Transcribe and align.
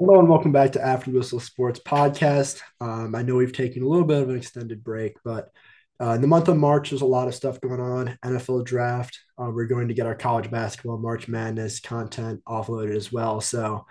Hello 0.00 0.18
and 0.18 0.30
welcome 0.30 0.50
back 0.50 0.72
to 0.72 0.82
After 0.82 1.10
Whistle 1.10 1.40
Sports 1.40 1.78
Podcast. 1.78 2.62
Um, 2.80 3.14
I 3.14 3.20
know 3.20 3.34
we've 3.36 3.52
taken 3.52 3.82
a 3.82 3.86
little 3.86 4.06
bit 4.06 4.22
of 4.22 4.30
an 4.30 4.36
extended 4.36 4.82
break, 4.82 5.18
but 5.26 5.50
uh, 6.00 6.12
in 6.12 6.22
the 6.22 6.26
month 6.26 6.48
of 6.48 6.56
March, 6.56 6.88
there's 6.88 7.02
a 7.02 7.04
lot 7.04 7.28
of 7.28 7.34
stuff 7.34 7.60
going 7.60 7.82
on. 7.82 8.18
NFL 8.24 8.64
draft. 8.64 9.20
Uh, 9.36 9.50
we're 9.52 9.66
going 9.66 9.88
to 9.88 9.94
get 9.94 10.06
our 10.06 10.14
college 10.14 10.50
basketball 10.50 10.96
March 10.96 11.28
Madness 11.28 11.80
content 11.80 12.40
offloaded 12.48 12.96
as 12.96 13.12
well. 13.12 13.42
So 13.42 13.84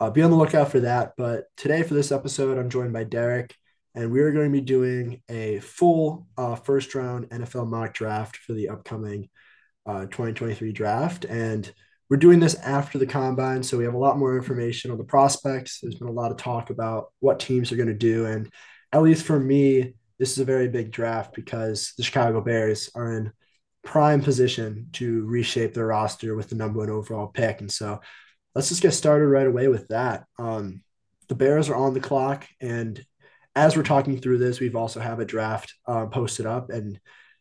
uh, 0.00 0.10
be 0.10 0.22
on 0.22 0.32
the 0.32 0.36
lookout 0.36 0.72
for 0.72 0.80
that. 0.80 1.12
But 1.16 1.44
today, 1.56 1.84
for 1.84 1.94
this 1.94 2.10
episode, 2.10 2.58
I'm 2.58 2.68
joined 2.68 2.92
by 2.92 3.04
Derek, 3.04 3.54
and 3.94 4.10
we 4.10 4.22
are 4.22 4.32
going 4.32 4.52
to 4.52 4.58
be 4.58 4.60
doing 4.60 5.22
a 5.28 5.60
full 5.60 6.26
uh, 6.36 6.56
first 6.56 6.96
round 6.96 7.30
NFL 7.30 7.68
mock 7.68 7.94
draft 7.94 8.38
for 8.38 8.54
the 8.54 8.70
upcoming 8.70 9.28
uh, 9.86 10.06
2023 10.06 10.72
draft. 10.72 11.24
And 11.24 11.72
we're 12.14 12.18
doing 12.18 12.38
this 12.38 12.54
after 12.54 12.96
the 12.96 13.08
combine, 13.08 13.60
so 13.60 13.76
we 13.76 13.82
have 13.82 13.94
a 13.94 13.98
lot 13.98 14.16
more 14.16 14.36
information 14.36 14.92
on 14.92 14.98
the 14.98 15.02
prospects. 15.02 15.80
There's 15.80 15.96
been 15.96 16.06
a 16.06 16.12
lot 16.12 16.30
of 16.30 16.36
talk 16.36 16.70
about 16.70 17.06
what 17.18 17.40
teams 17.40 17.72
are 17.72 17.76
going 17.76 17.88
to 17.88 17.92
do. 17.92 18.26
And 18.26 18.52
at 18.92 19.02
least 19.02 19.26
for 19.26 19.40
me, 19.40 19.94
this 20.20 20.30
is 20.30 20.38
a 20.38 20.44
very 20.44 20.68
big 20.68 20.92
draft 20.92 21.34
because 21.34 21.92
the 21.96 22.04
Chicago 22.04 22.40
Bears 22.40 22.88
are 22.94 23.16
in 23.16 23.32
prime 23.82 24.22
position 24.22 24.90
to 24.92 25.24
reshape 25.24 25.74
their 25.74 25.88
roster 25.88 26.36
with 26.36 26.48
the 26.48 26.54
number 26.54 26.78
one 26.78 26.88
overall 26.88 27.26
pick. 27.26 27.60
And 27.60 27.72
so 27.72 28.00
let's 28.54 28.68
just 28.68 28.80
get 28.80 28.92
started 28.92 29.26
right 29.26 29.48
away 29.48 29.66
with 29.66 29.88
that. 29.88 30.22
Um, 30.38 30.84
the 31.26 31.34
Bears 31.34 31.68
are 31.68 31.74
on 31.74 31.94
the 31.94 32.00
clock. 32.00 32.46
And 32.60 33.04
as 33.56 33.76
we're 33.76 33.82
talking 33.82 34.20
through 34.20 34.38
this, 34.38 34.60
we've 34.60 34.76
also 34.76 35.00
have 35.00 35.18
a 35.18 35.24
draft 35.24 35.74
uh, 35.88 36.06
posted 36.06 36.46
up. 36.46 36.70
And 36.70 37.00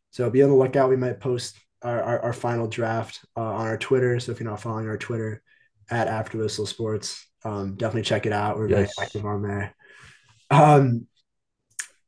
so 0.09 0.31
be 0.31 0.41
on 0.41 0.49
the 0.49 0.55
lookout. 0.55 0.89
We 0.89 0.95
might 0.95 1.19
post 1.19 1.59
our, 1.83 2.01
our, 2.01 2.19
our 2.21 2.33
final 2.33 2.67
draft 2.67 3.19
uh, 3.35 3.41
on 3.41 3.67
our 3.67 3.77
Twitter. 3.77 4.19
So 4.19 4.31
if 4.31 4.39
you're 4.39 4.49
not 4.49 4.61
following 4.61 4.87
our 4.87 4.97
Twitter 4.97 5.43
at 5.89 6.07
After 6.07 6.37
Whistle 6.37 6.65
Sports, 6.65 7.27
um, 7.43 7.75
definitely 7.75 8.03
check 8.03 8.25
it 8.25 8.33
out. 8.33 8.57
We're 8.57 8.69
yes. 8.69 8.93
very 8.95 9.05
active 9.05 9.25
on 9.25 9.41
there. 9.41 9.75
Um, 10.49 11.07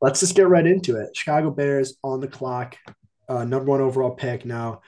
let's 0.00 0.20
just 0.20 0.34
get 0.34 0.48
right 0.48 0.66
into 0.66 0.96
it. 0.96 1.16
Chicago 1.16 1.50
Bears 1.50 1.96
on 2.02 2.20
the 2.20 2.28
clock, 2.28 2.76
uh, 3.28 3.44
number 3.44 3.70
one 3.70 3.80
overall 3.80 4.14
pick. 4.14 4.44
Now, 4.44 4.80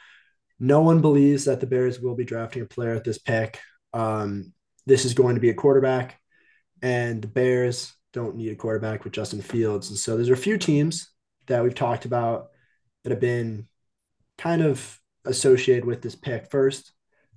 no 0.59 0.81
one 0.81 1.00
believes 1.00 1.44
that 1.44 1.61
the 1.61 1.66
Bears 1.66 2.00
will 2.00 2.16
be 2.16 2.25
drafting 2.25 2.62
a 2.62 2.66
player 2.66 2.94
at 2.94 3.05
this 3.05 3.19
pick. 3.19 3.61
Um, 3.92 4.53
this 4.86 5.05
is 5.05 5.14
going 5.14 5.34
to 5.34 5.41
be 5.41 5.50
a 5.50 5.55
quarterback, 5.55 6.19
and 6.83 7.22
the 7.22 7.28
Bears 7.28 7.92
don't 8.12 8.36
need 8.36 8.50
a 8.50 8.56
quarterback 8.56 9.05
with 9.05 9.12
Justin 9.12 9.42
Fields. 9.42 9.91
And 9.91 9.98
so 9.98 10.16
there's 10.16 10.31
a 10.31 10.36
few 10.36 10.59
teams 10.59 11.11
that 11.47 11.62
we've 11.62 11.75
talked 11.75 12.06
about 12.06 12.48
that 13.05 13.11
have 13.11 13.20
been 13.20 13.67
kind 14.39 14.62
of 14.62 14.98
associated 15.25 15.84
with 15.84 16.00
this 16.00 16.14
pick. 16.14 16.50
First, 16.50 16.92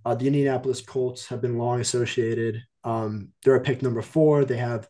uh, 0.06 0.16
the 0.16 0.28
Indianapolis 0.28 0.82
Colts 0.82 1.28
have 1.28 1.42
been 1.42 1.58
long 1.58 1.82
associated. 1.82 2.62
Um, 2.84 3.30
they're 3.44 3.56
a 3.56 3.62
pick 3.62 3.82
number 3.82 4.02
four. 4.02 4.46
They 4.46 4.58
have 4.58 4.88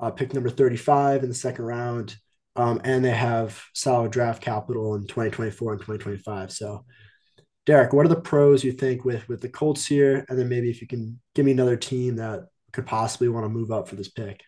uh, 0.00 0.10
pick 0.10 0.34
number 0.34 0.50
35 0.50 1.22
in 1.22 1.28
the 1.28 1.34
second 1.34 1.64
round. 1.64 2.16
Um, 2.54 2.80
and 2.84 3.02
they 3.02 3.12
have 3.12 3.62
solid 3.72 4.12
draft 4.12 4.42
capital 4.42 4.94
in 4.94 5.06
2024 5.06 5.72
and 5.72 5.80
2025. 5.80 6.52
So, 6.52 6.84
Derek, 7.64 7.94
what 7.94 8.04
are 8.04 8.10
the 8.10 8.20
pros 8.20 8.62
you 8.62 8.72
think 8.72 9.04
with 9.04 9.26
with 9.28 9.40
the 9.40 9.48
Colts 9.48 9.86
here? 9.86 10.26
And 10.28 10.38
then 10.38 10.50
maybe 10.50 10.68
if 10.68 10.82
you 10.82 10.86
can 10.86 11.18
give 11.34 11.46
me 11.46 11.52
another 11.52 11.76
team 11.76 12.16
that 12.16 12.40
could 12.72 12.84
possibly 12.84 13.28
want 13.28 13.44
to 13.44 13.48
move 13.48 13.70
up 13.70 13.88
for 13.88 13.96
this 13.96 14.10
pick. 14.10 14.42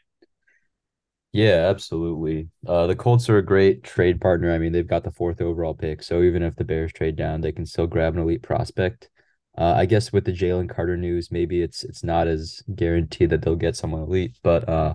Yeah, 1.34 1.66
absolutely. 1.68 2.48
Uh, 2.64 2.86
the 2.86 2.94
Colts 2.94 3.28
are 3.28 3.38
a 3.38 3.44
great 3.44 3.82
trade 3.82 4.20
partner. 4.20 4.52
I 4.52 4.58
mean, 4.58 4.70
they've 4.70 4.86
got 4.86 5.02
the 5.02 5.10
fourth 5.10 5.41
overall 5.41 5.74
pick, 5.74 6.00
so 6.02 6.22
even 6.22 6.44
if 6.44 6.54
the 6.54 6.62
Bears 6.62 6.92
trade 6.92 7.16
down, 7.16 7.41
they 7.41 7.50
can 7.50 7.66
still 7.66 7.88
grab 7.88 8.14
an 8.14 8.20
elite 8.22 8.42
prospect. 8.42 9.10
Uh, 9.58 9.74
I 9.76 9.86
guess 9.86 10.12
with 10.12 10.24
the 10.24 10.32
Jalen 10.32 10.68
Carter 10.68 10.96
news, 10.96 11.32
maybe 11.32 11.60
it's 11.60 11.82
it's 11.82 12.04
not 12.04 12.28
as 12.28 12.62
guaranteed 12.72 13.30
that 13.30 13.42
they'll 13.42 13.56
get 13.56 13.74
someone 13.74 14.02
elite, 14.02 14.38
but 14.44 14.68
uh, 14.68 14.94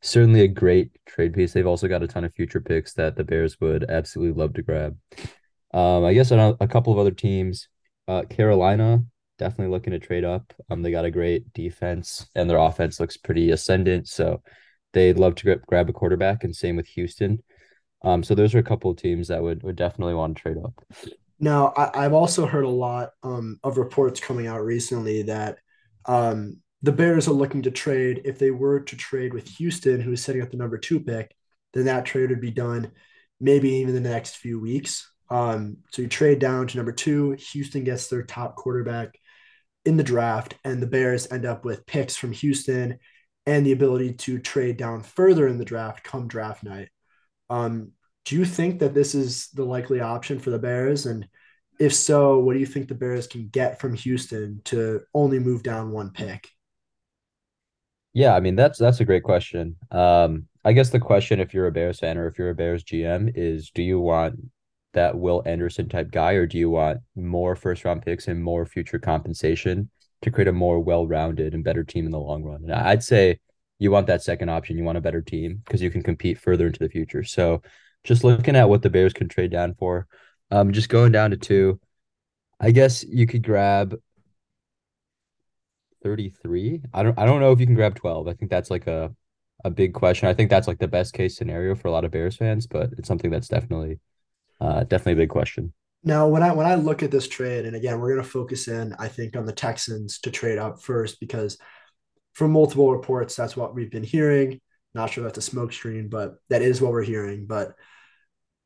certainly 0.00 0.42
a 0.42 0.48
great 0.48 0.92
trade 1.06 1.34
piece. 1.34 1.52
They've 1.52 1.66
also 1.66 1.88
got 1.88 2.04
a 2.04 2.08
ton 2.08 2.24
of 2.24 2.34
future 2.34 2.60
picks 2.60 2.94
that 2.94 3.16
the 3.16 3.24
Bears 3.24 3.60
would 3.60 3.90
absolutely 3.90 4.40
love 4.40 4.54
to 4.54 4.62
grab. 4.62 4.96
Um, 5.72 6.04
I 6.04 6.14
guess 6.14 6.30
a, 6.30 6.56
a 6.60 6.68
couple 6.68 6.92
of 6.92 6.98
other 6.98 7.10
teams, 7.12 7.68
uh, 8.08 8.22
Carolina 8.30 9.04
definitely 9.38 9.72
looking 9.72 9.92
to 9.92 9.98
trade 9.98 10.24
up. 10.24 10.52
Um, 10.70 10.82
they 10.82 10.90
got 10.90 11.04
a 11.06 11.10
great 11.10 11.52
defense, 11.54 12.26
and 12.34 12.48
their 12.50 12.58
offense 12.58 13.00
looks 13.00 13.16
pretty 13.16 13.50
ascendant, 13.50 14.06
so 14.08 14.42
they'd 14.92 15.18
love 15.18 15.34
to 15.36 15.60
grab 15.66 15.88
a 15.88 15.92
quarterback, 15.92 16.44
and 16.44 16.54
same 16.54 16.76
with 16.76 16.86
Houston. 16.88 17.42
Um, 18.02 18.22
so 18.22 18.34
those 18.34 18.54
are 18.54 18.58
a 18.58 18.64
couple 18.64 18.90
of 18.90 18.96
teams 18.96 19.28
that 19.28 19.42
would 19.42 19.62
would 19.62 19.76
definitely 19.76 20.14
want 20.14 20.36
to 20.36 20.42
trade 20.42 20.56
up. 20.62 20.84
Now, 21.38 21.72
I, 21.76 22.02
have 22.02 22.12
also 22.12 22.44
heard 22.44 22.64
a 22.64 22.68
lot 22.68 23.12
um, 23.22 23.58
of 23.64 23.78
reports 23.78 24.20
coming 24.20 24.46
out 24.46 24.62
recently 24.62 25.22
that 25.22 25.58
um, 26.04 26.58
the 26.82 26.92
Bears 26.92 27.28
are 27.28 27.32
looking 27.32 27.62
to 27.62 27.70
trade. 27.70 28.22
If 28.26 28.38
they 28.38 28.50
were 28.50 28.80
to 28.80 28.96
trade 28.96 29.32
with 29.32 29.48
Houston, 29.56 30.00
who 30.00 30.12
is 30.12 30.22
setting 30.22 30.42
up 30.42 30.50
the 30.50 30.58
number 30.58 30.76
two 30.76 31.00
pick, 31.00 31.34
then 31.72 31.86
that 31.86 32.04
trade 32.04 32.28
would 32.28 32.42
be 32.42 32.50
done 32.50 32.92
maybe 33.40 33.70
even 33.76 33.94
the 33.94 34.00
next 34.00 34.36
few 34.36 34.60
weeks. 34.60 35.10
Um, 35.30 35.78
so 35.92 36.02
you 36.02 36.08
trade 36.08 36.40
down 36.40 36.66
to 36.66 36.76
number 36.76 36.92
two. 36.92 37.36
Houston 37.52 37.84
gets 37.84 38.08
their 38.08 38.22
top 38.22 38.56
quarterback 38.56 39.18
in 39.86 39.96
the 39.96 40.02
draft, 40.02 40.56
and 40.62 40.82
the 40.82 40.86
Bears 40.86 41.30
end 41.32 41.46
up 41.46 41.64
with 41.64 41.86
picks 41.86 42.16
from 42.16 42.32
Houston 42.32 42.98
and 43.46 43.64
the 43.64 43.72
ability 43.72 44.14
to 44.14 44.38
trade 44.38 44.76
down 44.76 45.02
further 45.02 45.48
in 45.48 45.58
the 45.58 45.64
draft 45.64 46.04
come 46.04 46.28
draft 46.28 46.62
night. 46.62 46.88
Um, 47.48 47.92
do 48.24 48.36
you 48.36 48.44
think 48.44 48.80
that 48.80 48.94
this 48.94 49.14
is 49.14 49.48
the 49.48 49.64
likely 49.64 50.00
option 50.00 50.38
for 50.38 50.50
the 50.50 50.58
Bears? 50.58 51.06
And 51.06 51.26
if 51.78 51.94
so, 51.94 52.38
what 52.38 52.52
do 52.52 52.60
you 52.60 52.66
think 52.66 52.88
the 52.88 52.94
Bears 52.94 53.26
can 53.26 53.48
get 53.48 53.80
from 53.80 53.94
Houston 53.94 54.60
to 54.66 55.00
only 55.14 55.38
move 55.38 55.62
down 55.62 55.90
one 55.90 56.10
pick? 56.10 56.48
Yeah, 58.12 58.34
I 58.34 58.40
mean 58.40 58.56
that's 58.56 58.78
that's 58.78 59.00
a 59.00 59.04
great 59.04 59.22
question. 59.22 59.76
Um, 59.90 60.48
I 60.64 60.72
guess 60.72 60.90
the 60.90 61.00
question, 61.00 61.40
if 61.40 61.54
you're 61.54 61.68
a 61.68 61.72
Bears 61.72 62.00
fan 62.00 62.18
or 62.18 62.26
if 62.26 62.38
you're 62.38 62.50
a 62.50 62.54
Bears 62.54 62.84
GM, 62.84 63.32
is 63.34 63.70
do 63.70 63.82
you 63.82 64.00
want 64.00 64.50
that 64.92 65.16
Will 65.16 65.42
Anderson 65.46 65.88
type 65.88 66.10
guy, 66.10 66.32
or 66.32 66.46
do 66.46 66.58
you 66.58 66.70
want 66.70 67.00
more 67.14 67.54
first 67.56 67.84
round 67.84 68.02
picks 68.02 68.26
and 68.28 68.42
more 68.42 68.66
future 68.66 68.98
compensation 68.98 69.90
to 70.22 70.30
create 70.30 70.48
a 70.48 70.52
more 70.52 70.80
well-rounded 70.80 71.54
and 71.54 71.64
better 71.64 71.84
team 71.84 72.06
in 72.06 72.12
the 72.12 72.18
long 72.18 72.42
run. 72.42 72.62
And 72.64 72.72
I'd 72.72 73.02
say 73.02 73.38
you 73.78 73.90
want 73.90 74.06
that 74.08 74.22
second 74.22 74.50
option. 74.50 74.76
You 74.76 74.84
want 74.84 74.98
a 74.98 75.02
better 75.02 75.22
team 75.22 75.62
because 75.64 75.82
you 75.82 75.90
can 75.90 76.02
compete 76.02 76.38
further 76.38 76.66
into 76.66 76.78
the 76.78 76.88
future. 76.88 77.24
So 77.24 77.62
just 78.04 78.24
looking 78.24 78.56
at 78.56 78.68
what 78.68 78.82
the 78.82 78.90
Bears 78.90 79.12
can 79.12 79.28
trade 79.28 79.50
down 79.50 79.74
for, 79.74 80.06
um, 80.50 80.72
just 80.72 80.88
going 80.88 81.12
down 81.12 81.30
to 81.30 81.36
two, 81.36 81.80
I 82.60 82.70
guess 82.72 83.04
you 83.04 83.26
could 83.26 83.42
grab 83.42 83.96
33. 86.02 86.82
I 86.92 87.02
don't 87.02 87.18
I 87.18 87.26
don't 87.26 87.40
know 87.40 87.52
if 87.52 87.60
you 87.60 87.66
can 87.66 87.74
grab 87.74 87.94
12. 87.94 88.28
I 88.28 88.34
think 88.34 88.50
that's 88.50 88.70
like 88.70 88.86
a 88.86 89.14
a 89.64 89.70
big 89.70 89.94
question. 89.94 90.28
I 90.28 90.34
think 90.34 90.50
that's 90.50 90.68
like 90.68 90.78
the 90.78 90.88
best 90.88 91.12
case 91.14 91.36
scenario 91.36 91.74
for 91.74 91.88
a 91.88 91.90
lot 91.90 92.04
of 92.04 92.10
Bears 92.10 92.36
fans, 92.36 92.66
but 92.66 92.90
it's 92.98 93.08
something 93.08 93.30
that's 93.30 93.48
definitely 93.48 94.00
uh 94.60 94.84
definitely 94.84 95.14
a 95.14 95.24
big 95.24 95.30
question. 95.30 95.72
Now, 96.02 96.28
when 96.28 96.42
I 96.42 96.52
when 96.52 96.66
I 96.66 96.76
look 96.76 97.02
at 97.02 97.10
this 97.10 97.28
trade, 97.28 97.66
and 97.66 97.76
again, 97.76 98.00
we're 98.00 98.14
going 98.14 98.22
to 98.22 98.28
focus 98.28 98.68
in, 98.68 98.94
I 98.98 99.08
think, 99.08 99.36
on 99.36 99.44
the 99.44 99.52
Texans 99.52 100.20
to 100.20 100.30
trade 100.30 100.58
up 100.58 100.82
first 100.82 101.20
because 101.20 101.58
from 102.34 102.52
multiple 102.52 102.92
reports, 102.92 103.36
that's 103.36 103.56
what 103.56 103.74
we've 103.74 103.90
been 103.90 104.04
hearing. 104.04 104.60
Not 104.94 105.10
sure 105.10 105.24
that's 105.24 105.38
a 105.38 105.42
smoke 105.42 105.72
screen, 105.72 106.08
but 106.08 106.36
that 106.48 106.62
is 106.62 106.80
what 106.80 106.92
we're 106.92 107.02
hearing. 107.02 107.46
But 107.46 107.74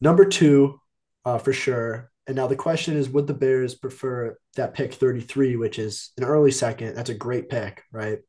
number 0.01 0.25
two, 0.25 0.81
uh, 1.25 1.39
for 1.39 1.53
sure. 1.53 2.11
And 2.27 2.37
now 2.37 2.47
the 2.47 2.57
question 2.57 2.97
is, 2.97 3.09
would 3.09 3.27
the 3.27 3.35
Bears 3.35 3.75
prefer 3.75 4.37
that 4.57 4.75
pick 4.75 4.95
33, 4.95 5.57
which 5.57 5.79
is 5.79 6.11
an 6.17 6.25
early 6.25 6.51
second? 6.51 6.95
That's 6.95 7.11
a 7.11 7.15
great 7.15 7.51
pick, 7.51 7.83
right? 7.93 8.21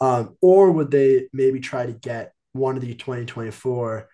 Um, 0.00 0.36
or 0.40 0.70
would 0.70 0.90
they 0.90 1.28
maybe 1.32 1.60
try 1.60 1.84
to 1.86 1.92
get 1.92 2.32
one 2.52 2.76
of 2.76 2.82
the 2.82 2.94
2024 2.94 4.08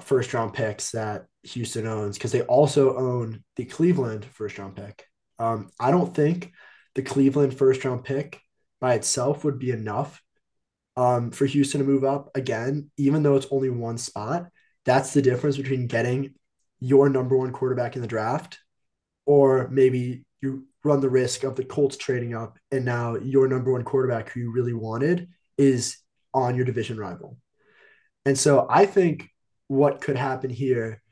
first 0.00 0.34
round 0.34 0.54
picks 0.54 0.92
that 0.92 1.26
Houston 1.46 1.86
owns 1.86 2.16
because 2.16 2.32
they 2.32 2.42
also 2.42 2.96
own 2.96 3.42
the 3.56 3.64
Cleveland 3.64 4.24
first 4.24 4.58
round 4.58 4.76
pick. 4.76 5.06
Um, 5.38 5.70
I 5.78 5.90
don't 5.90 6.14
think 6.14 6.52
the 6.94 7.02
Cleveland 7.02 7.56
first 7.56 7.84
round 7.84 8.04
pick 8.04 8.40
by 8.80 8.94
itself 8.94 9.44
would 9.44 9.58
be 9.58 9.70
enough 9.70 10.22
um, 10.96 11.30
for 11.30 11.46
Houston 11.46 11.80
to 11.80 11.86
move 11.86 12.04
up 12.04 12.30
again, 12.34 12.90
even 12.96 13.22
though 13.22 13.36
it's 13.36 13.46
only 13.50 13.70
one 13.70 13.98
spot. 13.98 14.46
That's 14.84 15.12
the 15.12 15.22
difference 15.22 15.56
between 15.56 15.86
getting 15.86 16.34
your 16.80 17.08
number 17.08 17.36
one 17.36 17.52
quarterback 17.52 17.96
in 17.96 18.02
the 18.02 18.08
draft, 18.08 18.58
or 19.24 19.68
maybe 19.68 20.24
you 20.40 20.66
run 20.84 21.00
the 21.00 21.10
risk 21.10 21.42
of 21.42 21.56
the 21.56 21.64
Colts 21.64 21.96
trading 21.96 22.34
up, 22.34 22.58
and 22.70 22.84
now 22.84 23.16
your 23.16 23.48
number 23.48 23.72
one 23.72 23.84
quarterback 23.84 24.30
who 24.30 24.40
you 24.40 24.52
really 24.52 24.74
wanted 24.74 25.28
is 25.58 25.98
on 26.32 26.54
your 26.54 26.64
division 26.64 26.98
rival. 26.98 27.38
And 28.24 28.38
so 28.38 28.66
I 28.68 28.86
think 28.86 29.28
what 29.68 30.00
could 30.00 30.16
happen 30.16 30.50
here 30.50 31.02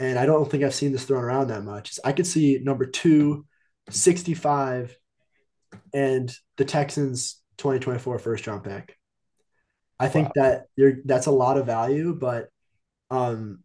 and 0.00 0.18
I 0.18 0.26
don't 0.26 0.50
think 0.50 0.62
I've 0.62 0.74
seen 0.74 0.92
this 0.92 1.04
thrown 1.04 1.24
around 1.24 1.48
that 1.48 1.64
much. 1.64 1.98
I 2.04 2.12
could 2.12 2.26
see 2.26 2.58
number 2.62 2.86
two, 2.86 3.46
65, 3.90 4.96
and 5.92 6.32
the 6.56 6.64
Texans 6.64 7.42
2024 7.58 8.18
first 8.18 8.46
round 8.46 8.64
pick. 8.64 8.96
I 10.00 10.08
think 10.08 10.28
wow. 10.28 10.42
that 10.42 10.66
you're 10.76 10.94
that's 11.04 11.26
a 11.26 11.32
lot 11.32 11.58
of 11.58 11.66
value, 11.66 12.14
but 12.14 12.48
um, 13.10 13.60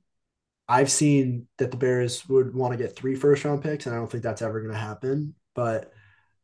I've 0.67 0.91
seen 0.91 1.47
that 1.57 1.71
the 1.71 1.77
Bears 1.77 2.27
would 2.27 2.55
want 2.55 2.71
to 2.71 2.77
get 2.77 2.95
three 2.95 3.15
first 3.15 3.45
round 3.45 3.61
picks, 3.61 3.85
and 3.85 3.95
I 3.95 3.99
don't 3.99 4.09
think 4.09 4.23
that's 4.23 4.41
ever 4.41 4.59
going 4.59 4.73
to 4.73 4.79
happen. 4.79 5.35
But 5.53 5.91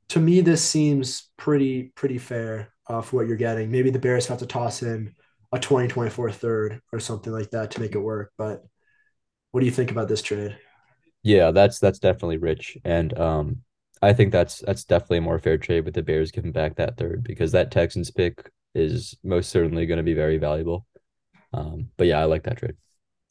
to 0.10 0.20
me, 0.20 0.42
this 0.42 0.64
seems 0.64 1.30
pretty 1.38 1.92
pretty 1.96 2.20
fair 2.20 2.70
uh, 2.88 3.02
for 3.02 3.18
what 3.18 3.28
you're 3.28 3.38
getting. 3.38 3.72
Maybe 3.72 3.90
the 3.90 4.00
Bears 4.00 4.28
have 4.28 4.40
to 4.40 4.46
toss 4.46 4.84
in 4.84 5.16
a 5.52 5.60
2024 5.60 6.32
third 6.32 6.82
or 6.94 7.00
something 7.00 7.34
like 7.34 7.50
that 7.52 7.72
to 7.72 7.80
make 7.80 7.96
it 7.96 8.00
work. 8.00 8.32
But 8.38 8.64
what 9.52 9.62
do 9.62 9.66
you 9.66 9.72
think 9.72 9.92
about 9.92 10.08
this 10.08 10.22
trade? 10.22 10.58
Yeah, 11.24 11.52
that's 11.52 11.80
that's 11.80 12.00
definitely 12.00 12.38
rich, 12.38 12.78
and 12.86 13.18
um, 13.18 13.58
I 14.02 14.14
think 14.14 14.32
that's 14.32 14.60
that's 14.60 14.86
definitely 14.86 15.18
a 15.18 15.22
more 15.22 15.40
fair 15.40 15.58
trade 15.58 15.86
with 15.86 15.94
the 15.94 16.02
Bears 16.02 16.32
giving 16.32 16.52
back 16.52 16.76
that 16.76 16.98
third 16.98 17.24
because 17.24 17.52
that 17.52 17.72
Texans 17.72 18.12
pick 18.12 18.50
is 18.74 19.16
most 19.24 19.50
certainly 19.50 19.86
going 19.86 19.98
to 19.98 20.04
be 20.04 20.14
very 20.14 20.38
valuable. 20.38 20.86
Um, 21.54 21.90
but 21.98 22.08
yeah, 22.08 22.20
I 22.20 22.26
like 22.26 22.44
that 22.44 22.58
trade. 22.58 22.76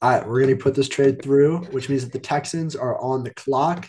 All 0.03 0.11
right, 0.11 0.29
we're 0.29 0.41
going 0.41 0.56
to 0.56 0.62
put 0.62 0.75
this 0.75 0.88
trade 0.88 1.23
through, 1.23 1.59
which 1.70 1.88
means 1.88 2.05
that 2.05 2.12
the 2.12 2.19
Texans 2.19 2.76
are 2.76 3.00
on 3.00 3.25
the 3.25 3.35
clock. 3.35 3.88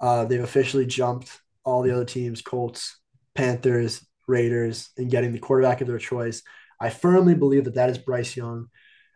Uh, 0.00 0.24
they've 0.24 0.42
officially 0.42 0.86
jumped 0.86 1.40
all 1.64 1.82
the 1.82 1.90
other 1.90 2.04
teams, 2.04 2.42
Colts, 2.42 2.98
Panthers, 3.34 4.04
Raiders, 4.26 4.90
and 4.96 5.10
getting 5.10 5.32
the 5.32 5.38
quarterback 5.38 5.80
of 5.80 5.86
their 5.86 5.98
choice. 5.98 6.42
I 6.80 6.90
firmly 6.90 7.34
believe 7.34 7.64
that 7.64 7.74
that 7.74 7.90
is 7.90 7.98
Bryce 7.98 8.36
Young. 8.36 8.68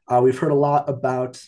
Uh, 0.09 0.21
we've 0.23 0.39
heard 0.39 0.53
a 0.53 0.57
lot 0.57 0.89
about 0.89 1.43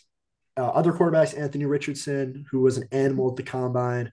uh, 0.57 0.69
other 0.69 0.93
quarterbacks, 0.93 1.39
Anthony 1.39 1.65
Richardson, 1.65 2.47
who 2.51 2.61
was 2.61 2.77
an 2.77 2.89
animal 2.93 3.31
at 3.31 3.37
the 3.37 3.43
combine, 3.43 4.13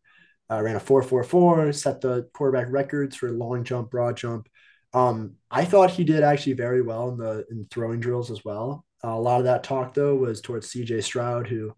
uh, 0.49 0.61
ran 0.61 0.75
a 0.75 0.79
4.44, 0.79 1.73
set 1.73 2.01
the 2.01 2.27
quarterback 2.33 2.71
records 2.71 3.15
for 3.15 3.31
long 3.31 3.63
jump, 3.63 3.91
broad 3.91 4.17
jump. 4.17 4.49
Um, 4.93 5.35
I 5.49 5.65
thought 5.65 5.91
he 5.91 6.03
did 6.03 6.23
actually 6.23 6.53
very 6.53 6.81
well 6.81 7.09
in 7.09 7.17
the 7.17 7.45
in 7.49 7.65
throwing 7.71 7.99
drills 7.99 8.29
as 8.29 8.43
well. 8.43 8.85
Uh, 9.03 9.11
a 9.11 9.19
lot 9.19 9.39
of 9.39 9.45
that 9.45 9.63
talk 9.63 9.93
though 9.93 10.15
was 10.15 10.41
towards 10.41 10.71
CJ 10.71 11.03
Stroud, 11.03 11.47
who 11.47 11.73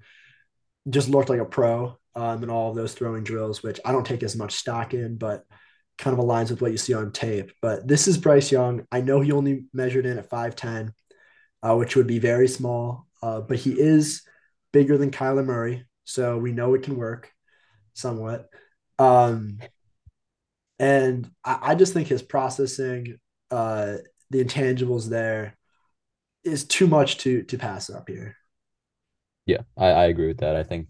just 0.90 1.10
looked 1.10 1.30
like 1.30 1.40
a 1.40 1.46
pro 1.46 1.98
um, 2.16 2.44
in 2.44 2.50
all 2.50 2.70
of 2.70 2.76
those 2.76 2.94
throwing 2.94 3.24
drills, 3.24 3.62
which 3.62 3.80
I 3.86 3.92
don't 3.92 4.06
take 4.06 4.24
as 4.24 4.36
much 4.36 4.56
stock 4.56 4.94
in, 4.94 5.18
but 5.18 5.46
kind 5.98 6.18
of 6.18 6.24
aligns 6.24 6.50
with 6.50 6.62
what 6.62 6.72
you 6.72 6.78
see 6.78 6.94
on 6.94 7.12
tape. 7.12 7.52
But 7.62 7.88
this 7.88 8.08
is 8.08 8.18
Bryce 8.18 8.52
Young. 8.52 8.88
I 8.92 9.02
know 9.02 9.22
he 9.22 9.32
only 9.32 9.66
measured 9.74 10.08
in 10.08 10.18
at 10.18 10.30
5'10, 10.30 10.92
uh, 11.62 11.76
which 11.76 11.96
would 11.96 12.08
be 12.08 12.20
very 12.20 12.48
small, 12.48 13.08
uh, 13.22 13.42
but 13.42 13.58
he 13.58 13.80
is 13.80 14.24
bigger 14.74 14.98
than 14.98 15.12
Kyler 15.12 15.46
Murray. 15.46 15.86
So 16.04 16.38
we 16.38 16.52
know 16.52 16.74
it 16.74 16.84
can 16.84 16.98
work 16.98 17.32
somewhat. 17.94 18.50
Um, 19.00 19.60
and 20.80 21.30
I, 21.46 21.60
I 21.62 21.76
just 21.76 21.94
think 21.94 22.10
his 22.10 22.22
processing, 22.22 23.20
uh, 23.50 23.96
the 24.30 24.44
intangibles 24.44 25.10
there 25.10 25.56
is 26.44 26.66
too 26.66 26.88
much 26.88 27.20
to 27.20 27.44
to 27.44 27.58
pass 27.58 27.90
up 27.90 28.10
here. 28.10 28.36
Yeah, 29.46 29.62
I, 29.78 29.88
I 29.88 30.06
agree 30.06 30.28
with 30.28 30.40
that. 30.40 30.56
I 30.56 30.64
think 30.64 30.88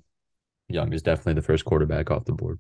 Young 0.69 0.91
is 0.94 1.03
definitely 1.03 1.33
the 1.33 1.45
first 1.45 1.65
quarterback 1.65 2.09
off 2.09 2.25
the 2.25 2.33
board. 2.33 2.59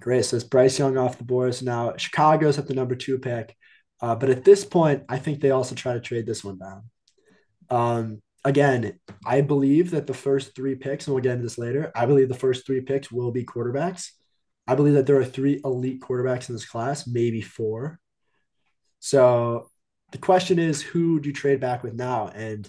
Great. 0.00 0.24
So 0.26 0.36
it's 0.36 0.44
Bryce 0.44 0.78
Young 0.78 0.98
off 0.98 1.16
the 1.16 1.24
board. 1.24 1.54
So 1.54 1.64
now 1.64 1.96
Chicago's 1.96 2.58
at 2.58 2.66
the 2.66 2.74
number 2.74 2.94
two 2.94 3.18
pick. 3.18 3.56
Uh, 4.02 4.14
but 4.14 4.28
at 4.28 4.44
this 4.44 4.64
point, 4.64 5.04
I 5.08 5.18
think 5.18 5.40
they 5.40 5.50
also 5.50 5.74
try 5.74 5.94
to 5.94 6.00
trade 6.00 6.26
this 6.26 6.44
one 6.44 6.58
down. 6.58 6.90
Um, 7.70 8.22
again, 8.44 8.98
I 9.24 9.40
believe 9.40 9.90
that 9.92 10.06
the 10.06 10.14
first 10.14 10.54
three 10.54 10.74
picks, 10.74 11.06
and 11.06 11.14
we'll 11.14 11.22
get 11.22 11.32
into 11.32 11.44
this 11.44 11.58
later, 11.58 11.90
I 11.94 12.06
believe 12.06 12.28
the 12.28 12.34
first 12.34 12.66
three 12.66 12.80
picks 12.80 13.10
will 13.10 13.30
be 13.30 13.44
quarterbacks. 13.44 14.10
I 14.66 14.74
believe 14.74 14.94
that 14.94 15.06
there 15.06 15.18
are 15.18 15.24
three 15.24 15.60
elite 15.64 16.00
quarterbacks 16.00 16.48
in 16.48 16.54
this 16.54 16.66
class, 16.66 17.06
maybe 17.06 17.40
four. 17.40 17.98
So 19.00 19.70
the 20.12 20.18
question 20.18 20.58
is, 20.58 20.82
who 20.82 21.20
do 21.20 21.28
you 21.28 21.34
trade 21.34 21.60
back 21.60 21.82
with 21.82 21.94
now? 21.94 22.28
And 22.28 22.68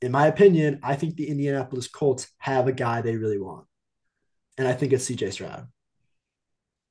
in 0.00 0.12
my 0.12 0.26
opinion, 0.26 0.80
I 0.82 0.96
think 0.96 1.16
the 1.16 1.28
Indianapolis 1.28 1.88
Colts 1.88 2.28
have 2.38 2.66
a 2.66 2.72
guy 2.72 3.00
they 3.00 3.16
really 3.16 3.38
want. 3.38 3.66
And 4.58 4.68
I 4.68 4.74
think 4.74 4.92
it's 4.92 5.08
CJ 5.08 5.32
Stroud. 5.32 5.66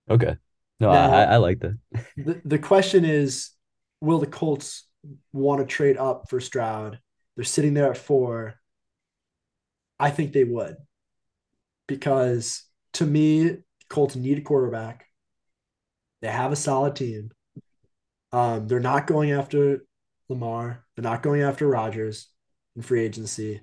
Okay. 0.09 0.35
No, 0.79 0.91
now, 0.91 1.11
I, 1.11 1.23
I 1.23 1.37
like 1.37 1.59
that. 1.59 1.77
the, 2.17 2.41
the 2.43 2.59
question 2.59 3.05
is 3.05 3.51
will 3.99 4.17
the 4.17 4.25
Colts 4.25 4.87
want 5.31 5.59
to 5.59 5.65
trade 5.67 5.97
up 5.97 6.29
for 6.29 6.39
Stroud? 6.39 6.99
They're 7.35 7.45
sitting 7.45 7.73
there 7.73 7.89
at 7.89 7.97
four. 7.97 8.55
I 9.99 10.09
think 10.11 10.33
they 10.33 10.43
would. 10.43 10.75
Because 11.87 12.63
to 12.93 13.05
me, 13.05 13.57
Colts 13.89 14.15
need 14.15 14.39
a 14.39 14.41
quarterback. 14.41 15.05
They 16.21 16.29
have 16.29 16.51
a 16.51 16.55
solid 16.55 16.95
team. 16.95 17.31
Um, 18.31 18.67
they're 18.67 18.79
not 18.79 19.07
going 19.07 19.31
after 19.31 19.85
Lamar. 20.29 20.85
They're 20.95 21.03
not 21.03 21.23
going 21.23 21.41
after 21.41 21.67
Rodgers 21.67 22.27
in 22.75 22.81
free 22.81 23.03
agency. 23.03 23.61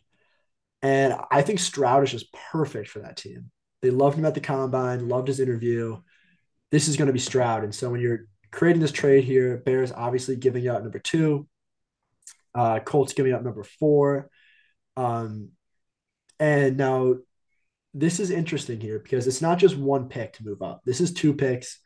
And 0.82 1.14
I 1.30 1.42
think 1.42 1.58
Stroud 1.58 2.04
is 2.04 2.10
just 2.10 2.32
perfect 2.32 2.88
for 2.88 3.00
that 3.00 3.16
team. 3.16 3.50
They 3.82 3.90
loved 3.90 4.18
him 4.18 4.24
at 4.24 4.34
the 4.34 4.40
combine, 4.40 5.08
loved 5.08 5.28
his 5.28 5.40
interview. 5.40 6.00
This 6.70 6.88
is 6.88 6.96
going 6.96 7.06
to 7.06 7.12
be 7.12 7.18
Stroud. 7.18 7.64
And 7.64 7.74
so 7.74 7.90
when 7.90 8.00
you're 8.00 8.26
creating 8.50 8.82
this 8.82 8.92
trade 8.92 9.24
here, 9.24 9.56
Bears 9.58 9.92
obviously 9.92 10.36
giving 10.36 10.68
out 10.68 10.82
number 10.82 10.98
two, 10.98 11.48
uh, 12.54 12.80
Colts 12.80 13.12
giving 13.12 13.32
up 13.32 13.42
number 13.42 13.64
four. 13.64 14.30
Um, 14.96 15.50
and 16.40 16.76
now 16.76 17.16
this 17.94 18.20
is 18.20 18.30
interesting 18.30 18.80
here 18.80 18.98
because 18.98 19.26
it's 19.26 19.42
not 19.42 19.58
just 19.58 19.76
one 19.76 20.08
pick 20.08 20.34
to 20.34 20.44
move 20.44 20.62
up. 20.62 20.82
This 20.84 21.00
is 21.00 21.12
two 21.12 21.34
picks. 21.34 21.80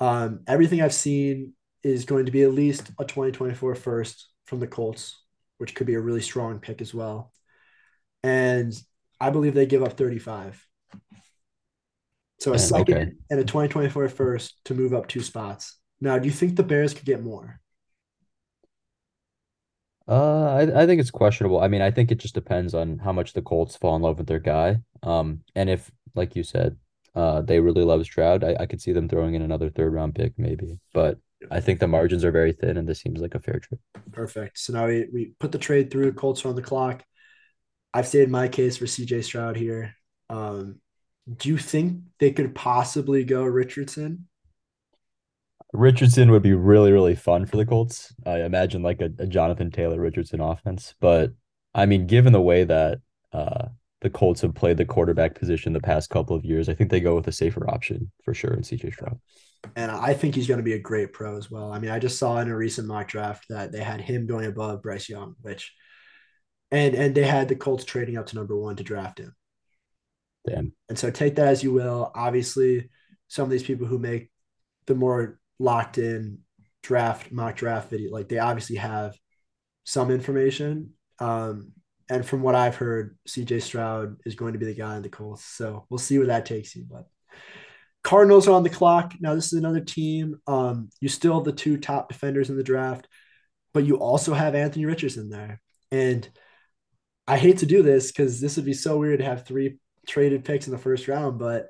Um, 0.00 0.40
everything 0.46 0.82
I've 0.82 0.94
seen 0.94 1.54
is 1.82 2.04
going 2.04 2.26
to 2.26 2.32
be 2.32 2.42
at 2.42 2.52
least 2.52 2.90
a 2.98 3.04
2024 3.04 3.74
first 3.74 4.28
from 4.46 4.60
the 4.60 4.66
Colts, 4.66 5.20
which 5.58 5.74
could 5.74 5.86
be 5.86 5.94
a 5.94 6.00
really 6.00 6.20
strong 6.20 6.58
pick 6.58 6.80
as 6.80 6.94
well. 6.94 7.32
And 8.22 8.72
I 9.20 9.30
believe 9.30 9.54
they 9.54 9.66
give 9.66 9.82
up 9.82 9.96
35. 9.96 10.64
So 12.40 12.52
a 12.52 12.58
second 12.58 12.94
okay. 12.94 13.12
and 13.30 13.38
a 13.38 13.44
2024 13.44 14.08
first 14.08 14.56
to 14.64 14.74
move 14.74 14.92
up 14.92 15.06
two 15.06 15.22
spots. 15.22 15.78
Now, 16.00 16.18
do 16.18 16.26
you 16.26 16.34
think 16.34 16.56
the 16.56 16.64
Bears 16.64 16.92
could 16.92 17.04
get 17.04 17.22
more? 17.22 17.60
Uh, 20.08 20.44
I, 20.54 20.82
I 20.82 20.86
think 20.86 21.00
it's 21.00 21.10
questionable. 21.10 21.60
I 21.60 21.68
mean, 21.68 21.82
I 21.82 21.90
think 21.90 22.10
it 22.10 22.18
just 22.18 22.34
depends 22.34 22.74
on 22.74 22.98
how 22.98 23.12
much 23.12 23.32
the 23.32 23.42
Colts 23.42 23.76
fall 23.76 23.96
in 23.96 24.02
love 24.02 24.18
with 24.18 24.26
their 24.26 24.40
guy. 24.40 24.78
Um, 25.02 25.40
and 25.54 25.70
if, 25.70 25.90
like 26.14 26.36
you 26.36 26.42
said, 26.42 26.76
uh, 27.14 27.42
they 27.42 27.60
really 27.60 27.84
love 27.84 28.04
Stroud, 28.04 28.42
I, 28.42 28.56
I 28.60 28.66
could 28.66 28.80
see 28.80 28.92
them 28.92 29.08
throwing 29.08 29.34
in 29.34 29.42
another 29.42 29.70
third 29.70 29.92
round 29.92 30.14
pick 30.14 30.32
maybe. 30.38 30.78
But 30.92 31.18
I 31.50 31.60
think 31.60 31.80
the 31.80 31.88
margins 31.88 32.24
are 32.24 32.30
very 32.30 32.52
thin, 32.52 32.76
and 32.76 32.88
this 32.88 33.00
seems 33.00 33.20
like 33.20 33.34
a 33.34 33.40
fair 33.40 33.58
trade. 33.58 33.80
Perfect. 34.12 34.58
So 34.58 34.72
now 34.72 34.86
we, 34.86 35.06
we 35.12 35.32
put 35.38 35.52
the 35.52 35.58
trade 35.58 35.90
through. 35.90 36.12
Colts 36.14 36.44
are 36.44 36.48
on 36.48 36.56
the 36.56 36.62
clock. 36.62 37.04
I've 37.94 38.06
stated 38.06 38.30
my 38.30 38.48
case 38.48 38.76
for 38.76 38.86
CJ 38.86 39.24
Stroud 39.24 39.56
here. 39.56 39.94
Um, 40.30 40.80
do 41.36 41.48
you 41.48 41.58
think 41.58 42.00
they 42.18 42.32
could 42.32 42.54
possibly 42.54 43.24
go 43.24 43.44
Richardson? 43.44 44.28
Richardson 45.72 46.30
would 46.30 46.42
be 46.42 46.52
really, 46.52 46.92
really 46.92 47.14
fun 47.14 47.46
for 47.46 47.56
the 47.56 47.66
Colts. 47.66 48.14
I 48.26 48.42
imagine 48.42 48.82
like 48.82 49.00
a, 49.00 49.10
a 49.18 49.26
Jonathan 49.26 49.70
Taylor 49.70 50.00
Richardson 50.00 50.40
offense. 50.40 50.94
But 51.00 51.32
I 51.74 51.86
mean, 51.86 52.06
given 52.06 52.32
the 52.32 52.40
way 52.40 52.64
that 52.64 53.00
uh, 53.32 53.68
the 54.00 54.10
Colts 54.10 54.42
have 54.42 54.54
played 54.54 54.76
the 54.76 54.84
quarterback 54.84 55.34
position 55.34 55.72
the 55.72 55.80
past 55.80 56.10
couple 56.10 56.36
of 56.36 56.44
years, 56.44 56.68
I 56.68 56.74
think 56.74 56.90
they 56.90 57.00
go 57.00 57.14
with 57.14 57.26
a 57.28 57.32
safer 57.32 57.68
option 57.70 58.12
for 58.22 58.34
sure 58.34 58.52
in 58.52 58.60
CJ 58.60 58.92
Stroud 58.92 59.18
and 59.76 59.90
I 59.90 60.14
think 60.14 60.34
he's 60.34 60.48
going 60.48 60.58
to 60.58 60.64
be 60.64 60.72
a 60.72 60.78
great 60.78 61.12
pro 61.12 61.36
as 61.36 61.50
well. 61.50 61.72
I 61.72 61.78
mean, 61.78 61.90
I 61.90 61.98
just 61.98 62.18
saw 62.18 62.38
in 62.38 62.48
a 62.48 62.56
recent 62.56 62.88
mock 62.88 63.08
draft 63.08 63.46
that 63.48 63.72
they 63.72 63.80
had 63.80 64.00
him 64.00 64.26
going 64.26 64.46
above 64.46 64.82
Bryce 64.82 65.08
Young, 65.08 65.36
which, 65.40 65.72
and 66.70 66.94
and 66.94 67.14
they 67.14 67.24
had 67.24 67.48
the 67.48 67.56
Colts 67.56 67.84
trading 67.84 68.16
up 68.16 68.26
to 68.26 68.36
number 68.36 68.56
one 68.56 68.76
to 68.76 68.82
draft 68.82 69.18
him. 69.18 69.34
Damn. 70.46 70.72
And 70.88 70.98
so 70.98 71.10
take 71.10 71.36
that 71.36 71.48
as 71.48 71.62
you 71.62 71.72
will. 71.72 72.10
Obviously, 72.14 72.90
some 73.28 73.44
of 73.44 73.50
these 73.50 73.62
people 73.62 73.86
who 73.86 73.98
make 73.98 74.30
the 74.86 74.94
more 74.94 75.38
locked 75.62 75.98
in 75.98 76.38
draft 76.82 77.30
mock 77.30 77.56
draft 77.56 77.90
video, 77.90 78.10
like 78.10 78.28
they 78.28 78.38
obviously 78.38 78.76
have 78.76 79.16
some 79.84 80.10
information. 80.10 80.90
Um, 81.18 81.72
and 82.10 82.26
from 82.26 82.42
what 82.42 82.54
I've 82.54 82.76
heard, 82.76 83.16
CJ 83.28 83.62
Stroud 83.62 84.16
is 84.26 84.34
going 84.34 84.52
to 84.52 84.58
be 84.58 84.66
the 84.66 84.74
guy 84.74 84.96
in 84.96 85.02
the 85.02 85.08
Colts. 85.08 85.44
So 85.44 85.86
we'll 85.88 85.98
see 85.98 86.18
where 86.18 86.26
that 86.26 86.46
takes 86.46 86.74
you. 86.74 86.84
But 86.90 87.06
Cardinals 88.02 88.48
are 88.48 88.52
on 88.52 88.64
the 88.64 88.70
clock. 88.70 89.14
Now, 89.20 89.34
this 89.34 89.52
is 89.52 89.58
another 89.58 89.80
team. 89.80 90.40
Um, 90.46 90.90
you 91.00 91.08
still 91.08 91.36
have 91.36 91.44
the 91.44 91.52
two 91.52 91.76
top 91.78 92.08
defenders 92.08 92.50
in 92.50 92.56
the 92.56 92.64
draft, 92.64 93.06
but 93.72 93.84
you 93.84 93.96
also 93.96 94.34
have 94.34 94.54
Anthony 94.54 94.84
Richardson 94.84 95.30
there. 95.30 95.60
And 95.92 96.28
I 97.26 97.38
hate 97.38 97.58
to 97.58 97.66
do 97.66 97.82
this 97.82 98.10
because 98.10 98.40
this 98.40 98.56
would 98.56 98.64
be 98.64 98.74
so 98.74 98.98
weird 98.98 99.20
to 99.20 99.24
have 99.24 99.46
three 99.46 99.78
traded 100.08 100.44
picks 100.44 100.66
in 100.66 100.72
the 100.72 100.78
first 100.78 101.06
round, 101.06 101.38
but 101.38 101.68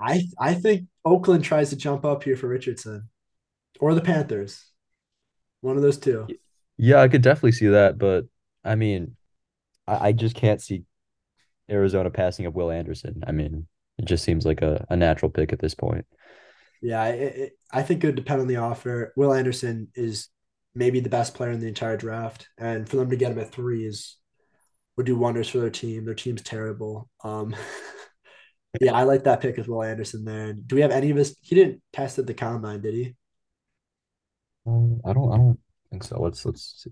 I 0.00 0.22
I 0.38 0.54
think 0.54 0.88
Oakland 1.04 1.44
tries 1.44 1.70
to 1.70 1.76
jump 1.76 2.04
up 2.04 2.22
here 2.22 2.36
for 2.36 2.48
Richardson 2.48 3.08
or 3.80 3.94
the 3.94 4.00
Panthers. 4.00 4.64
One 5.60 5.76
of 5.76 5.82
those 5.82 5.98
two. 5.98 6.28
Yeah, 6.76 7.00
I 7.00 7.08
could 7.08 7.22
definitely 7.22 7.52
see 7.52 7.68
that, 7.68 7.98
but 7.98 8.26
I 8.64 8.76
mean, 8.76 9.16
I, 9.86 10.08
I 10.08 10.12
just 10.12 10.36
can't 10.36 10.62
see 10.62 10.84
Arizona 11.70 12.10
passing 12.10 12.46
up 12.46 12.54
Will 12.54 12.70
Anderson. 12.70 13.24
I 13.26 13.32
mean, 13.32 13.66
it 13.98 14.04
just 14.04 14.24
seems 14.24 14.46
like 14.46 14.62
a, 14.62 14.86
a 14.88 14.96
natural 14.96 15.30
pick 15.30 15.52
at 15.52 15.58
this 15.58 15.74
point. 15.74 16.06
Yeah, 16.80 17.06
it, 17.06 17.36
it, 17.36 17.52
I 17.72 17.82
think 17.82 18.02
it 18.02 18.08
would 18.08 18.16
depend 18.16 18.40
on 18.40 18.46
the 18.46 18.56
offer. 18.56 19.12
Will 19.16 19.32
Anderson 19.34 19.88
is 19.94 20.28
maybe 20.74 21.00
the 21.00 21.08
best 21.08 21.34
player 21.34 21.50
in 21.50 21.60
the 21.60 21.66
entire 21.68 21.96
draft, 21.96 22.48
and 22.56 22.88
for 22.88 22.96
them 22.96 23.10
to 23.10 23.16
get 23.16 23.32
him 23.32 23.38
at 23.38 23.50
three 23.52 23.84
is 23.84 24.16
would 24.96 25.06
do 25.06 25.16
wonders 25.16 25.48
for 25.48 25.58
their 25.58 25.70
team. 25.70 26.04
Their 26.04 26.14
team's 26.14 26.42
terrible. 26.42 27.08
Um, 27.24 27.54
Yeah, 28.80 28.94
I 28.94 29.04
like 29.04 29.24
that 29.24 29.40
pick 29.40 29.58
as 29.58 29.66
well, 29.66 29.82
Anderson 29.82 30.24
there. 30.24 30.52
Do 30.52 30.76
we 30.76 30.82
have 30.82 30.90
any 30.90 31.10
of 31.10 31.16
his? 31.16 31.36
He 31.40 31.54
didn't 31.54 31.82
test 31.92 32.18
at 32.18 32.26
the 32.26 32.34
combine, 32.34 32.80
did 32.80 32.94
he? 32.94 33.14
Um, 34.66 35.00
I 35.04 35.12
don't 35.12 35.32
I 35.32 35.36
don't 35.38 35.58
think 35.90 36.04
so. 36.04 36.20
Let's 36.20 36.44
let's 36.44 36.84
see. 36.84 36.90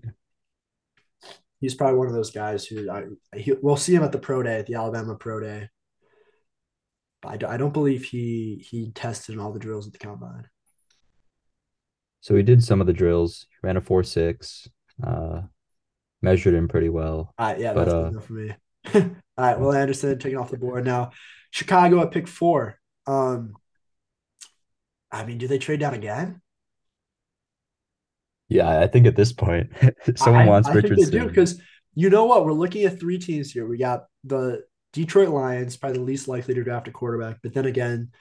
He's 1.59 1.75
probably 1.75 1.97
one 1.97 2.07
of 2.07 2.13
those 2.13 2.31
guys 2.31 2.65
who 2.65 2.89
I 2.89 3.05
he, 3.35 3.53
we'll 3.61 3.77
see 3.77 3.93
him 3.93 4.03
at 4.03 4.11
the 4.11 4.19
pro 4.19 4.41
day 4.43 4.59
at 4.59 4.65
the 4.65 4.75
Alabama 4.75 5.15
pro 5.15 5.39
day. 5.39 5.69
I, 7.23 7.33
I 7.33 7.57
don't 7.57 7.73
believe 7.73 8.03
he 8.03 8.65
he 8.67 8.91
tested 8.91 9.35
in 9.35 9.41
all 9.41 9.53
the 9.53 9.59
drills 9.59 9.87
at 9.87 9.93
the 9.93 9.99
combine. 9.99 10.47
So 12.21 12.35
he 12.35 12.43
did 12.43 12.63
some 12.63 12.81
of 12.81 12.87
the 12.87 12.93
drills. 12.93 13.45
He 13.49 13.55
ran 13.63 13.77
a 13.77 13.81
four 13.81 14.03
six. 14.03 14.67
Uh, 15.03 15.41
measured 16.21 16.55
him 16.55 16.67
pretty 16.67 16.89
well. 16.89 17.33
All 17.37 17.47
right, 17.47 17.59
yeah, 17.59 17.73
But 17.73 17.85
that's 17.85 17.93
good 17.93 18.05
uh, 18.05 18.07
enough 18.07 18.25
for 18.25 18.33
me. 18.33 18.55
all 18.95 19.45
right, 19.45 19.59
Will 19.59 19.73
Anderson 19.73 20.17
taking 20.17 20.37
off 20.37 20.49
the 20.49 20.57
board 20.57 20.85
now. 20.85 21.11
Chicago 21.51 22.01
at 22.01 22.11
pick 22.11 22.27
four. 22.27 22.79
Um, 23.05 23.53
I 25.11 25.25
mean, 25.25 25.37
do 25.37 25.47
they 25.47 25.57
trade 25.57 25.79
down 25.79 25.93
again? 25.93 26.41
yeah, 28.49 28.79
I 28.79 28.87
think 28.87 29.07
at 29.07 29.15
this 29.15 29.33
point, 29.33 29.71
someone 30.15 30.43
I, 30.43 30.47
wants 30.47 30.69
I 30.69 30.73
think 30.73 30.83
they 30.83 30.95
do 30.95 31.01
Richardson. 31.03 31.27
because 31.27 31.61
you 31.93 32.09
know 32.09 32.25
what? 32.25 32.45
We're 32.45 32.53
looking 32.53 32.85
at 32.85 32.99
three 32.99 33.17
teams 33.17 33.51
here. 33.51 33.67
We 33.67 33.77
got 33.77 34.05
the 34.23 34.63
Detroit 34.93 35.29
Lions, 35.29 35.75
probably 35.75 35.97
the 35.99 36.05
least 36.05 36.27
likely 36.27 36.53
to 36.53 36.63
draft 36.63 36.87
a 36.87 36.91
quarterback. 36.91 37.39
But 37.41 37.53
then 37.53 37.65
again, 37.65 38.11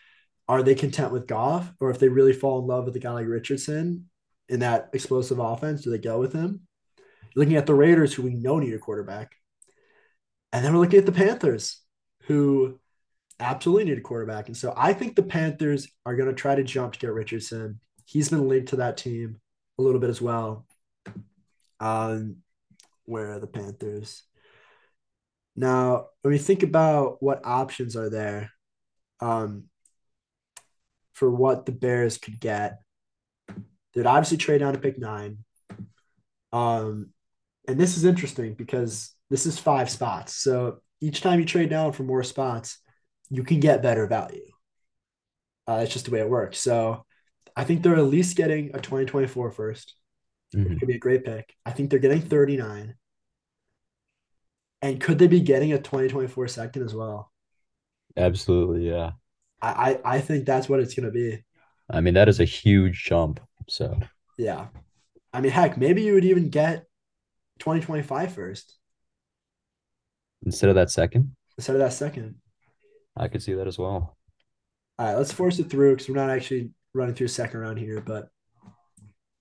are 0.48 0.62
they 0.62 0.74
content 0.74 1.12
with 1.12 1.26
Goff? 1.26 1.72
Or 1.80 1.90
if 1.90 1.98
they 1.98 2.08
really 2.08 2.32
fall 2.32 2.60
in 2.60 2.66
love 2.66 2.86
with 2.86 2.96
a 2.96 3.00
guy 3.00 3.12
like 3.12 3.26
Richardson 3.26 4.08
in 4.48 4.60
that 4.60 4.90
explosive 4.92 5.38
offense, 5.38 5.82
do 5.82 5.90
they 5.90 5.98
go 5.98 6.18
with 6.18 6.32
him? 6.32 6.62
Looking 7.34 7.56
at 7.56 7.66
the 7.66 7.74
Raiders, 7.74 8.14
who 8.14 8.22
we 8.22 8.34
know 8.34 8.58
need 8.58 8.74
a 8.74 8.78
quarterback. 8.78 9.32
And 10.52 10.64
then 10.64 10.72
we're 10.72 10.80
looking 10.80 10.98
at 10.98 11.06
the 11.06 11.12
Panthers, 11.12 11.82
who 12.22 12.80
absolutely 13.40 13.84
need 13.84 13.98
a 13.98 14.02
quarterback. 14.02 14.48
And 14.48 14.56
so 14.56 14.72
I 14.76 14.92
think 14.92 15.14
the 15.14 15.22
Panthers 15.22 15.88
are 16.04 16.16
going 16.16 16.28
to 16.28 16.34
try 16.34 16.54
to 16.54 16.62
jump 16.62 16.94
to 16.94 16.98
get 16.98 17.12
Richardson. 17.12 17.80
He's 18.04 18.28
been 18.28 18.48
linked 18.48 18.68
to 18.70 18.76
that 18.76 18.96
team 18.96 19.40
a 19.78 19.82
little 19.82 20.00
bit 20.00 20.10
as 20.10 20.22
well. 20.22 20.66
Um, 21.80 22.36
where 23.04 23.32
are 23.32 23.38
the 23.38 23.46
Panthers? 23.46 24.22
Now, 25.54 26.08
when 26.22 26.32
we 26.32 26.38
think 26.38 26.62
about 26.62 27.22
what 27.22 27.44
options 27.44 27.96
are 27.96 28.10
there 28.10 28.50
um, 29.20 29.64
for 31.12 31.30
what 31.30 31.66
the 31.66 31.72
Bears 31.72 32.18
could 32.18 32.38
get, 32.40 32.80
they'd 33.94 34.06
obviously 34.06 34.36
trade 34.36 34.58
down 34.58 34.74
to 34.74 34.78
pick 34.78 34.98
nine. 34.98 35.38
Um, 36.52 37.10
and 37.66 37.80
this 37.80 37.96
is 37.96 38.04
interesting 38.04 38.54
because 38.54 39.14
this 39.30 39.46
is 39.46 39.58
five 39.58 39.90
spots. 39.90 40.34
So 40.34 40.78
each 41.00 41.20
time 41.20 41.40
you 41.40 41.46
trade 41.46 41.70
down 41.70 41.92
for 41.92 42.02
more 42.02 42.22
spots, 42.22 42.78
you 43.30 43.42
can 43.44 43.60
get 43.60 43.82
better 43.82 44.06
value. 44.06 44.42
Uh, 45.66 45.78
that's 45.78 45.92
just 45.92 46.04
the 46.04 46.10
way 46.10 46.20
it 46.20 46.28
works. 46.30 46.58
So 46.58 47.04
I 47.56 47.64
think 47.64 47.82
they're 47.82 47.96
at 47.96 48.04
least 48.04 48.36
getting 48.36 48.74
a 48.74 48.80
2024 48.80 49.50
first, 49.50 49.94
which 50.62 50.74
Mhm. 50.74 50.78
could 50.78 50.88
be 50.88 50.96
a 50.96 50.98
great 50.98 51.24
pick. 51.24 51.54
I 51.64 51.72
think 51.72 51.90
they're 51.90 51.98
getting 52.00 52.22
39. 52.22 52.96
And 54.82 55.00
could 55.00 55.18
they 55.18 55.26
be 55.26 55.40
getting 55.40 55.72
a 55.72 55.78
2024 55.80 56.48
second 56.48 56.82
as 56.82 56.94
well? 56.94 57.32
Absolutely, 58.16 58.88
yeah. 58.88 59.12
I, 59.60 59.98
I, 60.04 60.16
I 60.16 60.20
think 60.20 60.44
that's 60.46 60.68
what 60.68 60.80
it's 60.80 60.94
going 60.94 61.06
to 61.06 61.12
be. 61.12 61.42
I 61.90 62.00
mean, 62.00 62.14
that 62.14 62.28
is 62.28 62.40
a 62.40 62.44
huge 62.44 63.04
jump. 63.04 63.40
So 63.68 63.98
Yeah. 64.38 64.68
I 65.32 65.40
mean, 65.40 65.52
heck, 65.52 65.76
maybe 65.76 66.02
you 66.02 66.14
would 66.14 66.24
even 66.24 66.50
get 66.50 66.86
2025 67.58 68.32
first 68.34 68.76
instead 70.44 70.68
of 70.70 70.76
that 70.76 70.90
second, 70.90 71.34
instead 71.58 71.76
of 71.76 71.80
that 71.80 71.92
second. 71.92 72.36
I 73.16 73.28
could 73.28 73.42
see 73.42 73.54
that 73.54 73.66
as 73.66 73.78
well. 73.78 74.16
All 74.98 75.06
right, 75.06 75.16
let's 75.16 75.32
force 75.32 75.58
it 75.58 75.70
through 75.70 75.94
because 75.94 76.08
we're 76.08 76.16
not 76.16 76.30
actually 76.30 76.70
running 76.94 77.14
through 77.14 77.26
a 77.26 77.30
second 77.30 77.60
round 77.60 77.78
here. 77.78 78.00
But 78.00 78.28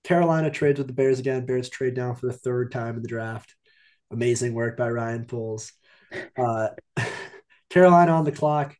Carolina 0.04 0.50
trades 0.50 0.78
with 0.78 0.86
the 0.86 0.92
Bears 0.92 1.18
again. 1.18 1.46
Bears 1.46 1.68
trade 1.68 1.94
down 1.94 2.14
for 2.14 2.26
the 2.26 2.32
third 2.32 2.70
time 2.72 2.96
in 2.96 3.02
the 3.02 3.08
draft. 3.08 3.54
Amazing 4.10 4.54
work 4.54 4.76
by 4.76 4.90
Ryan 4.90 5.24
Poles. 5.24 5.72
Uh, 6.38 6.68
Carolina 7.70 8.12
on 8.12 8.24
the 8.24 8.32
clock. 8.32 8.76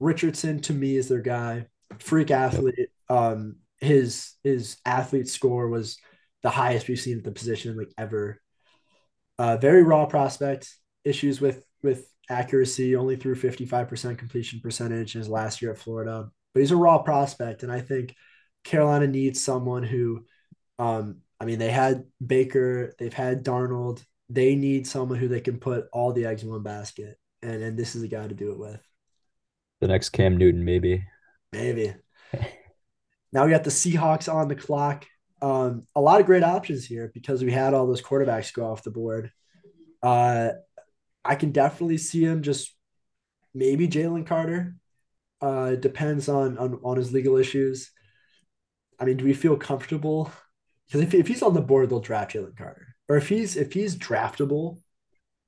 Richardson 0.00 0.60
to 0.62 0.72
me 0.72 0.96
is 0.96 1.08
their 1.08 1.20
guy. 1.20 1.66
Freak 1.98 2.30
athlete. 2.30 2.88
Um, 3.08 3.56
his 3.80 4.34
his 4.42 4.76
athlete 4.84 5.28
score 5.28 5.68
was 5.68 5.98
the 6.42 6.50
highest 6.50 6.88
we've 6.88 6.98
seen 6.98 7.18
at 7.18 7.24
the 7.24 7.32
position 7.32 7.76
like 7.76 7.92
ever. 7.96 8.40
Uh, 9.38 9.56
very 9.56 9.82
raw 9.82 10.06
prospect. 10.06 10.74
Issues 11.04 11.40
with 11.40 11.64
with 11.82 12.08
accuracy. 12.28 12.96
Only 12.96 13.16
threw 13.16 13.34
fifty 13.34 13.66
five 13.66 13.88
percent 13.88 14.18
completion 14.18 14.60
percentage 14.60 15.12
his 15.12 15.28
last 15.28 15.62
year 15.62 15.72
at 15.72 15.78
Florida. 15.78 16.30
But 16.54 16.60
he's 16.60 16.70
a 16.70 16.76
raw 16.76 16.98
prospect, 16.98 17.62
and 17.62 17.72
I 17.72 17.80
think 17.80 18.14
Carolina 18.64 19.06
needs 19.06 19.42
someone 19.42 19.82
who. 19.82 20.24
Um, 20.78 21.18
I 21.40 21.44
mean, 21.44 21.58
they 21.60 21.70
had 21.70 22.04
Baker, 22.24 22.94
they've 22.98 23.12
had 23.12 23.44
Darnold. 23.44 24.04
They 24.28 24.56
need 24.56 24.86
someone 24.86 25.18
who 25.18 25.28
they 25.28 25.40
can 25.40 25.58
put 25.58 25.86
all 25.92 26.12
the 26.12 26.26
eggs 26.26 26.42
in 26.42 26.50
one 26.50 26.62
basket, 26.62 27.18
and 27.42 27.62
and 27.62 27.78
this 27.78 27.94
is 27.94 28.02
the 28.02 28.08
guy 28.08 28.26
to 28.26 28.34
do 28.34 28.52
it 28.52 28.58
with. 28.58 28.80
The 29.80 29.88
next 29.88 30.10
Cam 30.10 30.36
Newton, 30.36 30.64
maybe. 30.64 31.04
Maybe. 31.52 31.94
Now 33.32 33.44
we 33.44 33.50
got 33.50 33.64
the 33.64 33.70
Seahawks 33.70 34.32
on 34.32 34.48
the 34.48 34.54
clock. 34.54 35.06
Um, 35.40 35.86
a 35.94 36.00
lot 36.00 36.20
of 36.20 36.26
great 36.26 36.42
options 36.42 36.86
here 36.86 37.10
because 37.12 37.44
we 37.44 37.52
had 37.52 37.74
all 37.74 37.86
those 37.86 38.02
quarterbacks 38.02 38.52
go 38.52 38.70
off 38.70 38.82
the 38.82 38.90
board. 38.90 39.30
Uh, 40.02 40.50
I 41.28 41.36
can 41.36 41.52
definitely 41.52 41.98
see 41.98 42.24
him 42.24 42.42
just 42.42 42.76
maybe 43.54 43.88
Jalen 43.88 44.26
Carter. 44.26 44.76
Uh, 45.40 45.76
depends 45.76 46.28
on, 46.28 46.58
on 46.58 46.80
on 46.84 46.96
his 46.98 47.12
legal 47.12 47.36
issues. 47.36 47.90
I 48.98 49.04
mean, 49.04 49.16
do 49.16 49.24
we 49.24 49.34
feel 49.34 49.56
comfortable? 49.56 50.30
Because 50.86 51.02
if, 51.02 51.14
if 51.14 51.28
he's 51.28 51.42
on 51.42 51.54
the 51.54 51.60
board, 51.60 51.90
they'll 51.90 52.00
draft 52.00 52.32
Jalen 52.34 52.56
Carter. 52.56 52.96
Or 53.08 53.16
if 53.16 53.28
he's 53.28 53.56
if 53.56 53.72
he's 53.72 53.96
draftable, 53.96 54.78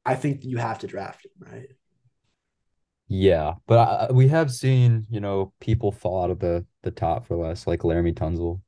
I 0.06 0.16
think 0.16 0.44
you 0.44 0.58
have 0.58 0.80
to 0.80 0.88
draft 0.88 1.26
him, 1.26 1.32
right? 1.52 1.68
Yeah, 3.08 3.54
but 3.66 4.10
I, 4.10 4.12
we 4.12 4.28
have 4.28 4.52
seen, 4.52 5.06
you 5.10 5.20
know, 5.20 5.52
people 5.60 5.90
fall 5.92 6.22
out 6.24 6.30
of 6.30 6.38
the 6.38 6.64
the 6.82 6.90
top 6.92 7.26
for 7.26 7.36
less, 7.36 7.66
like 7.66 7.80
Laremy 7.80 8.14
Tunsil, 8.14 8.60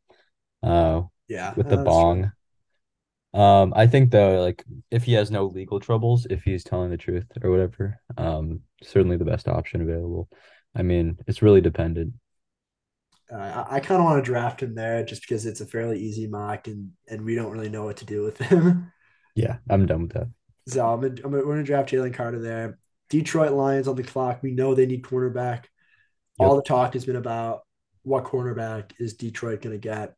uh, 0.62 1.02
Yeah, 1.28 1.56
with 1.56 1.68
the 1.68 1.78
bong. 1.78 2.24
true. 2.24 2.32
Um, 3.34 3.72
I 3.74 3.86
think 3.86 4.10
though, 4.10 4.42
like 4.42 4.64
if 4.90 5.04
he 5.04 5.14
has 5.14 5.30
no 5.30 5.46
legal 5.46 5.80
troubles, 5.80 6.26
if 6.28 6.42
he's 6.42 6.64
telling 6.64 6.90
the 6.90 6.96
truth 6.98 7.26
or 7.42 7.50
whatever, 7.50 7.98
um, 8.16 8.60
certainly 8.82 9.16
the 9.16 9.24
best 9.24 9.48
option 9.48 9.80
available. 9.80 10.28
I 10.74 10.82
mean, 10.82 11.18
it's 11.26 11.42
really 11.42 11.60
dependent. 11.60 12.14
Uh, 13.32 13.36
I, 13.70 13.76
I 13.76 13.80
kind 13.80 13.98
of 14.00 14.04
want 14.04 14.22
to 14.22 14.30
draft 14.30 14.62
him 14.62 14.74
there 14.74 15.04
just 15.04 15.22
because 15.22 15.46
it's 15.46 15.60
a 15.60 15.66
fairly 15.66 15.98
easy 15.98 16.26
mock 16.26 16.66
and 16.68 16.92
and 17.08 17.24
we 17.24 17.34
don't 17.34 17.50
really 17.52 17.70
know 17.70 17.84
what 17.84 17.98
to 17.98 18.04
do 18.04 18.22
with 18.22 18.38
him. 18.38 18.92
Yeah, 19.34 19.58
I'm 19.70 19.86
done 19.86 20.02
with 20.02 20.12
that. 20.12 20.28
so 20.68 20.86
I'm 20.88 21.00
gonna, 21.00 21.14
I'm 21.24 21.30
gonna, 21.30 21.36
we're 21.46 21.54
gonna 21.54 21.62
draft 21.64 21.90
Jalen 21.90 22.14
Carter 22.14 22.40
there. 22.40 22.78
Detroit 23.10 23.52
Lions 23.52 23.88
on 23.88 23.96
the 23.96 24.02
clock. 24.02 24.42
We 24.42 24.52
know 24.52 24.74
they 24.74 24.86
need 24.86 25.02
cornerback. 25.02 25.64
All 26.38 26.56
the 26.56 26.62
talk 26.62 26.94
has 26.94 27.04
been 27.04 27.16
about 27.16 27.62
what 28.02 28.24
cornerback 28.24 28.92
is 28.98 29.14
Detroit 29.14 29.62
going 29.62 29.74
to 29.74 29.78
get. 29.78 30.14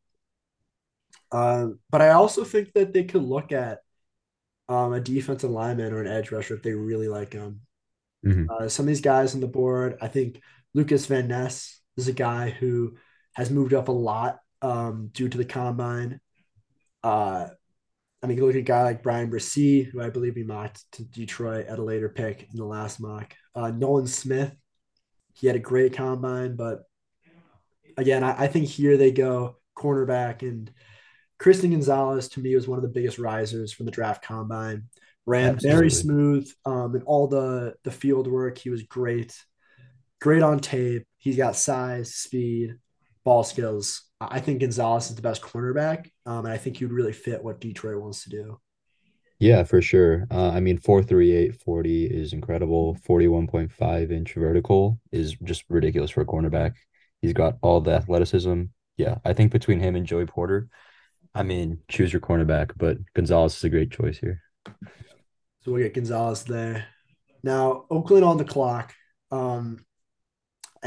Um, 1.35 1.81
but 1.91 2.00
I 2.03 2.11
also 2.11 2.45
think 2.45 2.73
that 2.75 2.95
they 2.95 3.05
could 3.05 3.25
look 3.25 3.53
at 3.53 3.81
um, 4.69 4.93
a 4.93 5.00
defensive 5.00 5.50
lineman 5.50 5.93
or 5.93 6.00
an 6.00 6.09
edge 6.09 6.31
rusher 6.33 6.55
if 6.55 6.62
they 6.62 6.73
really 6.73 7.09
like 7.09 7.33
him. 7.33 7.62
hmm 8.25 8.47
Uh, 8.49 8.69
some 8.69 8.85
of 8.85 8.88
these 8.88 9.00
guys 9.00 9.35
on 9.35 9.41
the 9.41 9.49
board, 9.49 9.99
I 10.00 10.09
think 10.09 10.41
Lucas 10.75 11.07
Van 11.07 11.29
Ness 11.29 11.81
is 11.97 12.09
a 12.09 12.12
guy 12.12 12.50
who 12.50 12.97
has 13.35 13.50
moved 13.50 13.75
up 13.75 13.88
a 13.88 13.93
lot 13.93 14.41
um, 14.62 15.11
due 15.12 15.29
to 15.29 15.38
the 15.38 15.45
combine. 15.45 16.21
Uh, 17.03 17.49
I 18.23 18.26
mean, 18.26 18.38
you 18.38 18.47
look 18.47 18.55
at 18.55 18.61
a 18.61 18.62
guy 18.62 18.85
like 18.85 19.03
Bryan 19.03 19.31
Bresee, 19.31 19.85
who 19.91 20.03
I 20.03 20.11
believe 20.11 20.37
he 20.37 20.45
mocked 20.45 20.85
to 20.93 21.05
Detroit 21.05 21.67
at 21.67 21.79
a 21.79 21.85
later 21.85 22.09
pick 22.09 22.49
in 22.50 22.57
the 22.59 22.64
last 22.64 23.00
mock. 23.00 23.35
Uh, 23.55 23.71
Nolan 23.71 24.07
Smith, 24.07 24.55
he 25.35 25.47
had 25.47 25.57
a 25.57 25.61
great 25.61 25.95
combine, 25.95 26.57
but 26.57 26.85
again, 27.97 28.25
I, 28.25 28.45
I 28.45 28.47
think 28.47 28.67
here 28.67 28.97
they 28.97 29.11
go 29.11 29.57
cornerback 29.76 30.43
and 30.43 30.71
Christian 31.38 31.71
Gonzalez 31.71 32.29
to 32.31 32.41
me 32.41 32.55
was 32.55 32.69
one 32.69 32.79
of 32.79 32.83
the 32.83 32.88
biggest 32.88 33.19
risers 33.19 33.73
from 33.73 33.87
the 33.87 33.93
draft 33.93 34.23
combine. 34.23 34.85
Ran 35.26 35.59
very 35.59 35.91
smooth 35.91 36.50
um, 36.67 36.95
in 36.95 37.03
all 37.03 37.26
the 37.26 37.75
the 37.83 37.91
field 37.91 38.26
work. 38.26 38.59
He 38.59 38.69
was 38.69 38.83
great, 38.83 39.35
great 40.21 40.43
on 40.43 40.61
tape. 40.61 41.07
He's 41.17 41.37
got 41.37 41.57
size, 41.57 42.14
speed, 42.14 42.76
ball 43.25 43.43
skills. 43.43 44.03
I 44.21 44.41
think 44.41 44.61
Gonzalez 44.61 45.09
is 45.09 45.17
the 45.17 45.23
best 45.23 45.43
cornerback, 45.43 46.11
um, 46.26 46.45
and 46.45 46.53
I 46.53 46.59
think 46.59 46.76
he'd 46.76 46.93
really 46.93 47.12
fit 47.12 47.43
what 47.43 47.61
Detroit 47.61 48.03
wants 48.03 48.25
to 48.25 48.31
do. 48.31 48.61
Yeah, 49.38 49.64
for 49.64 49.83
sure. 49.83 50.26
Uh, 50.31 50.50
I 50.50 50.61
mean, 50.61 50.79
438 50.79 51.61
40 51.61 52.07
is 52.07 52.33
incredible. 52.33 52.97
41.5 53.07 54.12
inch 54.12 54.35
vertical 54.35 55.00
is 55.11 55.35
just 55.43 55.64
ridiculous 55.69 56.11
for 56.11 56.21
a 56.21 56.26
cornerback. 56.26 56.75
He's 57.21 57.33
got 57.33 57.57
all 57.61 57.81
the 57.81 57.93
athleticism. 57.93 58.64
Yeah, 58.97 59.17
I 59.25 59.33
think 59.33 59.53
between 59.53 59.81
him 59.81 59.97
and 59.97 60.07
Joey 60.07 60.26
Porter, 60.26 60.69
I 61.35 61.43
mean, 61.43 61.81
choose 61.88 62.12
your 62.12 62.21
cornerback, 62.21 62.73
but 62.76 62.99
Gonzalez 63.14 63.57
is 63.57 63.64
a 63.64 63.69
great 63.69 63.91
choice 63.91 64.19
here. 64.19 64.43
So 65.62 65.73
we'll 65.73 65.83
get 65.83 65.95
Gonzalez 65.95 66.45
there. 66.45 66.87
Now 67.43 67.87
Oakland 67.91 68.25
on 68.25 68.38
the 68.38 68.45
clock. 68.45 68.95
Um, 69.31 69.85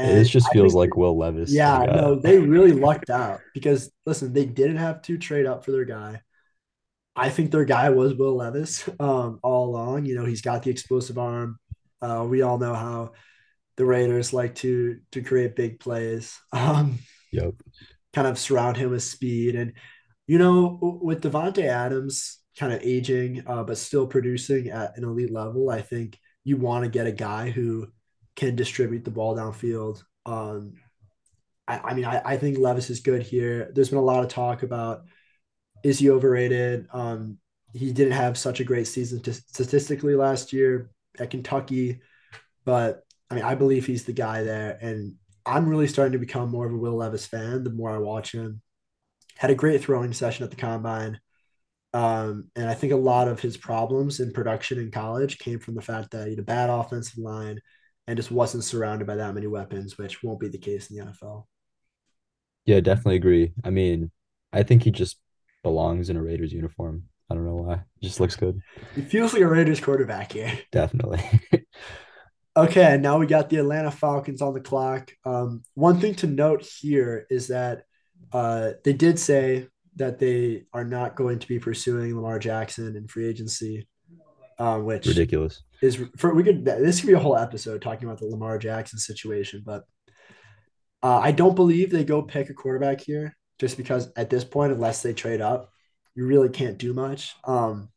This 0.00 0.28
And 0.28 0.28
just 0.28 0.50
feels 0.52 0.74
like 0.74 0.96
Will 0.96 1.16
Levis. 1.16 1.54
yeah, 1.54 1.78
Like 1.78 1.86
uh 1.88 2.06
no, 2.06 2.14
they 2.20 2.38
really 2.38 2.72
lucked 2.72 3.10
out 3.10 3.44
because 3.54 3.90
listen, 4.06 4.32
they 4.32 4.44
didn't 4.46 4.76
have 4.76 5.02
to 5.02 5.18
trade 5.18 5.46
up 5.46 5.64
for 5.64 5.72
their 5.72 5.84
guy. 5.84 6.20
I 7.16 7.30
think 7.30 7.50
their 7.50 7.64
guy 7.64 7.90
was 7.90 8.14
Will 8.14 8.36
Levis 8.36 8.88
um, 9.00 9.40
all 9.42 9.68
along. 9.70 10.06
You 10.06 10.14
know, 10.16 10.24
he's 10.24 10.42
got 10.42 10.62
the 10.62 10.70
explosive 10.70 11.18
arm. 11.18 11.58
Uh, 12.00 12.26
we 12.28 12.42
all 12.42 12.58
know 12.58 12.74
how 12.74 13.12
the 13.76 13.86
Raiders 13.86 14.32
like 14.32 14.56
to 14.56 15.00
to 15.12 15.22
create 15.22 15.56
big 15.56 15.80
plays, 15.80 16.38
um, 16.52 16.98
yep. 17.32 17.54
kind 18.14 18.26
of 18.26 18.38
surround 18.38 18.76
him 18.76 18.90
with 18.90 19.02
speed. 19.02 19.54
And, 19.54 19.72
you 20.28 20.38
know, 20.38 20.78
with 21.02 21.22
Davante 21.22 21.64
Adams 21.64 22.38
kind 22.56 22.72
of 22.72 22.82
aging, 22.82 23.42
uh, 23.46 23.64
but 23.64 23.78
still 23.78 24.06
producing 24.06 24.68
at 24.68 24.96
an 24.96 25.04
elite 25.04 25.32
level, 25.32 25.70
I 25.70 25.80
think 25.80 26.18
you 26.44 26.58
want 26.58 26.84
to 26.84 26.90
get 26.90 27.06
a 27.06 27.12
guy 27.12 27.50
who 27.50 27.88
can 28.36 28.54
distribute 28.54 29.04
the 29.04 29.10
ball 29.10 29.34
downfield. 29.34 30.02
Um, 30.26 30.74
I, 31.66 31.78
I 31.78 31.94
mean, 31.94 32.04
I, 32.04 32.20
I 32.24 32.36
think 32.36 32.58
Levis 32.58 32.90
is 32.90 33.00
good 33.00 33.22
here. 33.22 33.70
There's 33.74 33.88
been 33.88 33.98
a 33.98 34.02
lot 34.02 34.22
of 34.22 34.28
talk 34.28 34.62
about 34.62 35.02
is 35.82 35.98
he 35.98 36.10
overrated? 36.10 36.88
Um, 36.92 37.38
he 37.72 37.92
didn't 37.92 38.12
have 38.12 38.36
such 38.36 38.60
a 38.60 38.64
great 38.64 38.86
season 38.86 39.22
t- 39.22 39.32
statistically 39.32 40.14
last 40.14 40.52
year 40.52 40.90
at 41.18 41.30
Kentucky, 41.30 42.00
but 42.64 43.02
I 43.30 43.34
mean, 43.34 43.44
I 43.44 43.54
believe 43.54 43.86
he's 43.86 44.04
the 44.04 44.12
guy 44.12 44.42
there. 44.42 44.78
And 44.80 45.14
I'm 45.46 45.68
really 45.68 45.86
starting 45.86 46.12
to 46.12 46.18
become 46.18 46.50
more 46.50 46.66
of 46.66 46.72
a 46.72 46.76
Will 46.76 46.96
Levis 46.96 47.26
fan 47.26 47.64
the 47.64 47.70
more 47.70 47.90
I 47.90 47.98
watch 47.98 48.32
him. 48.32 48.60
Had 49.38 49.50
a 49.50 49.54
great 49.54 49.82
throwing 49.82 50.12
session 50.12 50.44
at 50.44 50.50
the 50.50 50.56
combine. 50.56 51.20
Um, 51.94 52.50
and 52.54 52.68
I 52.68 52.74
think 52.74 52.92
a 52.92 52.96
lot 52.96 53.28
of 53.28 53.40
his 53.40 53.56
problems 53.56 54.20
in 54.20 54.32
production 54.32 54.78
in 54.78 54.90
college 54.90 55.38
came 55.38 55.58
from 55.58 55.74
the 55.74 55.82
fact 55.82 56.10
that 56.10 56.24
he 56.24 56.30
had 56.30 56.38
a 56.38 56.42
bad 56.42 56.68
offensive 56.68 57.18
line 57.18 57.60
and 58.06 58.16
just 58.16 58.30
wasn't 58.30 58.64
surrounded 58.64 59.06
by 59.06 59.16
that 59.16 59.34
many 59.34 59.46
weapons, 59.46 59.96
which 59.96 60.22
won't 60.22 60.40
be 60.40 60.48
the 60.48 60.58
case 60.58 60.90
in 60.90 60.96
the 60.96 61.04
NFL. 61.04 61.44
Yeah, 62.66 62.80
definitely 62.80 63.16
agree. 63.16 63.52
I 63.64 63.70
mean, 63.70 64.10
I 64.52 64.62
think 64.62 64.82
he 64.82 64.90
just 64.90 65.18
belongs 65.62 66.10
in 66.10 66.16
a 66.16 66.22
Raiders 66.22 66.52
uniform. 66.52 67.04
I 67.30 67.34
don't 67.34 67.44
know 67.44 67.56
why. 67.56 67.82
He 67.98 68.06
just 68.06 68.20
looks 68.20 68.36
good. 68.36 68.60
He 68.94 69.02
feels 69.02 69.32
like 69.32 69.42
a 69.42 69.46
Raiders 69.46 69.80
quarterback 69.80 70.32
here. 70.32 70.52
Definitely. 70.72 71.22
Okay, 72.58 72.98
now 72.98 73.18
we 73.18 73.26
got 73.26 73.50
the 73.50 73.58
Atlanta 73.58 73.92
Falcons 73.92 74.42
on 74.42 74.52
the 74.52 74.60
clock. 74.60 75.12
Um, 75.24 75.62
one 75.74 76.00
thing 76.00 76.16
to 76.16 76.26
note 76.26 76.64
here 76.64 77.24
is 77.30 77.48
that 77.48 77.84
uh, 78.32 78.70
they 78.84 78.92
did 78.92 79.18
say 79.18 79.68
that 79.96 80.18
they 80.18 80.64
are 80.72 80.84
not 80.84 81.16
going 81.16 81.38
to 81.38 81.48
be 81.48 81.58
pursuing 81.58 82.14
Lamar 82.14 82.38
Jackson 82.38 82.96
in 82.96 83.08
free 83.08 83.26
agency, 83.26 83.88
uh, 84.58 84.78
which 84.78 85.06
Ridiculous. 85.06 85.62
is 85.82 85.98
for 86.16 86.34
we 86.34 86.44
could 86.44 86.64
this 86.64 87.00
could 87.00 87.08
be 87.08 87.14
a 87.14 87.18
whole 87.18 87.36
episode 87.36 87.82
talking 87.82 88.08
about 88.08 88.18
the 88.18 88.26
Lamar 88.26 88.58
Jackson 88.58 88.98
situation. 88.98 89.62
But 89.64 89.84
uh, 91.02 91.18
I 91.18 91.32
don't 91.32 91.54
believe 91.54 91.90
they 91.90 92.04
go 92.04 92.22
pick 92.22 92.50
a 92.50 92.54
quarterback 92.54 93.00
here, 93.00 93.36
just 93.58 93.76
because 93.76 94.10
at 94.16 94.30
this 94.30 94.44
point, 94.44 94.72
unless 94.72 95.02
they 95.02 95.12
trade 95.12 95.40
up, 95.40 95.70
you 96.14 96.26
really 96.26 96.48
can't 96.48 96.78
do 96.78 96.92
much. 96.92 97.34
Um, 97.44 97.90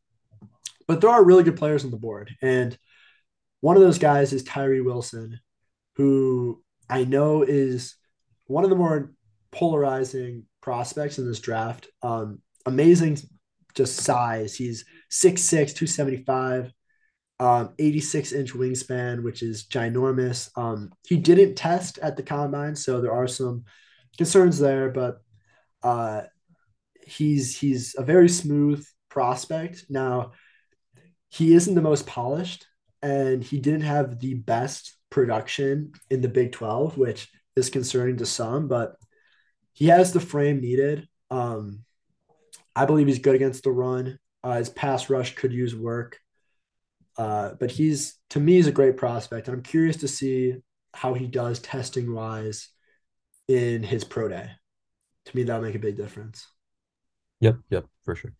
but 0.87 1.01
there 1.01 1.09
are 1.09 1.23
really 1.23 1.43
good 1.43 1.57
players 1.57 1.85
on 1.85 1.91
the 1.91 1.97
board, 1.97 2.31
and 2.41 2.77
one 3.61 3.75
of 3.75 3.81
those 3.81 3.99
guys 3.99 4.33
is 4.33 4.43
Tyree 4.43 4.81
Wilson, 4.81 5.39
who 5.95 6.63
I 6.89 7.03
know 7.03 7.43
is 7.43 7.95
one 8.47 8.63
of 8.63 8.69
the 8.69 8.75
more 8.75 9.13
polarizing 9.51 10.45
prospects 10.61 11.19
in 11.19 11.27
this 11.27 11.39
draft. 11.39 11.87
Um, 12.01 12.39
amazing 12.65 13.17
just 13.75 13.97
size. 13.97 14.55
He's 14.55 14.85
6'6, 15.11 15.49
275, 15.49 16.71
um, 17.39 17.73
86 17.79 18.31
inch 18.33 18.53
wingspan, 18.53 19.23
which 19.23 19.41
is 19.41 19.65
ginormous. 19.65 20.49
Um, 20.55 20.91
he 21.07 21.17
didn't 21.17 21.55
test 21.55 21.97
at 21.99 22.17
the 22.17 22.23
combine, 22.23 22.75
so 22.75 23.01
there 23.01 23.13
are 23.13 23.27
some 23.27 23.63
concerns 24.17 24.59
there, 24.59 24.89
but 24.89 25.21
uh, 25.83 26.23
he's 27.05 27.57
he's 27.57 27.95
a 27.97 28.03
very 28.03 28.29
smooth 28.29 28.85
prospect. 29.09 29.85
Now, 29.89 30.33
he 31.29 31.53
isn't 31.53 31.75
the 31.75 31.81
most 31.81 32.05
polished, 32.05 32.67
and 33.01 33.43
he 33.43 33.59
didn't 33.59 33.81
have 33.81 34.19
the 34.19 34.35
best 34.35 34.95
production 35.09 35.93
in 36.09 36.21
the 36.21 36.29
Big 36.29 36.51
12, 36.51 36.97
which 36.97 37.29
is 37.55 37.69
concerning 37.69 38.17
to 38.17 38.25
some, 38.25 38.67
but 38.67 38.95
he 39.73 39.87
has 39.87 40.13
the 40.13 40.19
frame 40.19 40.61
needed. 40.61 41.07
Um, 41.29 41.83
I 42.75 42.85
believe 42.85 43.07
he's 43.07 43.19
good 43.19 43.35
against 43.35 43.63
the 43.63 43.71
run. 43.71 44.19
Uh, 44.43 44.57
his 44.57 44.69
pass 44.69 45.09
rush 45.09 45.35
could 45.35 45.53
use 45.53 45.75
work. 45.75 46.19
Uh, 47.17 47.53
but 47.59 47.71
he's 47.71 48.15
to 48.29 48.39
me 48.39 48.53
he's 48.53 48.67
a 48.67 48.71
great 48.71 48.97
prospect. 48.97 49.47
And 49.47 49.55
I'm 49.55 49.63
curious 49.63 49.97
to 49.97 50.07
see 50.07 50.55
how 50.93 51.13
he 51.13 51.27
does 51.27 51.59
testing 51.59 52.13
wise 52.13 52.69
in 53.47 53.83
his 53.83 54.03
pro 54.03 54.29
day. 54.29 54.49
To 55.25 55.35
me, 55.35 55.43
that'll 55.43 55.61
make 55.61 55.75
a 55.75 55.79
big 55.79 55.97
difference. 55.97 56.47
Yep, 57.41 57.57
yep, 57.69 57.85
for 58.03 58.15
sure. 58.15 58.33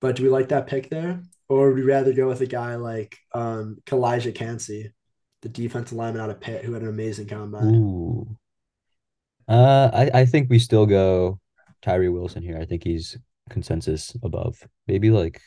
But 0.00 0.16
do 0.16 0.22
we 0.22 0.28
like 0.28 0.48
that 0.48 0.66
pick 0.66 0.90
there? 0.90 1.22
Or 1.48 1.68
would 1.68 1.76
we 1.76 1.82
rather 1.82 2.12
go 2.12 2.26
with 2.26 2.40
a 2.40 2.46
guy 2.46 2.76
like 2.76 3.18
um 3.34 3.78
Calijah 3.86 4.34
Kancey, 4.34 4.92
the 5.42 5.48
defensive 5.48 5.96
lineman 5.96 6.22
out 6.22 6.30
of 6.30 6.40
Pitt, 6.40 6.64
who 6.64 6.72
had 6.72 6.82
an 6.82 6.88
amazing 6.88 7.28
combine? 7.28 7.74
Ooh. 7.74 8.36
Uh, 9.48 9.90
I, 9.92 10.20
I 10.20 10.26
think 10.26 10.50
we 10.50 10.58
still 10.58 10.86
go 10.86 11.40
Tyree 11.82 12.08
Wilson 12.08 12.42
here. 12.42 12.58
I 12.58 12.64
think 12.64 12.84
he's 12.84 13.16
consensus 13.48 14.16
above. 14.22 14.58
Maybe 14.86 15.10
like, 15.10 15.40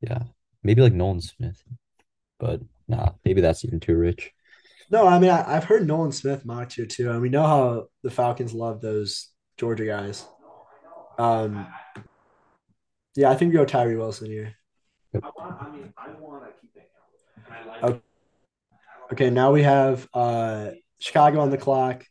yeah, 0.00 0.22
maybe 0.62 0.82
like 0.82 0.94
Nolan 0.94 1.20
Smith, 1.20 1.62
but 2.38 2.60
nah, 2.86 3.10
maybe 3.24 3.40
that's 3.40 3.64
even 3.64 3.80
too 3.80 3.96
rich. 3.96 4.32
No, 4.90 5.06
I 5.06 5.18
mean 5.18 5.30
I, 5.30 5.52
have 5.52 5.64
heard 5.64 5.86
Nolan 5.86 6.12
Smith 6.12 6.46
mocked 6.46 6.74
here 6.74 6.86
too, 6.86 7.10
and 7.10 7.20
we 7.20 7.28
know 7.28 7.42
how 7.42 7.86
the 8.02 8.10
Falcons 8.10 8.54
love 8.54 8.80
those 8.80 9.28
Georgia 9.58 9.84
guys. 9.84 10.26
Um, 11.18 11.66
yeah, 13.14 13.30
I 13.30 13.34
think 13.34 13.52
we 13.52 13.58
go 13.58 13.64
Tyree 13.64 13.96
Wilson 13.96 14.30
here. 14.30 14.54
Yep. 15.12 15.24
Okay. 17.82 18.00
okay, 19.12 19.30
now 19.30 19.52
we 19.52 19.62
have 19.62 20.08
uh, 20.14 20.70
Chicago 20.98 21.40
on 21.40 21.50
the 21.50 21.58
clock. 21.58 22.04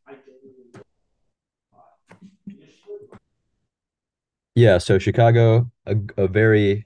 Yeah, 4.58 4.80
so 4.80 4.98
Chicago, 4.98 5.70
a, 5.86 5.96
a 6.18 6.28
very 6.28 6.84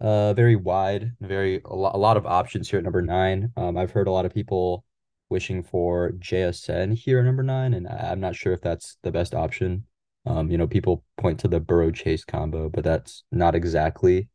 uh 0.00 0.32
very 0.32 0.56
wide, 0.56 1.12
very 1.20 1.60
a 1.66 1.74
lot, 1.74 1.94
a 1.94 1.98
lot 1.98 2.16
of 2.16 2.24
options 2.24 2.70
here 2.70 2.78
at 2.78 2.84
number 2.84 3.02
nine. 3.02 3.52
Um, 3.58 3.76
I've 3.76 3.90
heard 3.90 4.08
a 4.08 4.10
lot 4.10 4.24
of 4.24 4.32
people 4.32 4.82
wishing 5.28 5.62
for 5.62 6.12
JSN 6.18 6.92
here 6.94 7.18
at 7.18 7.26
number 7.26 7.42
nine, 7.42 7.74
and 7.74 7.86
I, 7.86 8.10
I'm 8.10 8.20
not 8.20 8.36
sure 8.36 8.54
if 8.54 8.62
that's 8.62 8.96
the 9.02 9.12
best 9.12 9.34
option. 9.34 9.84
Um, 10.24 10.50
you 10.50 10.56
know, 10.56 10.66
people 10.66 11.04
point 11.18 11.40
to 11.40 11.48
the 11.48 11.60
Burrow 11.60 11.90
Chase 11.90 12.24
combo, 12.24 12.70
but 12.70 12.84
that's 12.84 13.22
not 13.30 13.54
exactly 13.54 14.30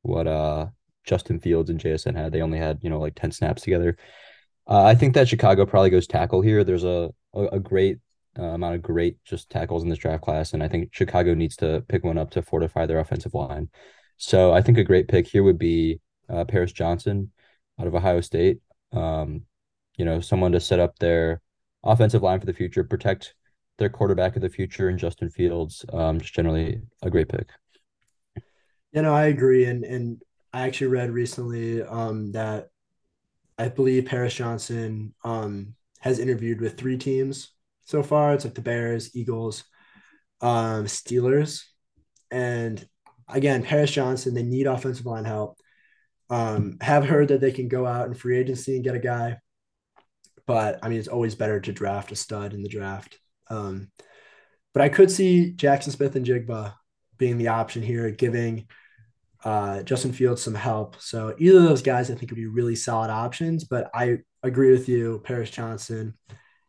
what 0.00 0.26
uh 0.26 0.68
Justin 1.04 1.40
Fields 1.40 1.68
and 1.68 1.78
JSN 1.78 2.16
had. 2.16 2.32
They 2.32 2.40
only 2.40 2.58
had, 2.58 2.78
you 2.82 2.88
know, 2.88 3.00
like 3.00 3.16
10 3.16 3.32
snaps 3.32 3.60
together. 3.60 3.98
Uh, 4.66 4.84
I 4.84 4.94
think 4.94 5.12
that 5.14 5.28
Chicago 5.28 5.66
probably 5.66 5.90
goes 5.90 6.06
tackle 6.06 6.40
here. 6.40 6.64
There's 6.64 6.84
a 6.84 7.10
a, 7.34 7.44
a 7.48 7.60
great 7.60 7.98
uh, 8.38 8.42
amount 8.42 8.74
of 8.74 8.82
great 8.82 9.16
just 9.24 9.50
tackles 9.50 9.82
in 9.82 9.88
this 9.88 9.98
draft 9.98 10.22
class, 10.22 10.52
and 10.52 10.62
I 10.62 10.68
think 10.68 10.90
Chicago 10.92 11.34
needs 11.34 11.56
to 11.56 11.84
pick 11.88 12.04
one 12.04 12.18
up 12.18 12.30
to 12.32 12.42
fortify 12.42 12.86
their 12.86 12.98
offensive 12.98 13.34
line. 13.34 13.68
So 14.16 14.52
I 14.52 14.62
think 14.62 14.78
a 14.78 14.84
great 14.84 15.08
pick 15.08 15.26
here 15.26 15.42
would 15.42 15.58
be 15.58 16.00
uh, 16.28 16.44
Paris 16.44 16.72
Johnson 16.72 17.30
out 17.80 17.86
of 17.86 17.94
Ohio 17.94 18.20
State. 18.20 18.58
Um, 18.92 19.42
you 19.96 20.04
know, 20.04 20.20
someone 20.20 20.52
to 20.52 20.60
set 20.60 20.80
up 20.80 20.98
their 20.98 21.40
offensive 21.82 22.22
line 22.22 22.40
for 22.40 22.46
the 22.46 22.52
future, 22.52 22.84
protect 22.84 23.34
their 23.78 23.88
quarterback 23.88 24.36
of 24.36 24.42
the 24.42 24.48
future, 24.48 24.88
and 24.88 24.98
Justin 24.98 25.30
Fields. 25.30 25.84
Um, 25.92 26.20
just 26.20 26.34
generally 26.34 26.80
a 27.02 27.10
great 27.10 27.28
pick. 27.28 27.48
You 28.92 29.02
know, 29.02 29.14
I 29.14 29.26
agree, 29.26 29.64
and 29.64 29.84
and 29.84 30.22
I 30.52 30.66
actually 30.66 30.88
read 30.88 31.10
recently 31.10 31.82
um, 31.82 32.32
that 32.32 32.68
I 33.58 33.68
believe 33.68 34.06
Paris 34.06 34.34
Johnson 34.34 35.14
um, 35.24 35.74
has 36.00 36.18
interviewed 36.18 36.60
with 36.60 36.76
three 36.76 36.96
teams 36.96 37.53
so 37.84 38.02
far. 38.02 38.34
It's 38.34 38.44
like 38.44 38.54
the 38.54 38.60
Bears, 38.60 39.14
Eagles, 39.14 39.64
um, 40.40 40.84
Steelers, 40.84 41.62
and 42.30 42.86
again, 43.28 43.62
Paris 43.62 43.90
Johnson. 43.90 44.34
They 44.34 44.42
need 44.42 44.66
offensive 44.66 45.06
line 45.06 45.24
help. 45.24 45.58
Um, 46.30 46.78
have 46.80 47.04
heard 47.04 47.28
that 47.28 47.40
they 47.40 47.52
can 47.52 47.68
go 47.68 47.86
out 47.86 48.06
in 48.06 48.14
free 48.14 48.38
agency 48.38 48.74
and 48.74 48.84
get 48.84 48.94
a 48.94 48.98
guy, 48.98 49.38
but 50.46 50.78
I 50.82 50.88
mean, 50.88 50.98
it's 50.98 51.08
always 51.08 51.34
better 51.34 51.60
to 51.60 51.72
draft 51.72 52.12
a 52.12 52.16
stud 52.16 52.54
in 52.54 52.62
the 52.62 52.68
draft. 52.68 53.18
Um, 53.50 53.90
but 54.72 54.82
I 54.82 54.88
could 54.88 55.10
see 55.10 55.52
Jaxon 55.54 55.90
Smith-Njigba 55.90 56.74
being 57.18 57.38
the 57.38 57.48
option 57.48 57.82
here, 57.82 58.10
giving 58.10 58.66
uh, 59.44 59.82
Justin 59.82 60.12
Fields 60.12 60.42
some 60.42 60.54
help. 60.54 60.96
So 61.00 61.34
either 61.38 61.58
of 61.58 61.64
those 61.64 61.82
guys, 61.82 62.10
I 62.10 62.14
think, 62.14 62.30
would 62.30 62.36
be 62.36 62.46
really 62.46 62.74
solid 62.74 63.10
options. 63.10 63.64
But 63.64 63.90
I 63.94 64.20
agree 64.42 64.72
with 64.72 64.88
you. 64.88 65.20
Paris 65.24 65.50
Johnson 65.50 66.14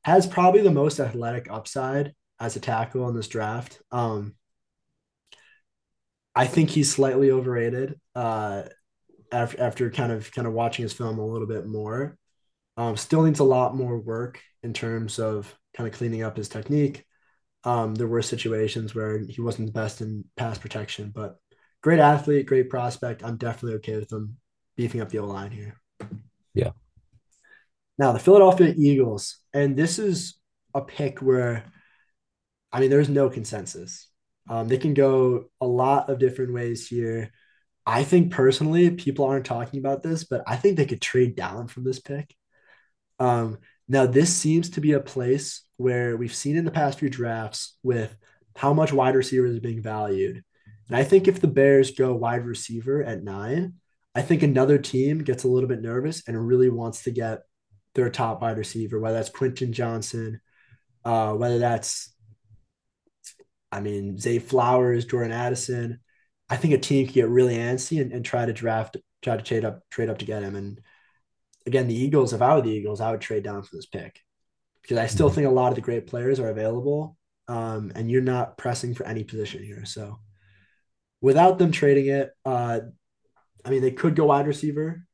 has 0.05 0.27
probably 0.27 0.61
the 0.61 0.69
most 0.69 0.99
athletic 0.99 1.47
upside 1.49 2.13
as 2.39 2.55
a 2.55 2.59
tackle 2.59 3.09
in 3.09 3.15
this 3.15 3.27
draft. 3.27 3.81
Um, 3.91 4.35
I 6.35 6.45
think 6.45 6.69
he's 6.69 6.93
slightly 6.93 7.31
overrated 7.31 7.99
uh, 8.13 8.65
after, 9.31 9.59
after 9.59 9.89
kind 9.89 10.11
of 10.11 10.31
kind 10.31 10.47
of 10.47 10.53
watching 10.53 10.83
his 10.83 10.93
film 10.93 11.17
a 11.17 11.25
little 11.25 11.47
bit 11.47 11.65
more. 11.65 12.19
Um, 12.77 12.95
still 12.97 13.23
needs 13.23 13.39
a 13.39 13.43
lot 13.43 13.75
more 13.75 13.97
work 13.97 14.39
in 14.61 14.73
terms 14.73 15.17
of 15.17 15.51
kind 15.75 15.91
of 15.91 15.97
cleaning 15.97 16.21
up 16.21 16.37
his 16.37 16.49
technique. 16.49 17.03
Um, 17.63 17.95
there 17.95 18.05
were 18.05 18.21
situations 18.21 18.93
where 18.93 19.17
he 19.17 19.41
wasn't 19.41 19.65
the 19.65 19.71
best 19.71 20.01
in 20.01 20.25
pass 20.37 20.59
protection, 20.59 21.11
but 21.15 21.37
great 21.81 21.99
athlete, 21.99 22.45
great 22.45 22.69
prospect. 22.69 23.23
I'm 23.23 23.37
definitely 23.37 23.77
okay 23.77 23.95
with 23.95 24.13
him 24.13 24.37
beefing 24.75 25.01
up 25.01 25.09
the 25.09 25.17
O 25.17 25.25
line 25.25 25.49
here. 25.49 25.81
Yeah. 26.53 26.73
Now 27.97 28.11
the 28.11 28.19
Philadelphia 28.19 28.73
Eagles, 28.77 29.37
and 29.53 29.75
this 29.75 29.99
is 29.99 30.37
a 30.73 30.81
pick 30.81 31.21
where, 31.21 31.63
I 32.71 32.79
mean, 32.79 32.89
there's 32.89 33.09
no 33.09 33.29
consensus. 33.29 34.09
Um, 34.49 34.67
they 34.67 34.77
can 34.77 34.93
go 34.93 35.45
a 35.61 35.65
lot 35.65 36.09
of 36.09 36.19
different 36.19 36.53
ways 36.53 36.87
here. 36.87 37.31
I 37.85 38.03
think 38.03 38.31
personally, 38.31 38.91
people 38.91 39.25
aren't 39.25 39.45
talking 39.45 39.79
about 39.79 40.03
this, 40.03 40.23
but 40.23 40.43
I 40.47 40.55
think 40.55 40.75
they 40.75 40.85
could 40.85 41.01
trade 41.01 41.35
down 41.35 41.67
from 41.67 41.83
this 41.83 41.99
pick. 41.99 42.35
Um, 43.19 43.59
now, 43.87 44.05
this 44.07 44.35
seems 44.35 44.71
to 44.71 44.81
be 44.81 44.93
a 44.93 44.99
place 44.99 45.63
where 45.77 46.17
we've 46.17 46.33
seen 46.33 46.57
in 46.57 46.65
the 46.65 46.71
past 46.71 46.99
few 46.99 47.09
drafts 47.09 47.77
with 47.83 48.15
how 48.55 48.73
much 48.73 48.91
wide 48.91 49.15
receiver 49.15 49.45
is 49.45 49.59
being 49.59 49.81
valued. 49.81 50.43
And 50.87 50.97
I 50.97 51.03
think 51.03 51.27
if 51.27 51.39
the 51.39 51.47
Bears 51.47 51.91
go 51.91 52.13
wide 52.13 52.45
receiver 52.45 53.03
at 53.03 53.23
nine, 53.23 53.75
I 54.13 54.21
think 54.21 54.43
another 54.43 54.77
team 54.77 55.19
gets 55.19 55.43
a 55.43 55.47
little 55.47 55.69
bit 55.69 55.81
nervous 55.81 56.27
and 56.27 56.47
really 56.47 56.69
wants 56.69 57.03
to 57.03 57.11
get 57.11 57.41
their 57.95 58.09
top 58.09 58.41
wide 58.41 58.57
receiver, 58.57 58.99
whether 58.99 59.15
that's 59.15 59.29
Quentin 59.29 59.73
Johnston, 59.73 60.41
uh, 61.03 61.33
whether 61.33 61.57
that's, 61.57 62.13
I 63.71 63.79
mean, 63.79 64.17
Zay 64.19 64.39
Flowers, 64.39 65.05
Jordan 65.05 65.31
Addison. 65.31 65.99
I 66.49 66.57
think 66.57 66.73
a 66.73 66.77
team 66.77 67.07
could 67.07 67.15
get 67.15 67.29
really 67.29 67.55
antsy 67.55 67.99
and, 68.01 68.11
and 68.11 68.23
try 68.23 68.45
to 68.45 68.53
draft, 68.53 68.97
try 69.23 69.35
to 69.35 69.43
trade 69.43 69.65
up, 69.65 69.81
trade 69.89 70.09
up 70.09 70.19
to 70.19 70.25
get 70.25 70.43
him. 70.43 70.55
And 70.55 70.79
again, 71.65 71.87
the 71.87 71.95
Eagles, 71.95 72.33
if 72.33 72.41
I 72.41 72.53
were 72.53 72.61
the 72.61 72.69
Eagles, 72.69 73.01
I 73.01 73.11
would 73.11 73.21
trade 73.21 73.43
down 73.43 73.63
for 73.63 73.75
this 73.75 73.87
pick 73.87 74.19
because 74.81 74.97
I 74.97 75.07
still 75.07 75.27
mm-hmm. 75.27 75.35
think 75.35 75.47
a 75.47 75.51
lot 75.51 75.69
of 75.69 75.75
the 75.75 75.81
great 75.81 76.05
players 76.05 76.39
are 76.39 76.49
available. 76.49 77.17
Um, 77.47 77.91
and 77.95 78.09
you're 78.09 78.21
not 78.21 78.57
pressing 78.57 78.93
for 78.93 79.05
any 79.05 79.23
position 79.23 79.63
here. 79.63 79.85
So 79.85 80.19
without 81.21 81.57
them 81.57 81.71
trading 81.71 82.07
it, 82.07 82.31
uh, 82.43 82.81
I 83.63 83.69
mean, 83.69 83.81
they 83.81 83.91
could 83.91 84.15
go 84.15 84.25
wide 84.25 84.47
receiver. 84.47 85.05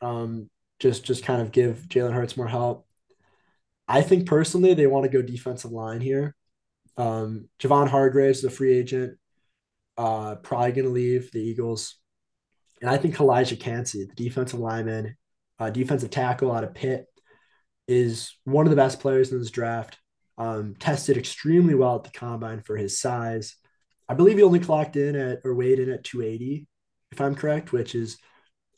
Um, 0.00 0.48
just 0.78 1.04
just 1.04 1.24
kind 1.24 1.40
of 1.40 1.52
give 1.52 1.86
Jalen 1.88 2.12
Hurts 2.12 2.36
more 2.36 2.48
help. 2.48 2.86
I 3.88 4.02
think 4.02 4.26
personally 4.26 4.74
they 4.74 4.86
want 4.86 5.04
to 5.04 5.10
go 5.10 5.22
defensive 5.22 5.70
line 5.70 6.00
here. 6.00 6.34
Um, 6.96 7.48
Javon 7.60 7.88
Hargraves 7.88 8.38
is 8.38 8.44
a 8.44 8.50
free 8.50 8.76
agent, 8.76 9.18
uh, 9.96 10.36
probably 10.36 10.72
going 10.72 10.86
to 10.86 10.92
leave 10.92 11.30
the 11.30 11.40
Eagles. 11.40 11.96
And 12.80 12.90
I 12.90 12.96
think 12.96 13.14
Calijah 13.14 13.60
Kancey, 13.60 14.04
the 14.04 14.14
defensive 14.14 14.60
lineman, 14.60 15.16
uh, 15.58 15.70
defensive 15.70 16.10
tackle 16.10 16.52
out 16.52 16.64
of 16.64 16.74
Pitt, 16.74 17.06
is 17.88 18.34
one 18.44 18.66
of 18.66 18.70
the 18.70 18.76
best 18.76 19.00
players 19.00 19.32
in 19.32 19.38
this 19.38 19.50
draft. 19.50 19.98
Um, 20.38 20.74
tested 20.78 21.16
extremely 21.16 21.74
well 21.74 21.96
at 21.96 22.04
the 22.04 22.10
combine 22.10 22.60
for 22.60 22.76
his 22.76 23.00
size. 23.00 23.56
I 24.08 24.14
believe 24.14 24.36
he 24.36 24.42
only 24.42 24.60
clocked 24.60 24.96
in 24.96 25.16
at 25.16 25.40
or 25.44 25.54
weighed 25.54 25.78
in 25.78 25.90
at 25.90 26.04
280, 26.04 26.66
if 27.12 27.20
I'm 27.20 27.34
correct, 27.34 27.72
which 27.72 27.94
is 27.94 28.18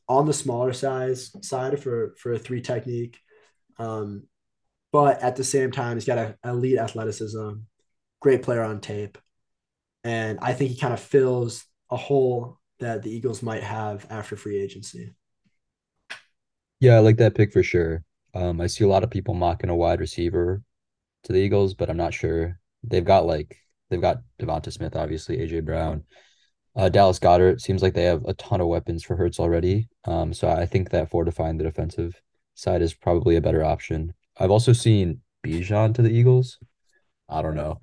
on 0.09 0.27
the 0.27 0.33
smaller 0.33 0.73
size 0.73 1.31
side 1.47 1.83
for 1.83 2.14
for 2.18 2.33
a 2.33 2.38
three 2.38 2.61
technique. 2.62 3.18
Um, 3.79 4.25
but 4.92 5.23
at 5.23 5.37
the 5.37 5.44
same 5.44 5.71
time, 5.73 5.97
he's 5.97 6.07
got 6.07 6.18
an 6.18 6.35
elite 6.44 6.79
athleticism, 6.79 7.51
great 8.21 8.42
player 8.42 8.62
on 8.62 8.81
tape, 8.81 9.18
and 10.05 10.38
I 10.42 10.55
think 10.55 10.71
he 10.73 10.79
kind 10.79 10.94
of 10.94 11.01
fills 11.01 11.64
a 11.90 11.97
hole 11.97 12.59
that 12.81 13.03
the 13.03 13.11
Eagles 13.11 13.42
might 13.42 13.62
have 13.62 14.07
after 14.11 14.37
free 14.37 14.59
agency. 14.59 15.14
Yeah, 16.81 16.97
I 16.97 16.99
like 17.01 17.16
that 17.18 17.35
pick 17.35 17.53
for 17.53 17.62
sure. 17.62 18.05
Um, 18.35 18.61
I 18.61 18.66
see 18.66 18.85
a 18.85 18.88
lot 18.88 19.03
of 19.05 19.11
people 19.11 19.35
mocking 19.35 19.71
a 19.71 19.77
wide 19.77 20.01
receiver 20.01 20.62
to 21.25 21.33
the 21.33 21.38
Eagles, 21.40 21.75
but 21.75 21.90
I'm 21.90 21.97
not 21.97 22.14
sure. 22.14 22.61
They've 22.85 23.05
got 23.05 23.27
like 23.27 23.59
they've 23.90 24.01
got 24.01 24.23
Devonta 24.40 24.73
Smith, 24.73 24.97
obviously, 24.97 25.38
AJ 25.38 25.64
Brown, 25.64 26.05
uh, 26.77 26.89
Dallas 26.89 27.19
Goedert. 27.19 27.61
Seems 27.61 27.83
like 27.83 27.95
they 27.95 28.05
have 28.05 28.25
a 28.25 28.35
ton 28.35 28.61
of 28.61 28.69
weapons 28.69 29.03
for 29.03 29.17
Hurts 29.17 29.41
already. 29.41 29.89
Um, 30.05 30.33
so 30.33 30.49
I 30.49 30.67
think 30.67 30.91
that 30.91 31.11
fortifying 31.11 31.59
the 31.59 31.65
defensive 31.65 32.21
side 32.55 32.83
is 32.83 32.95
probably 32.95 33.37
a 33.37 33.41
better 33.41 33.65
option. 33.65 34.15
I've 34.39 34.51
also 34.51 34.73
seen 34.73 35.21
Bijan 35.45 35.95
to 35.95 36.03
the 36.03 36.11
Eagles. 36.11 36.59
I 37.29 37.43
don't 37.43 37.57
know, 37.57 37.81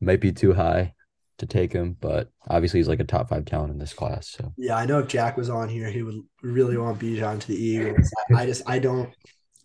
might 0.00 0.20
be 0.20 0.32
too 0.32 0.52
high 0.52 0.94
to 1.38 1.46
take 1.46 1.72
him, 1.72 1.96
but 2.00 2.30
obviously 2.48 2.78
he's 2.78 2.88
like 2.88 3.00
a 3.00 3.04
top 3.04 3.28
five 3.28 3.44
talent 3.44 3.72
in 3.72 3.78
this 3.78 3.94
class. 3.94 4.28
So 4.28 4.52
yeah, 4.56 4.76
I 4.76 4.86
know 4.86 4.98
if 4.98 5.08
Jack 5.08 5.36
was 5.36 5.50
on 5.50 5.68
here, 5.68 5.90
he 5.90 6.02
would 6.02 6.20
really 6.42 6.76
want 6.76 6.98
Bijan 6.98 7.40
to 7.40 7.48
the 7.48 7.56
Eagles. 7.56 8.10
I, 8.34 8.42
I 8.42 8.46
just 8.46 8.62
I 8.66 8.78
don't 8.78 9.10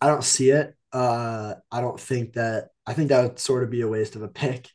I 0.00 0.08
don't 0.08 0.24
see 0.24 0.50
it. 0.50 0.74
Uh, 0.92 1.54
I 1.70 1.80
don't 1.80 2.00
think 2.00 2.32
that 2.34 2.68
I 2.86 2.94
think 2.94 3.10
that 3.10 3.22
would 3.22 3.38
sort 3.38 3.64
of 3.64 3.70
be 3.70 3.82
a 3.82 3.88
waste 3.88 4.16
of 4.16 4.22
a 4.22 4.28
pick, 4.28 4.70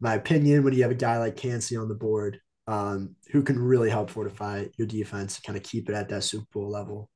my 0.00 0.14
opinion. 0.14 0.64
When 0.64 0.74
you 0.74 0.82
have 0.82 0.90
a 0.90 0.96
guy 0.96 1.18
like 1.18 1.36
Kancey 1.36 1.76
on 1.76 1.88
the 1.88 1.94
board, 1.94 2.40
um, 2.66 3.16
who 3.30 3.42
can 3.42 3.58
really 3.58 3.90
help 3.90 4.10
fortify 4.10 4.66
your 4.76 4.86
defense, 4.86 5.40
kind 5.40 5.56
of 5.56 5.62
keep 5.62 5.88
it 5.88 5.94
at 5.94 6.08
that 6.08 6.24
Super 6.24 6.46
Bowl 6.52 6.70
level. 6.70 7.10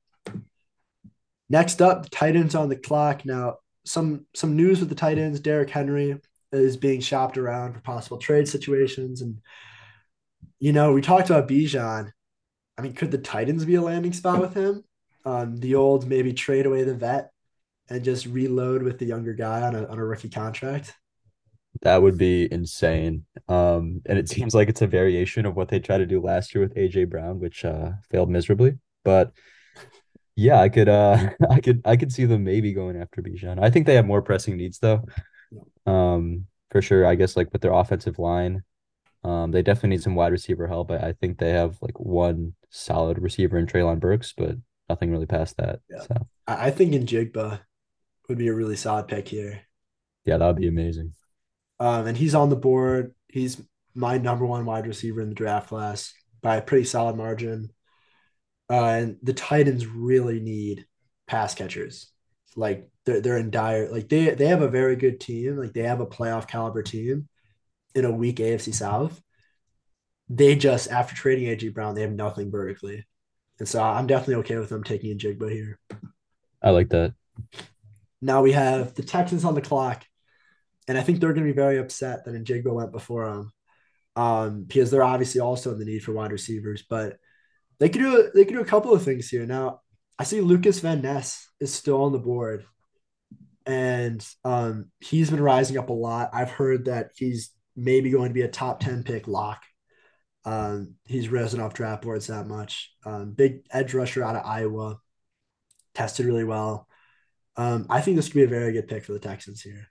Next 1.48 1.80
up, 1.80 2.02
the 2.02 2.10
Titans 2.10 2.54
on 2.54 2.68
the 2.68 2.76
clock. 2.76 3.24
Now, 3.24 3.58
some 3.84 4.26
some 4.34 4.56
news 4.56 4.80
with 4.80 4.88
the 4.88 4.96
Titans. 4.96 5.40
Derrick 5.40 5.70
Henry 5.70 6.20
is 6.52 6.76
being 6.76 7.00
shopped 7.00 7.38
around 7.38 7.74
for 7.74 7.80
possible 7.80 8.18
trade 8.18 8.48
situations, 8.48 9.22
and 9.22 9.38
you 10.58 10.72
know 10.72 10.92
we 10.92 11.00
talked 11.00 11.30
about 11.30 11.48
Bijan. 11.48 12.10
I 12.78 12.82
mean, 12.82 12.94
could 12.94 13.12
the 13.12 13.18
Titans 13.18 13.64
be 13.64 13.76
a 13.76 13.82
landing 13.82 14.12
spot 14.12 14.40
with 14.40 14.54
him? 14.54 14.82
Um, 15.24 15.56
the 15.58 15.76
old 15.76 16.06
maybe 16.08 16.32
trade 16.32 16.66
away 16.66 16.82
the 16.82 16.94
vet 16.94 17.30
and 17.88 18.04
just 18.04 18.26
reload 18.26 18.82
with 18.82 18.98
the 18.98 19.06
younger 19.06 19.32
guy 19.32 19.62
on 19.62 19.74
a 19.74 19.86
on 19.86 19.98
a 19.98 20.04
rookie 20.04 20.28
contract. 20.28 20.92
That 21.82 22.02
would 22.02 22.18
be 22.18 22.50
insane. 22.50 23.24
Um, 23.48 24.02
and 24.06 24.18
it 24.18 24.28
seems 24.28 24.54
like 24.54 24.68
it's 24.68 24.82
a 24.82 24.86
variation 24.86 25.46
of 25.46 25.56
what 25.56 25.68
they 25.68 25.80
tried 25.80 25.98
to 25.98 26.06
do 26.06 26.20
last 26.20 26.54
year 26.54 26.62
with 26.62 26.74
AJ 26.74 27.10
Brown, 27.10 27.40
which 27.40 27.64
uh 27.64 27.92
failed 28.10 28.30
miserably. 28.30 28.78
But 29.04 29.32
yeah, 30.34 30.60
I 30.60 30.68
could 30.68 30.88
uh 30.88 31.30
I 31.50 31.60
could 31.60 31.82
I 31.84 31.96
could 31.96 32.12
see 32.12 32.24
them 32.24 32.44
maybe 32.44 32.72
going 32.72 33.00
after 33.00 33.22
Bijan. 33.22 33.62
I 33.62 33.70
think 33.70 33.86
they 33.86 33.94
have 33.94 34.06
more 34.06 34.22
pressing 34.22 34.56
needs 34.56 34.78
though. 34.78 35.04
Um, 35.86 36.46
for 36.70 36.82
sure. 36.82 37.06
I 37.06 37.14
guess 37.14 37.36
like 37.36 37.52
with 37.52 37.62
their 37.62 37.72
offensive 37.72 38.18
line, 38.18 38.62
um, 39.24 39.50
they 39.50 39.62
definitely 39.62 39.90
need 39.90 40.02
some 40.02 40.14
wide 40.14 40.32
receiver 40.32 40.66
help. 40.66 40.90
I, 40.90 40.96
I 40.96 41.12
think 41.12 41.38
they 41.38 41.50
have 41.50 41.78
like 41.80 41.98
one 41.98 42.54
solid 42.70 43.18
receiver 43.18 43.58
in 43.58 43.66
Treylon 43.66 43.98
Burks, 43.98 44.34
but 44.36 44.56
nothing 44.88 45.10
really 45.10 45.26
past 45.26 45.56
that. 45.56 45.80
Yeah. 45.90 46.00
So 46.00 46.14
I 46.46 46.70
think 46.70 46.92
Njigba 46.92 47.60
would 48.28 48.38
be 48.38 48.48
a 48.48 48.54
really 48.54 48.76
solid 48.76 49.08
pick 49.08 49.28
here. 49.28 49.62
Yeah, 50.24 50.38
that 50.38 50.46
would 50.46 50.56
be 50.56 50.68
amazing. 50.68 51.14
Um, 51.78 52.06
and 52.06 52.16
he's 52.16 52.34
on 52.34 52.50
the 52.50 52.56
board. 52.56 53.14
He's 53.28 53.60
my 53.94 54.18
number 54.18 54.46
one 54.46 54.64
wide 54.64 54.86
receiver 54.86 55.20
in 55.20 55.28
the 55.28 55.34
draft 55.34 55.68
class 55.68 56.12
by 56.42 56.56
a 56.56 56.62
pretty 56.62 56.84
solid 56.84 57.16
margin. 57.16 57.70
Uh, 58.70 58.84
and 58.84 59.16
the 59.22 59.32
Titans 59.32 59.86
really 59.86 60.40
need 60.40 60.86
pass 61.26 61.54
catchers. 61.54 62.10
Like 62.56 62.88
they're 63.04 63.20
they're 63.20 63.36
in 63.36 63.50
dire 63.50 63.90
like 63.90 64.08
they 64.08 64.30
they 64.30 64.46
have 64.46 64.62
a 64.62 64.68
very 64.68 64.96
good 64.96 65.20
team. 65.20 65.56
Like 65.56 65.72
they 65.72 65.82
have 65.82 66.00
a 66.00 66.06
playoff 66.06 66.48
caliber 66.48 66.82
team 66.82 67.28
in 67.94 68.04
a 68.04 68.10
weak 68.10 68.36
AFC 68.36 68.74
South. 68.74 69.20
They 70.28 70.56
just 70.56 70.90
after 70.90 71.14
trading 71.14 71.48
AJ 71.48 71.74
Brown, 71.74 71.94
they 71.94 72.02
have 72.02 72.12
nothing 72.12 72.50
vertically. 72.50 73.04
And 73.58 73.68
so 73.68 73.82
I'm 73.82 74.06
definitely 74.06 74.36
okay 74.36 74.56
with 74.56 74.68
them 74.68 74.84
taking 74.84 75.16
Njigba 75.16 75.50
here. 75.50 75.78
I 76.62 76.70
like 76.70 76.88
that. 76.90 77.14
Now 78.20 78.42
we 78.42 78.52
have 78.52 78.94
the 78.94 79.02
Texans 79.02 79.44
on 79.44 79.54
the 79.54 79.60
clock, 79.60 80.04
and 80.88 80.96
I 80.96 81.02
think 81.02 81.20
they're 81.20 81.32
going 81.32 81.46
to 81.46 81.52
be 81.52 81.56
very 81.56 81.78
upset 81.78 82.24
that 82.24 82.34
Njigba 82.34 82.72
went 82.72 82.92
before 82.92 83.28
them, 83.28 83.52
um, 84.16 84.64
because 84.64 84.90
they're 84.90 85.02
obviously 85.02 85.40
also 85.40 85.72
in 85.72 85.78
the 85.78 85.84
need 85.84 86.04
for 86.04 86.12
wide 86.12 86.32
receivers. 86.32 86.84
But 86.88 87.18
they 87.78 87.88
could 87.88 88.00
do 88.00 88.30
they 88.34 88.44
could 88.44 88.54
do 88.54 88.60
a 88.60 88.66
couple 88.66 88.94
of 88.94 89.02
things 89.02 89.28
here. 89.28 89.46
Now 89.46 89.80
I 90.18 90.24
see 90.24 90.40
Lucas 90.40 90.80
Van 90.80 91.02
Ness 91.02 91.48
is 91.60 91.74
still 91.74 92.02
on 92.04 92.12
the 92.12 92.18
board, 92.18 92.64
and 93.66 94.26
um, 94.44 94.90
he's 95.00 95.30
been 95.30 95.42
rising 95.42 95.78
up 95.78 95.90
a 95.90 95.92
lot. 95.92 96.30
I've 96.32 96.50
heard 96.50 96.86
that 96.86 97.10
he's 97.16 97.50
maybe 97.74 98.10
going 98.10 98.28
to 98.28 98.34
be 98.34 98.42
a 98.42 98.48
top 98.48 98.80
ten 98.80 99.02
pick 99.02 99.28
lock. 99.28 99.62
Um, 100.44 100.94
he's 101.06 101.28
risen 101.28 101.60
off 101.60 101.74
draft 101.74 102.02
boards 102.02 102.28
that 102.28 102.46
much. 102.46 102.92
Um, 103.04 103.32
big 103.32 103.66
edge 103.72 103.94
rusher 103.94 104.22
out 104.22 104.36
of 104.36 104.46
Iowa, 104.46 105.00
tested 105.92 106.24
really 106.24 106.44
well. 106.44 106.86
Um, 107.56 107.86
I 107.90 108.00
think 108.00 108.16
this 108.16 108.28
could 108.28 108.34
be 108.34 108.44
a 108.44 108.46
very 108.46 108.72
good 108.72 108.86
pick 108.86 109.04
for 109.04 109.12
the 109.12 109.18
Texans 109.18 109.60
here. 109.60 109.88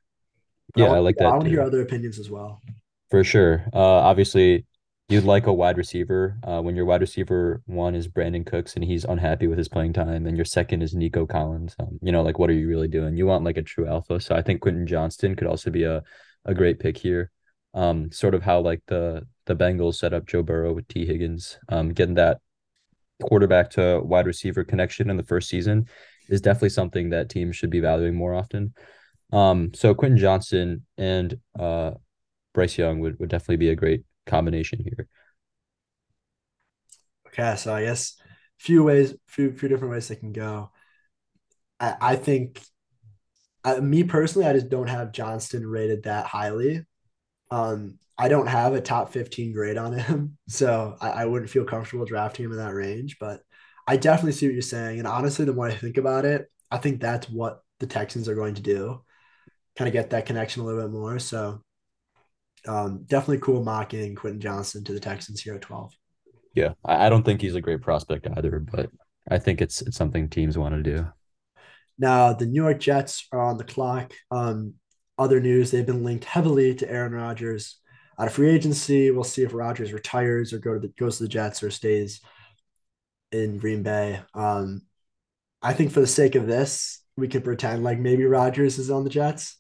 Yeah, 0.76 0.86
I, 0.86 0.88
want, 0.90 0.98
I 0.98 1.02
like 1.02 1.16
that. 1.18 1.26
I 1.26 1.32
want 1.32 1.44
to 1.46 1.50
hear 1.50 1.62
other 1.62 1.82
opinions 1.82 2.20
as 2.20 2.30
well. 2.30 2.62
For 3.10 3.24
sure. 3.24 3.66
Uh, 3.74 3.80
obviously, 3.80 4.66
you'd 5.10 5.24
like 5.24 5.48
a 5.48 5.54
wide 5.54 5.78
receiver. 5.78 6.38
Uh, 6.44 6.62
when 6.62 6.76
your 6.76 6.86
wide 6.86 7.02
receiver 7.02 7.62
one 7.66 7.96
is 7.96 8.08
Brandin 8.08 8.46
Cooks 8.46 8.76
and 8.76 8.84
he's 8.84 9.06
unhappy 9.06 9.48
with 9.48 9.58
his 9.58 9.70
playing 9.70 9.94
time, 9.94 10.26
and 10.26 10.36
your 10.36 10.46
second 10.46 10.82
is 10.82 10.94
Nico 10.94 11.26
Collins. 11.26 11.76
Um, 11.80 12.00
you 12.02 12.12
know, 12.12 12.24
like 12.24 12.40
what 12.40 12.50
are 12.50 12.54
you 12.54 12.68
really 12.68 12.88
doing? 12.88 13.16
You 13.16 13.26
want 13.26 13.44
like 13.44 13.58
a 13.58 13.62
true 13.62 13.88
alpha. 13.88 14.20
So 14.20 14.36
I 14.36 14.42
think 14.42 14.62
Quentin 14.62 14.88
Johnston 14.88 15.36
could 15.36 15.48
also 15.48 15.70
be 15.70 15.84
a 15.84 16.04
a 16.46 16.54
great 16.54 16.80
pick 16.80 16.98
here. 16.98 17.32
Um, 17.74 18.12
sort 18.12 18.36
of 18.36 18.44
how 18.44 18.62
like 18.62 18.82
the 18.88 19.28
the 19.46 19.56
Bengals 19.56 19.96
set 19.96 20.14
up 20.14 20.26
Joe 20.26 20.44
Burrow 20.44 20.74
with 20.74 20.88
Tee 20.88 21.06
Higgins, 21.06 21.60
um, 21.70 21.94
getting 21.94 22.16
that 22.16 22.40
quarterback 23.22 23.70
to 23.72 24.02
wide 24.04 24.26
receiver 24.26 24.64
connection 24.64 25.10
in 25.10 25.18
the 25.18 25.24
first 25.24 25.50
season 25.50 25.88
is 26.30 26.42
definitely 26.42 26.70
something 26.70 27.10
that 27.10 27.30
teams 27.30 27.56
should 27.56 27.70
be 27.70 27.80
valuing 27.80 28.16
more 28.16 28.34
often. 28.34 28.74
Um, 29.32 29.74
so 29.74 29.94
Quentin 29.94 30.18
Johnston 30.18 30.86
and 30.98 31.40
uh, 31.60 31.92
Bryce 32.54 32.78
Young 32.78 33.00
would, 33.00 33.20
would 33.20 33.30
definitely 33.30 33.58
be 33.58 33.70
a 33.70 33.76
great 33.76 34.04
combination 34.26 34.80
here. 34.84 35.08
Okay, 37.28 37.56
so 37.58 37.74
I 37.74 37.84
guess 37.84 38.16
few 38.58 38.84
ways, 38.84 39.14
few 39.28 39.52
few 39.52 39.68
different 39.70 39.94
ways 39.94 40.08
they 40.08 40.16
can 40.16 40.32
go. 40.32 40.72
I, 41.80 41.96
I 42.02 42.16
think, 42.16 42.62
I, 43.64 43.80
me 43.80 44.04
personally, 44.04 44.48
I 44.48 44.54
just 44.54 44.70
don't 44.70 44.88
have 44.90 45.12
Johnston 45.12 45.68
rated 45.68 46.04
that 46.04 46.26
highly. 46.26 46.86
Um, 47.52 48.00
I 48.18 48.30
don't 48.30 48.48
have 48.48 48.74
a 48.74 48.82
top 48.82 49.12
15 49.14 49.54
grade 49.54 49.78
on 49.78 49.94
him, 49.94 50.38
so 50.50 50.98
I, 51.02 51.10
I 51.10 51.26
wouldn't 51.26 51.52
feel 51.52 51.66
comfortable 51.66 52.06
drafting 52.06 52.46
him 52.46 52.52
in 52.52 52.58
that 52.60 52.74
range. 52.74 53.18
But 53.20 53.42
I 53.88 53.98
definitely 53.98 54.34
see 54.34 54.48
what 54.48 54.54
you're 54.54 54.62
saying. 54.62 55.00
And 55.00 55.08
honestly, 55.08 55.46
the 55.46 55.54
more 55.54 55.68
I 55.68 55.74
think 55.76 55.98
about 55.98 56.26
it, 56.26 56.52
I 56.72 56.78
think 56.78 57.02
that's 57.02 57.30
what 57.30 57.64
the 57.80 57.88
Texans 57.88 58.30
are 58.30 58.36
going 58.36 58.56
to 58.56 58.62
do. 58.62 59.02
Kind 59.78 59.88
of 59.88 59.94
get 59.94 60.12
that 60.12 60.26
connection 60.26 60.62
a 60.62 60.66
little 60.66 60.82
bit 60.82 60.92
more. 60.92 61.20
So 61.20 61.62
um, 62.68 63.04
definitely 63.06 63.40
cool 63.40 63.64
mocking 63.64 64.16
Quentin 64.16 64.42
Johnston 64.42 64.84
to 64.86 64.94
the 64.94 65.00
Texans 65.00 65.42
here 65.42 65.56
at 65.56 65.62
12. 65.62 65.94
Yeah, 66.54 66.74
I, 66.86 67.10
don't 67.10 67.24
think 67.24 67.42
he's 67.42 67.56
a 67.56 67.62
great 67.62 67.82
prospect 67.82 68.28
either, 68.38 68.60
but 68.60 68.90
I 69.30 69.40
think 69.40 69.62
it's 69.62 69.82
it's 69.82 69.98
something 69.98 70.30
teams 70.30 70.58
want 70.58 70.76
to 70.76 70.82
do. 70.82 71.08
Now 72.00 72.34
the 72.34 72.46
New 72.46 72.64
York 72.64 72.80
Jets 72.80 73.28
are 73.32 73.42
on 73.42 73.58
the 73.58 73.66
clock. 73.66 74.14
Um, 74.32 74.76
other 75.18 75.42
news: 75.42 75.72
they've 75.72 75.86
been 75.86 76.04
linked 76.04 76.24
heavily 76.24 76.74
to 76.76 76.90
Aaron 76.90 77.14
Rodgers 77.14 77.80
out 78.18 78.28
of 78.28 78.34
free 78.34 78.52
agency. 78.52 79.12
We'll 79.12 79.26
see 79.26 79.44
if 79.44 79.54
Rodgers 79.54 79.92
retires 79.92 80.54
or 80.54 80.60
go 80.60 80.76
to 80.76 80.80
the, 80.80 80.88
goes 80.98 81.18
to 81.18 81.24
the 81.24 81.30
Jets 81.30 81.62
or 81.62 81.72
stays 81.72 82.22
in 83.34 83.58
Green 83.58 83.84
Bay. 83.84 84.22
Um, 84.34 84.84
I 85.62 85.74
think 85.74 85.92
for 85.92 86.00
the 86.00 86.08
sake 86.08 86.36
of 86.36 86.48
this, 86.48 87.02
we 87.18 87.28
could 87.28 87.44
pretend 87.44 87.84
like 87.84 88.00
maybe 88.00 88.24
Rodgers 88.24 88.80
is 88.80 88.90
on 88.90 89.04
the 89.04 89.10
Jets 89.10 89.58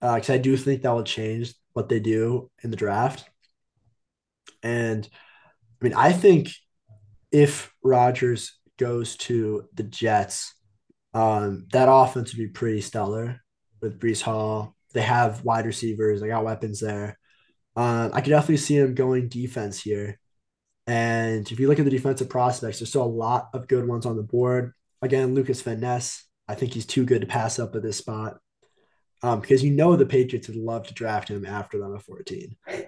because 0.00 0.30
uh, 0.30 0.34
I 0.34 0.38
do 0.38 0.56
think 0.56 0.82
that 0.82 0.92
will 0.92 1.04
change 1.04 1.54
what 1.72 1.88
they 1.88 2.00
do 2.00 2.50
in 2.62 2.70
the 2.70 2.76
draft. 2.76 3.28
And 4.62 5.08
I 5.80 5.84
mean, 5.84 5.94
I 5.94 6.12
think 6.12 6.50
if 7.30 7.72
Rodgers 7.82 8.58
goes 8.78 9.16
to 9.18 9.64
the 9.74 9.82
Jets, 9.82 10.54
um, 11.14 11.66
that 11.72 11.88
offense 11.90 12.32
would 12.32 12.38
be 12.38 12.48
pretty 12.48 12.80
stellar 12.80 13.40
with 13.80 14.00
Breece 14.00 14.22
Hall. 14.22 14.74
They 14.92 15.02
have 15.02 15.44
wide 15.44 15.66
receivers. 15.66 16.20
They 16.20 16.28
got 16.28 16.44
weapons 16.44 16.80
there. 16.80 17.18
Um, 17.76 18.10
I 18.12 18.20
could 18.20 18.30
definitely 18.30 18.56
see 18.58 18.76
him 18.76 18.94
going 18.94 19.28
defense 19.28 19.80
here. 19.80 20.18
And 20.86 21.50
if 21.50 21.60
you 21.60 21.68
look 21.68 21.78
at 21.78 21.84
the 21.84 21.90
defensive 21.90 22.28
prospects, 22.28 22.78
there's 22.78 22.88
still 22.88 23.04
a 23.04 23.04
lot 23.04 23.48
of 23.54 23.68
good 23.68 23.86
ones 23.86 24.06
on 24.06 24.16
the 24.16 24.22
board. 24.22 24.72
Again, 25.02 25.34
Lucas 25.34 25.62
Van 25.62 25.80
Ness, 25.80 26.24
I 26.48 26.54
think 26.54 26.74
he's 26.74 26.86
too 26.86 27.04
good 27.04 27.20
to 27.20 27.26
pass 27.26 27.58
up 27.58 27.76
at 27.76 27.82
this 27.82 27.98
spot. 27.98 28.38
Um, 29.22 29.40
because 29.40 29.62
you 29.62 29.70
know 29.70 29.96
the 29.96 30.06
Patriots 30.06 30.48
would 30.48 30.56
love 30.56 30.86
to 30.86 30.94
draft 30.94 31.28
him 31.28 31.44
after 31.44 31.78
them 31.78 31.94
at 31.94 32.02
14. 32.02 32.56
yeah, 32.68 32.84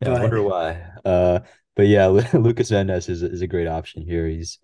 but, 0.00 0.08
I 0.08 0.20
wonder 0.20 0.42
why. 0.42 0.82
Uh, 1.04 1.40
but 1.76 1.86
yeah, 1.88 2.06
Lucas 2.32 2.70
Van 2.70 2.86
Ness 2.86 3.08
is, 3.08 3.22
is 3.22 3.42
a 3.42 3.46
great 3.46 3.66
option 3.66 4.02
here. 4.02 4.26
He's 4.26 4.58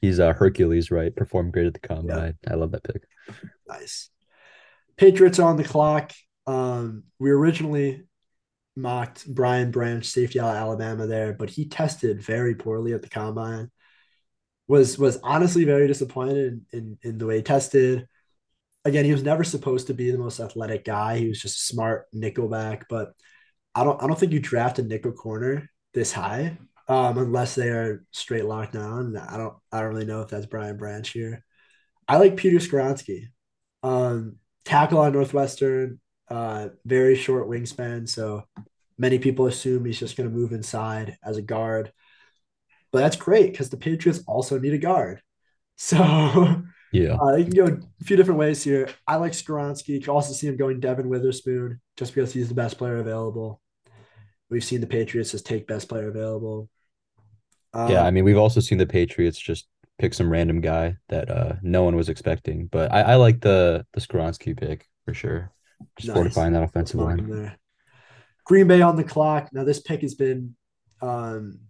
he's 0.00 0.18
a 0.18 0.28
uh, 0.28 0.32
Hercules, 0.32 0.90
right? 0.90 1.14
Performed 1.14 1.52
great 1.52 1.66
at 1.66 1.74
the 1.74 1.80
combine. 1.80 2.36
Yeah. 2.44 2.52
I 2.52 2.56
love 2.56 2.72
that 2.72 2.84
pick. 2.84 3.02
Nice. 3.68 4.10
Patriots 4.96 5.38
on 5.38 5.56
the 5.56 5.64
clock. 5.64 6.12
Um, 6.46 7.04
we 7.18 7.30
originally 7.30 8.04
mocked 8.76 9.26
Brian 9.32 9.70
Branch, 9.70 10.04
safety 10.04 10.40
out 10.40 10.50
of 10.50 10.56
Alabama 10.56 11.06
there, 11.06 11.32
but 11.32 11.50
he 11.50 11.66
tested 11.68 12.22
very 12.22 12.54
poorly 12.54 12.92
at 12.92 13.02
the 13.02 13.08
combine. 13.08 13.70
Was 14.68 14.98
was 14.98 15.18
honestly 15.22 15.64
very 15.64 15.86
disappointed 15.86 16.64
in, 16.72 16.78
in, 16.78 16.98
in 17.02 17.18
the 17.18 17.26
way 17.26 17.36
he 17.36 17.42
tested. 17.42 18.06
Again, 18.84 19.04
he 19.04 19.12
was 19.12 19.22
never 19.22 19.44
supposed 19.44 19.86
to 19.88 19.94
be 19.94 20.10
the 20.10 20.18
most 20.18 20.40
athletic 20.40 20.84
guy. 20.84 21.18
He 21.18 21.28
was 21.28 21.40
just 21.40 21.66
smart 21.66 22.06
nickelback, 22.14 22.84
but 22.88 23.12
I 23.74 23.84
don't 23.84 24.02
I 24.02 24.06
don't 24.06 24.18
think 24.18 24.32
you 24.32 24.40
draft 24.40 24.78
a 24.78 24.82
nickel 24.82 25.12
corner 25.12 25.68
this 25.94 26.12
high 26.12 26.58
um, 26.88 27.18
unless 27.18 27.54
they 27.54 27.68
are 27.68 28.04
straight 28.10 28.44
locked 28.44 28.72
down. 28.74 29.16
I 29.16 29.36
don't 29.36 29.54
I 29.70 29.80
don't 29.80 29.94
really 29.94 30.04
know 30.04 30.22
if 30.22 30.28
that's 30.28 30.46
Brian 30.46 30.76
Branch 30.76 31.08
here. 31.08 31.44
I 32.08 32.18
like 32.18 32.36
Peter 32.36 32.58
Skoronski. 32.58 33.26
Um, 33.82 34.36
tackle 34.64 34.98
on 34.98 35.12
Northwestern, 35.12 36.00
uh, 36.28 36.68
very 36.84 37.16
short 37.16 37.48
wingspan, 37.48 38.08
so 38.08 38.44
many 38.98 39.18
people 39.18 39.46
assume 39.46 39.84
he's 39.84 39.98
just 39.98 40.16
going 40.16 40.28
to 40.28 40.34
move 40.34 40.52
inside 40.52 41.16
as 41.24 41.36
a 41.36 41.42
guard. 41.42 41.92
But 42.92 43.00
that's 43.00 43.16
great 43.16 43.52
because 43.52 43.70
the 43.70 43.76
Patriots 43.76 44.22
also 44.26 44.58
need 44.58 44.74
a 44.74 44.78
guard. 44.78 45.22
So 45.76 46.62
yeah, 46.92 47.16
uh, 47.16 47.36
you 47.36 47.44
can 47.44 47.54
go 47.54 47.80
a 48.00 48.04
few 48.04 48.16
different 48.16 48.38
ways 48.38 48.62
here. 48.62 48.88
I 49.06 49.16
like 49.16 49.32
Skoronski. 49.32 49.88
You 49.88 50.00
can 50.00 50.10
also 50.10 50.32
see 50.32 50.46
him 50.46 50.56
going 50.56 50.80
Devon 50.80 51.08
Witherspoon 51.08 51.80
just 51.96 52.14
because 52.14 52.32
he's 52.32 52.48
the 52.48 52.54
best 52.54 52.78
player 52.78 52.98
available. 52.98 53.60
We've 54.50 54.62
seen 54.62 54.80
the 54.80 54.86
Patriots 54.86 55.30
just 55.30 55.46
take 55.46 55.66
best 55.66 55.88
player 55.88 56.08
available. 56.08 56.68
Um, 57.72 57.90
yeah, 57.90 58.04
I 58.04 58.10
mean, 58.10 58.24
we've 58.24 58.36
also 58.36 58.60
seen 58.60 58.76
the 58.76 58.86
Patriots 58.86 59.38
just 59.38 59.66
pick 59.98 60.12
some 60.12 60.30
random 60.30 60.60
guy 60.60 60.96
that 61.08 61.30
uh, 61.30 61.54
no 61.62 61.84
one 61.84 61.96
was 61.96 62.08
expecting. 62.10 62.66
But 62.66 62.92
I, 62.92 63.00
I 63.02 63.14
like 63.14 63.40
the 63.40 63.86
the 63.94 64.00
Skoronski 64.00 64.58
pick 64.58 64.86
for 65.04 65.14
sure. 65.14 65.50
Just 65.96 66.08
nice. 66.08 66.16
fortifying 66.16 66.52
that 66.52 66.62
offensive 66.62 67.00
line. 67.00 67.28
There. 67.28 67.58
Green 68.44 68.66
Bay 68.68 68.82
on 68.82 68.96
the 68.96 69.04
clock. 69.04 69.48
Now 69.52 69.64
this 69.64 69.80
pick 69.80 70.02
has 70.02 70.14
been 70.14 70.54
um, 71.00 71.60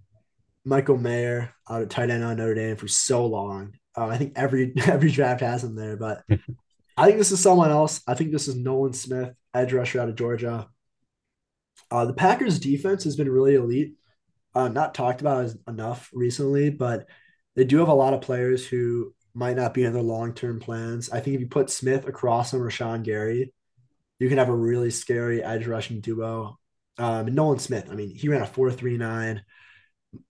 Michael 0.64 0.98
Mayer 0.98 1.54
out 1.68 1.82
of 1.82 1.88
tight 1.88 2.10
end 2.10 2.24
on 2.24 2.36
Notre 2.36 2.54
Dame 2.54 2.76
for 2.76 2.88
so 2.88 3.26
long. 3.26 3.74
Uh, 3.96 4.06
I 4.06 4.16
think 4.16 4.32
every 4.36 4.72
every 4.86 5.10
draft 5.10 5.40
has 5.40 5.64
him 5.64 5.74
there, 5.74 5.96
but 5.96 6.24
I 6.96 7.06
think 7.06 7.18
this 7.18 7.32
is 7.32 7.40
someone 7.40 7.70
else. 7.70 8.02
I 8.06 8.14
think 8.14 8.32
this 8.32 8.48
is 8.48 8.56
Nolan 8.56 8.92
Smith, 8.92 9.34
edge 9.54 9.72
rusher 9.72 10.00
out 10.00 10.08
of 10.08 10.16
Georgia. 10.16 10.68
Uh, 11.90 12.06
the 12.06 12.14
Packers 12.14 12.58
defense 12.58 13.04
has 13.04 13.16
been 13.16 13.30
really 13.30 13.54
elite. 13.54 13.94
Uh, 14.54 14.68
not 14.68 14.94
talked 14.94 15.20
about 15.20 15.44
as 15.44 15.56
enough 15.66 16.10
recently, 16.12 16.68
but 16.70 17.06
they 17.56 17.64
do 17.64 17.78
have 17.78 17.88
a 17.88 17.94
lot 17.94 18.14
of 18.14 18.20
players 18.20 18.66
who 18.66 19.14
might 19.34 19.56
not 19.56 19.72
be 19.72 19.84
in 19.84 19.92
their 19.92 20.02
long 20.02 20.34
term 20.34 20.60
plans. 20.60 21.10
I 21.10 21.20
think 21.20 21.34
if 21.34 21.40
you 21.40 21.48
put 21.48 21.70
Smith 21.70 22.06
across 22.06 22.50
from 22.50 22.60
Rashan 22.60 23.02
Gary, 23.02 23.52
you 24.18 24.28
can 24.28 24.38
have 24.38 24.48
a 24.48 24.54
really 24.54 24.90
scary 24.90 25.42
edge 25.42 25.66
rushing 25.66 26.00
duo. 26.00 26.58
Um, 26.98 27.26
and 27.26 27.34
Nolan 27.34 27.58
Smith, 27.58 27.88
I 27.90 27.94
mean, 27.94 28.14
he 28.14 28.28
ran 28.28 28.42
a 28.42 28.46
4.39. 28.46 29.40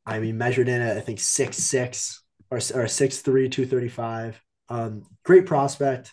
I 0.07 0.18
mean, 0.20 0.38
measured 0.38 0.68
in 0.68 0.81
at, 0.81 0.96
I 0.96 1.01
think, 1.01 1.18
six 1.18 1.57
six 1.57 2.21
or, 2.53 2.57
or 2.57 2.87
6'3, 2.87 3.51
235. 3.51 4.41
Um, 4.69 5.05
great 5.25 5.47
prospect. 5.47 6.12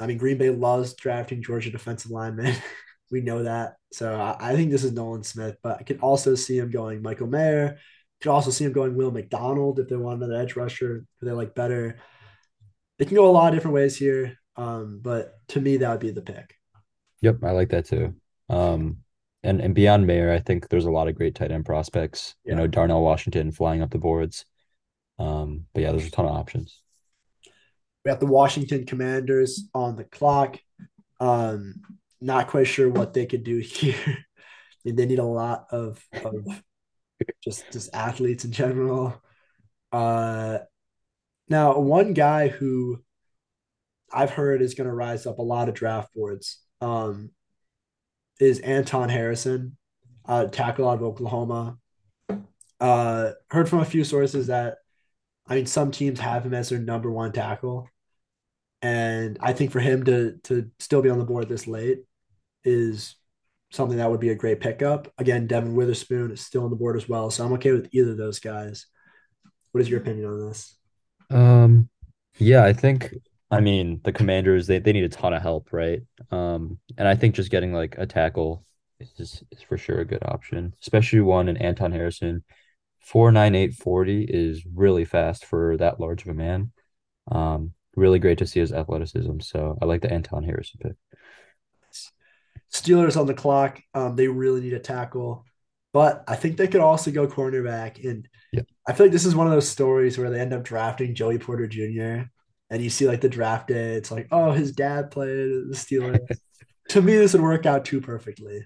I 0.00 0.06
mean, 0.06 0.18
Green 0.18 0.36
Bay 0.36 0.50
loves 0.50 0.94
drafting 0.94 1.42
Georgia 1.42 1.70
defensive 1.70 2.10
linemen. 2.10 2.54
We 3.12 3.20
know 3.20 3.42
that. 3.42 3.74
So 3.92 4.14
I, 4.14 4.36
I 4.52 4.54
think 4.54 4.70
this 4.70 4.84
is 4.84 4.92
Nolan 4.92 5.24
Smith, 5.24 5.56
but 5.64 5.80
I 5.80 5.82
could 5.82 5.98
also 5.98 6.36
see 6.36 6.56
him 6.56 6.70
going 6.70 7.02
Michael 7.02 7.26
Mayer. 7.26 7.80
Could 8.20 8.30
also 8.30 8.52
see 8.52 8.64
him 8.64 8.70
going 8.70 8.94
Will 8.94 9.10
McDonald 9.10 9.80
if 9.80 9.88
they 9.88 9.96
want 9.96 10.22
another 10.22 10.40
edge 10.40 10.54
rusher 10.54 11.04
who 11.18 11.26
they 11.26 11.32
like 11.32 11.56
better. 11.56 11.96
They 13.00 13.06
can 13.06 13.16
go 13.16 13.28
a 13.28 13.32
lot 13.32 13.48
of 13.48 13.56
different 13.56 13.74
ways 13.74 13.96
here. 13.96 14.38
Um, 14.54 15.00
but 15.02 15.34
to 15.48 15.60
me, 15.60 15.78
that 15.78 15.90
would 15.90 15.98
be 15.98 16.12
the 16.12 16.22
pick. 16.22 16.54
Yep, 17.20 17.38
I 17.42 17.50
like 17.50 17.70
that 17.70 17.86
too. 17.86 18.14
Um, 18.48 18.98
and 19.42 19.60
and 19.60 19.74
beyond 19.74 20.06
Mayer, 20.06 20.30
I 20.30 20.38
think 20.38 20.68
there's 20.68 20.84
a 20.84 20.90
lot 20.92 21.08
of 21.08 21.16
great 21.16 21.34
tight 21.34 21.50
end 21.50 21.66
prospects. 21.66 22.36
Yeah. 22.44 22.52
You 22.52 22.56
know, 22.58 22.66
Darnell 22.68 23.02
Washington 23.02 23.50
flying 23.50 23.82
up 23.82 23.90
the 23.90 23.98
boards. 23.98 24.44
Um, 25.20 25.66
but 25.74 25.82
yeah, 25.82 25.92
there's 25.92 26.06
a 26.06 26.10
ton 26.10 26.24
of 26.24 26.32
options. 26.32 26.80
We 28.04 28.10
have 28.10 28.20
the 28.20 28.26
Washington 28.26 28.86
Commanders 28.86 29.68
on 29.74 29.96
the 29.96 30.04
clock. 30.04 30.58
Um, 31.20 31.82
not 32.20 32.48
quite 32.48 32.66
sure 32.66 32.88
what 32.88 33.12
they 33.12 33.26
could 33.26 33.44
do 33.44 33.58
here. 33.58 34.18
they 34.84 35.04
need 35.04 35.18
a 35.18 35.24
lot 35.24 35.66
of 35.70 36.02
of 36.24 36.46
just 37.44 37.70
just 37.70 37.94
athletes 37.94 38.46
in 38.46 38.52
general. 38.52 39.20
Uh, 39.92 40.60
now, 41.48 41.78
one 41.78 42.14
guy 42.14 42.48
who 42.48 43.02
I've 44.10 44.30
heard 44.30 44.62
is 44.62 44.74
going 44.74 44.88
to 44.88 44.94
rise 44.94 45.26
up 45.26 45.38
a 45.38 45.42
lot 45.42 45.68
of 45.68 45.74
draft 45.74 46.14
boards 46.14 46.60
um, 46.80 47.30
is 48.40 48.60
Anton 48.60 49.10
Harrison, 49.10 49.76
uh, 50.24 50.46
tackle 50.46 50.88
out 50.88 50.94
of 50.94 51.02
Oklahoma. 51.02 51.76
Uh, 52.80 53.32
heard 53.50 53.68
from 53.68 53.80
a 53.80 53.84
few 53.84 54.04
sources 54.04 54.46
that 54.46 54.78
I 55.50 55.56
mean 55.56 55.66
some 55.66 55.90
teams 55.90 56.20
have 56.20 56.46
him 56.46 56.54
as 56.54 56.68
their 56.68 56.78
number 56.78 57.10
one 57.10 57.32
tackle, 57.32 57.88
and 58.82 59.36
I 59.40 59.52
think 59.52 59.72
for 59.72 59.80
him 59.80 60.04
to 60.04 60.38
to 60.44 60.70
still 60.78 61.02
be 61.02 61.10
on 61.10 61.18
the 61.18 61.24
board 61.24 61.48
this 61.48 61.66
late 61.66 62.04
is 62.64 63.16
something 63.72 63.98
that 63.98 64.10
would 64.10 64.20
be 64.20 64.30
a 64.30 64.34
great 64.34 64.60
pickup. 64.60 65.12
Again, 65.18 65.46
Devon 65.46 65.74
Witherspoon 65.74 66.30
is 66.30 66.40
still 66.40 66.64
on 66.64 66.70
the 66.70 66.76
board 66.76 66.96
as 66.96 67.08
well, 67.08 67.30
so 67.30 67.44
I'm 67.44 67.52
okay 67.54 67.72
with 67.72 67.88
either 67.92 68.12
of 68.12 68.16
those 68.16 68.38
guys. 68.38 68.86
What 69.72 69.80
is 69.80 69.90
your 69.90 70.00
opinion 70.00 70.26
on 70.26 70.48
this? 70.48 70.76
Um, 71.30 71.88
yeah, 72.38 72.64
I 72.64 72.72
think 72.72 73.14
I 73.50 73.60
mean 73.60 74.00
the 74.04 74.12
Commanders 74.12 74.68
they 74.68 74.78
they 74.78 74.92
need 74.92 75.04
a 75.04 75.08
ton 75.08 75.34
of 75.34 75.42
help, 75.42 75.72
right? 75.72 76.02
Um, 76.30 76.78
and 76.96 77.08
I 77.08 77.16
think 77.16 77.34
just 77.34 77.50
getting 77.50 77.72
like 77.72 77.96
a 77.98 78.06
tackle 78.06 78.64
is 79.00 79.42
is 79.50 79.62
for 79.62 79.76
sure 79.76 79.98
a 79.98 80.04
good 80.04 80.22
option, 80.24 80.74
especially 80.80 81.20
one 81.20 81.48
in 81.48 81.56
Anton 81.56 81.92
Harrison. 81.92 82.44
Four 83.00 83.32
nine 83.32 83.54
eight 83.54 83.74
forty 83.74 84.24
is 84.24 84.64
really 84.66 85.04
fast 85.04 85.44
for 85.44 85.76
that 85.78 86.00
large 86.00 86.22
of 86.22 86.28
a 86.28 86.34
man. 86.34 86.72
Um, 87.30 87.72
really 87.96 88.18
great 88.18 88.38
to 88.38 88.46
see 88.46 88.60
his 88.60 88.72
athleticism. 88.72 89.40
So 89.40 89.78
I 89.80 89.84
like 89.84 90.02
the 90.02 90.12
Anton 90.12 90.44
Harrison 90.44 90.80
pick. 90.82 90.92
Steelers 92.72 93.18
on 93.18 93.26
the 93.26 93.34
clock. 93.34 93.80
Um, 93.94 94.14
they 94.14 94.28
really 94.28 94.60
need 94.60 94.74
a 94.74 94.78
tackle, 94.78 95.44
but 95.92 96.22
I 96.28 96.36
think 96.36 96.56
they 96.56 96.68
could 96.68 96.80
also 96.80 97.10
go 97.10 97.26
cornerback. 97.26 98.08
And 98.08 98.28
yeah. 98.52 98.62
I 98.86 98.92
feel 98.92 99.06
like 99.06 99.12
this 99.12 99.24
is 99.24 99.34
one 99.34 99.48
of 99.48 99.52
those 99.52 99.68
stories 99.68 100.18
where 100.18 100.30
they 100.30 100.40
end 100.40 100.52
up 100.52 100.62
drafting 100.62 101.14
Joey 101.14 101.38
Porter 101.38 101.66
Jr. 101.66 102.28
And 102.72 102.82
you 102.82 102.90
see 102.90 103.08
like 103.08 103.20
the 103.20 103.28
draft 103.28 103.66
day, 103.66 103.94
it's 103.94 104.12
like, 104.12 104.28
oh, 104.30 104.52
his 104.52 104.70
dad 104.70 105.10
played 105.10 105.28
the 105.28 105.74
Steelers. 105.74 106.20
to 106.90 107.02
me, 107.02 107.16
this 107.16 107.32
would 107.32 107.42
work 107.42 107.66
out 107.66 107.84
too 107.84 108.00
perfectly. 108.00 108.64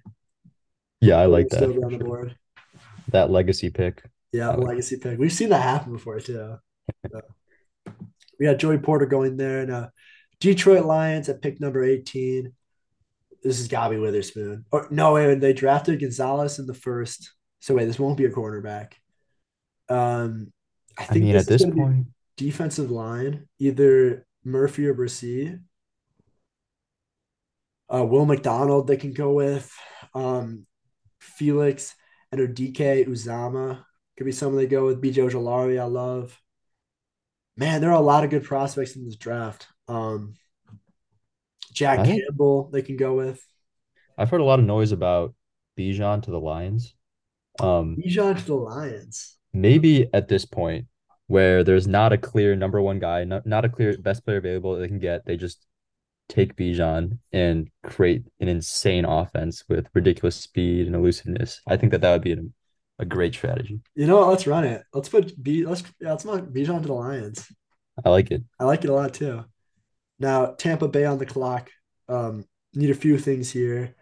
Yeah, 1.01 1.17
I 1.17 1.27
like 1.27 1.49
that. 1.49 1.59
Still 1.59 1.85
on 1.85 1.93
the 1.93 1.99
sure. 1.99 2.07
board. 2.07 2.37
That 3.09 3.31
legacy 3.31 3.71
pick. 3.71 4.03
Yeah, 4.35 4.51
legacy 4.51 4.97
pick. 4.97 5.19
We've 5.19 5.33
seen 5.33 5.51
that 5.51 5.63
happen 5.63 5.93
before 5.93 6.19
too. 6.19 6.57
So, 7.09 7.21
we 8.41 8.47
had 8.47 8.59
Joey 8.59 8.79
Porter 8.79 9.07
going 9.07 9.37
there, 9.37 9.61
and 9.61 9.71
uh, 9.71 9.89
Detroit 10.41 10.85
Lions 10.85 11.29
at 11.29 11.41
pick 11.41 11.61
number 11.61 11.85
eighteen 11.85 12.53
this 13.45 13.61
is 13.61 13.69
Gabby 13.69 13.99
Witherspoon. 13.99 14.65
Or 14.73 14.89
no, 14.91 15.13
wait, 15.13 15.39
they 15.39 15.53
drafted 15.53 16.01
Gonzalez 16.01 16.59
in 16.59 16.67
the 16.67 16.75
first. 16.75 17.33
So 17.61 17.75
wait, 17.75 17.85
this 17.85 17.99
won't 17.99 18.17
be 18.17 18.25
a 18.25 18.31
cornerback. 18.31 18.95
Um, 19.89 20.53
I 20.99 21.05
think 21.05 21.25
I 21.25 21.27
mean, 21.27 21.37
at 21.37 21.47
this 21.47 21.65
point, 21.65 22.07
defensive 22.37 22.91
line, 22.91 23.47
either 23.59 24.27
Murphy 24.45 24.87
or 24.87 24.95
Bresee. 24.95 25.61
Uh, 27.95 28.05
Will 28.05 28.25
McDonald, 28.25 28.89
they 28.89 28.97
can 28.97 29.13
go 29.13 29.33
with. 29.33 29.71
Um, 30.15 30.67
Felix 31.21 31.95
Anudike-Uzomah 32.35 33.85
could 34.17 34.25
be 34.25 34.33
someone 34.33 34.57
they 34.57 34.67
go 34.67 34.87
with. 34.87 35.03
BJ 35.03 35.31
Ojulari, 35.31 35.81
I 35.81 35.85
love. 35.85 36.41
Man, 37.57 37.81
there 37.81 37.91
are 37.91 37.97
a 37.97 38.01
lot 38.01 38.25
of 38.25 38.31
good 38.31 38.45
prospects 38.45 38.97
in 38.97 39.05
this 39.05 39.17
draft. 39.17 39.67
Um, 39.89 40.35
Jack 41.73 42.01
I 42.01 42.07
Campbell 42.07 42.71
they 42.73 42.83
can 42.83 42.97
go 42.97 43.15
with. 43.15 43.45
I've 44.17 44.31
heard 44.31 44.41
a 44.41 44.45
lot 44.45 44.61
of 44.61 44.65
noise 44.65 44.93
about 44.93 45.35
Bijan 45.79 46.23
to 46.23 46.31
the 46.31 46.41
Lions. 46.41 46.95
Um, 47.61 47.97
Bijan 47.97 48.39
to 48.39 48.45
the 48.45 48.55
Lions. 48.55 49.37
Maybe 49.53 50.09
at 50.13 50.29
this 50.29 50.45
point 50.45 50.87
where 51.27 51.65
there's 51.65 51.87
not 51.87 52.13
a 52.13 52.19
clear 52.19 52.55
number 52.55 52.81
one 52.81 52.99
guy, 52.99 53.25
not, 53.25 53.47
not 53.47 53.65
a 53.65 53.69
clear 53.69 53.97
best 53.99 54.25
player 54.25 54.37
available 54.37 54.75
that 54.75 54.81
they 54.81 54.89
can 54.89 54.99
get, 54.99 55.25
they 55.25 55.37
just 55.37 55.67
take 56.29 56.57
Bijan 56.57 57.19
and 57.33 57.71
create 57.83 58.25
an 58.41 58.49
insane 58.49 59.05
offense 59.05 59.65
with 59.69 59.89
ridiculous 59.95 60.37
speed 60.37 60.87
and 60.87 60.95
elusiveness. 60.95 61.61
I 61.67 61.77
think 61.77 61.93
that 61.93 62.01
that 62.03 62.13
would 62.13 62.23
be 62.23 62.33
a, 62.33 62.37
a 62.99 63.05
great 63.05 63.35
strategy. 63.35 63.81
You 63.95 64.07
know 64.07 64.19
what? 64.19 64.29
Let's 64.29 64.47
run 64.47 64.65
it. 64.65 64.83
Let's 64.93 65.09
put 65.09 65.43
B. 65.43 65.67
Let's 65.67 65.83
yeah, 66.01 66.11
let's 66.11 66.25
put 66.25 66.53
Bijan 66.53 66.81
to 66.83 66.87
the 66.87 66.93
Lions. 66.93 67.47
I 68.05 68.09
like 68.09 68.31
it. 68.31 68.43
I 68.59 68.65
like 68.65 68.85
it 68.85 68.91
a 68.91 68.95
lot 68.95 69.15
too. 69.15 69.45
Now, 70.19 70.55
Tampa 70.55 70.89
Bay 70.89 71.05
on 71.05 71.19
the 71.19 71.27
clock. 71.27 71.71
Um, 72.09 72.45
need 72.75 72.91
a 72.91 72.95
few 72.95 73.19
things 73.19 73.51
here. 73.51 73.95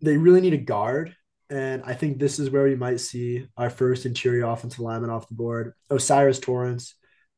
They 0.00 0.16
really 0.16 0.40
need 0.40 0.54
a 0.54 0.58
guard. 0.58 1.14
And 1.48 1.82
I 1.84 1.94
think 1.94 2.18
this 2.18 2.38
is 2.38 2.50
where 2.50 2.64
we 2.64 2.74
might 2.74 3.00
see 3.00 3.46
our 3.56 3.70
first 3.70 4.04
interior 4.04 4.46
offensive 4.46 4.80
lineman 4.80 5.10
off 5.10 5.28
the 5.28 5.34
board. 5.34 5.74
O'Cyrus 5.90 6.40
Torrence, 6.40 6.94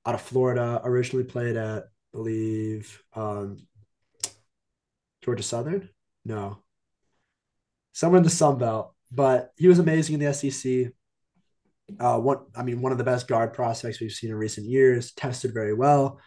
out 0.06 0.14
of 0.14 0.22
Florida, 0.22 0.80
originally 0.82 1.24
played 1.24 1.56
at, 1.56 1.84
I 1.84 1.86
believe, 2.12 3.02
um, 3.14 3.58
Georgia 5.22 5.42
Southern? 5.42 5.90
No. 6.24 6.62
Somewhere 7.92 8.18
in 8.18 8.24
the 8.24 8.30
Sun 8.30 8.58
Belt. 8.58 8.94
But 9.10 9.52
he 9.56 9.68
was 9.68 9.78
amazing 9.78 10.14
in 10.14 10.20
the 10.20 10.34
SEC. 10.34 10.92
Uh, 11.98 12.18
one, 12.18 12.38
I 12.54 12.62
mean, 12.62 12.82
one 12.82 12.92
of 12.92 12.98
the 12.98 13.04
best 13.04 13.28
guard 13.28 13.54
prospects 13.54 14.00
we've 14.00 14.12
seen 14.12 14.30
in 14.30 14.36
recent 14.36 14.66
years, 14.66 15.12
tested 15.12 15.54
very 15.54 15.72
well 15.72 16.20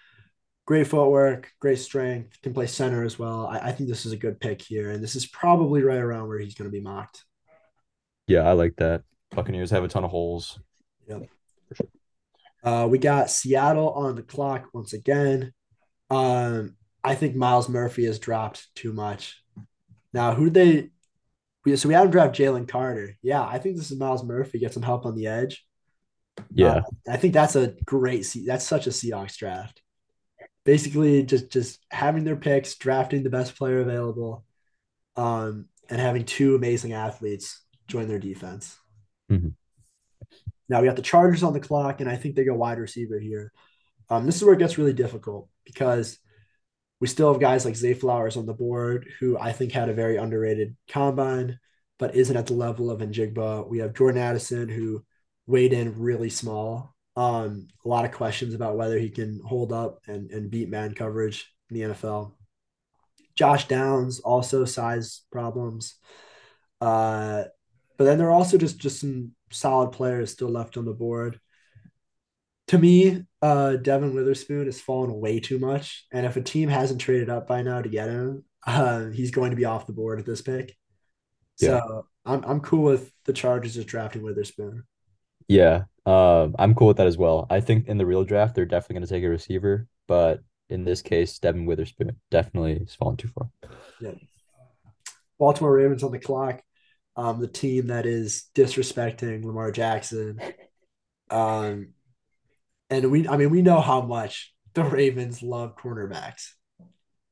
great 0.66 0.88
footwork, 0.88 1.52
great 1.60 1.80
strength, 1.80 2.42
can 2.42 2.54
play 2.54 2.68
center 2.68 3.04
as 3.04 3.18
well. 3.18 3.48
I, 3.48 3.58
I, 3.60 3.72
think 3.72 3.90
this 3.90 4.06
is 4.06 4.12
a 4.12 4.18
good 4.18 4.40
pick 4.40 4.62
here, 4.62 4.92
and 4.92 5.04
this 5.04 5.18
is 5.18 5.26
probably 5.26 5.84
right 5.84 6.00
around 6.00 6.28
where 6.28 6.40
he's 6.40 6.56
going 6.56 6.70
to 6.70 6.72
be 6.72 6.80
mocked. 6.80 7.26
Yeah, 8.28 8.42
I 8.42 8.54
like 8.54 8.76
that. 8.78 9.04
Buccaneers 9.32 9.72
have 9.72 9.84
a 9.84 9.88
ton 9.88 10.04
of 10.04 10.12
holes. 10.12 10.60
Yep. 11.10 11.24
Sure. 11.74 11.88
Uh, 12.64 12.88
we 12.88 13.00
got 13.00 13.30
Seattle 13.30 13.90
on 13.90 14.16
the 14.16 14.22
clock 14.22 14.70
once 14.74 14.94
again. 14.94 15.52
Um, 16.10 16.76
I 17.04 17.16
think 17.16 17.36
Myles 17.36 17.68
Murphy 17.68 18.06
has 18.06 18.20
dropped 18.20 18.74
too 18.76 18.94
much. 18.94 19.44
Now, 20.14 20.36
who 20.36 20.50
do 20.50 20.52
they? 20.52 20.90
We, 21.66 21.76
so 21.76 21.88
we 21.88 21.94
haven't 21.94 22.12
drafted 22.12 22.46
Jalen 22.46 22.68
Carter. 22.68 23.18
Yeah, 23.22 23.44
I 23.44 23.60
think 23.60 23.78
this 23.78 23.92
is 23.92 24.00
Myles 24.00 24.24
Murphy. 24.24 24.60
Get 24.60 24.74
some 24.74 24.84
help 24.84 25.06
on 25.06 25.16
the 25.16 25.28
edge. 25.28 25.66
Yeah, 26.52 26.78
uh, 26.78 26.82
I 27.10 27.18
think 27.18 27.34
that's 27.34 27.56
a 27.56 27.76
great. 27.86 28.26
That's 28.46 28.66
such 28.66 28.88
a 28.88 28.92
Seahawks 28.92 29.38
draft 29.38 29.82
basically 30.64 31.24
just 31.24 31.52
just 31.52 31.80
having 31.92 32.24
their 32.24 32.36
picks, 32.36 32.76
drafting 32.76 33.24
the 33.24 33.30
best 33.30 33.56
player 33.56 33.80
available, 33.80 34.46
um, 35.16 35.66
and 35.90 36.00
having 36.00 36.26
two 36.26 36.56
amazing 36.56 36.94
athletes 36.94 37.62
join 37.88 38.08
their 38.08 38.20
defense. 38.20 38.78
Mm-hmm. 39.32 39.50
Now 40.70 40.82
we 40.82 40.88
got 40.88 40.96
the 40.96 41.02
Chargers 41.02 41.44
on 41.44 41.54
the 41.54 41.60
clock, 41.60 42.02
and 42.02 42.10
I 42.10 42.16
think 42.16 42.36
they 42.36 42.44
go 42.44 42.56
wide 42.56 42.80
receiver 42.80 43.20
here. 43.20 43.52
Um, 44.10 44.26
this 44.26 44.36
is 44.36 44.44
where 44.44 44.54
it 44.54 44.60
gets 44.60 44.78
really 44.78 44.94
difficult 44.94 45.50
because 45.66 46.20
we 47.02 47.08
still 47.08 47.34
have 47.34 47.42
guys 47.42 47.66
like 47.66 47.76
Zay 47.76 47.94
Flowers 47.94 48.38
on 48.38 48.46
the 48.46 48.54
board, 48.54 49.10
who 49.20 49.38
I 49.38 49.52
think 49.52 49.74
had 49.74 49.90
a 49.90 49.94
very 49.94 50.16
underrated 50.16 50.78
combine, 50.88 51.60
but 52.00 52.16
isn't 52.16 52.38
at 52.38 52.48
the 52.48 52.54
level 52.54 52.90
of 52.90 53.02
Njigba. 53.02 53.68
We 53.68 53.80
have 53.80 53.94
Jordan 53.94 54.22
Addison, 54.22 54.70
who 54.70 55.04
weighed 55.48 55.74
in 55.74 56.00
really 56.00 56.30
small 56.30 56.96
um, 57.16 57.68
a 57.84 57.90
lot 57.90 58.06
of 58.06 58.12
questions 58.12 58.54
about 58.54 58.78
whether 58.78 58.98
he 58.98 59.10
can 59.10 59.42
hold 59.46 59.74
up 59.74 60.00
and, 60.08 60.32
and 60.32 60.50
beat 60.50 60.70
man 60.70 60.94
coverage 60.94 61.54
in 61.70 61.76
the 61.76 61.94
NFL. 61.94 62.34
Josh 63.36 63.68
Downs 63.68 64.20
also 64.20 64.66
size 64.66 65.22
problems. 65.32 65.96
Uh, 66.80 67.44
but 67.98 68.06
then 68.06 68.18
there 68.18 68.28
are 68.28 68.32
also 68.32 68.58
just 68.58 68.80
just 68.80 69.00
some 69.00 69.34
solid 69.52 69.92
players 69.92 70.32
still 70.32 70.50
left 70.50 70.78
on 70.78 70.86
the 70.86 70.94
board. 70.94 71.40
To 72.72 72.78
me, 72.78 73.26
uh, 73.42 73.76
Devon 73.76 74.16
Witherspoon 74.16 74.66
has 74.66 74.80
fallen 74.80 75.20
way 75.20 75.42
too 75.42 75.60
much, 75.60 76.06
and 76.10 76.26
if 76.26 76.38
a 76.38 76.42
team 76.42 76.70
hasn't 76.70 77.02
traded 77.02 77.30
up 77.30 77.46
by 77.46 77.64
now 77.64 77.82
to 77.82 77.90
get 77.90 78.08
him, 78.08 78.46
uh, 78.66 79.08
he's 79.08 79.32
going 79.32 79.50
to 79.50 79.58
be 79.58 79.66
off 79.66 79.88
the 79.88 79.92
board 79.92 80.22
at 80.22 80.26
this 80.26 80.42
pick. 80.42 80.78
Yeah. 81.60 81.82
So 81.82 82.08
I'm 82.26 82.46
I'm 82.46 82.62
cool 82.62 82.84
with 82.84 83.12
the 83.26 83.34
Chargers 83.34 83.74
just 83.74 83.90
drafting 83.90 84.24
Witherspoon. 84.24 84.86
Yeah, 85.50 85.84
uh, 86.06 86.48
I'm 86.58 86.74
cool 86.74 86.88
with 86.88 86.96
that 86.96 87.08
as 87.08 87.18
well. 87.18 87.46
I 87.50 87.60
think 87.60 87.90
in 87.90 87.98
the 87.98 88.06
real 88.06 88.24
draft, 88.24 88.56
they're 88.56 88.66
definitely 88.66 88.94
going 88.94 89.08
to 89.08 89.14
take 89.16 89.24
a 89.26 89.30
receiver, 89.30 89.86
but 90.08 90.40
in 90.70 90.86
this 90.86 91.02
case, 91.02 91.40
Devon 91.40 91.66
Witherspoon 91.66 92.16
definitely 92.30 92.80
has 92.80 92.96
fallen 92.96 93.18
too 93.18 93.28
far. 93.28 93.50
Yeah. 94.00 94.14
Baltimore 95.38 95.74
Ravens 95.74 96.04
on 96.04 96.14
the 96.14 96.20
clock. 96.20 96.62
Um, 97.18 97.42
the 97.42 97.50
team 97.50 97.88
that 97.88 98.06
is 98.06 98.46
disrespecting 98.56 99.44
Lamar 99.44 99.72
Jackson. 99.74 100.40
Um, 101.30 101.94
and 102.92 103.12
we, 103.12 103.28
I 103.28 103.38
mean, 103.38 103.50
we 103.50 103.64
know 103.64 103.82
how 103.82 104.02
much 104.02 104.54
the 104.76 104.84
Ravens 104.84 105.44
love 105.44 105.76
cornerbacks. 105.78 106.50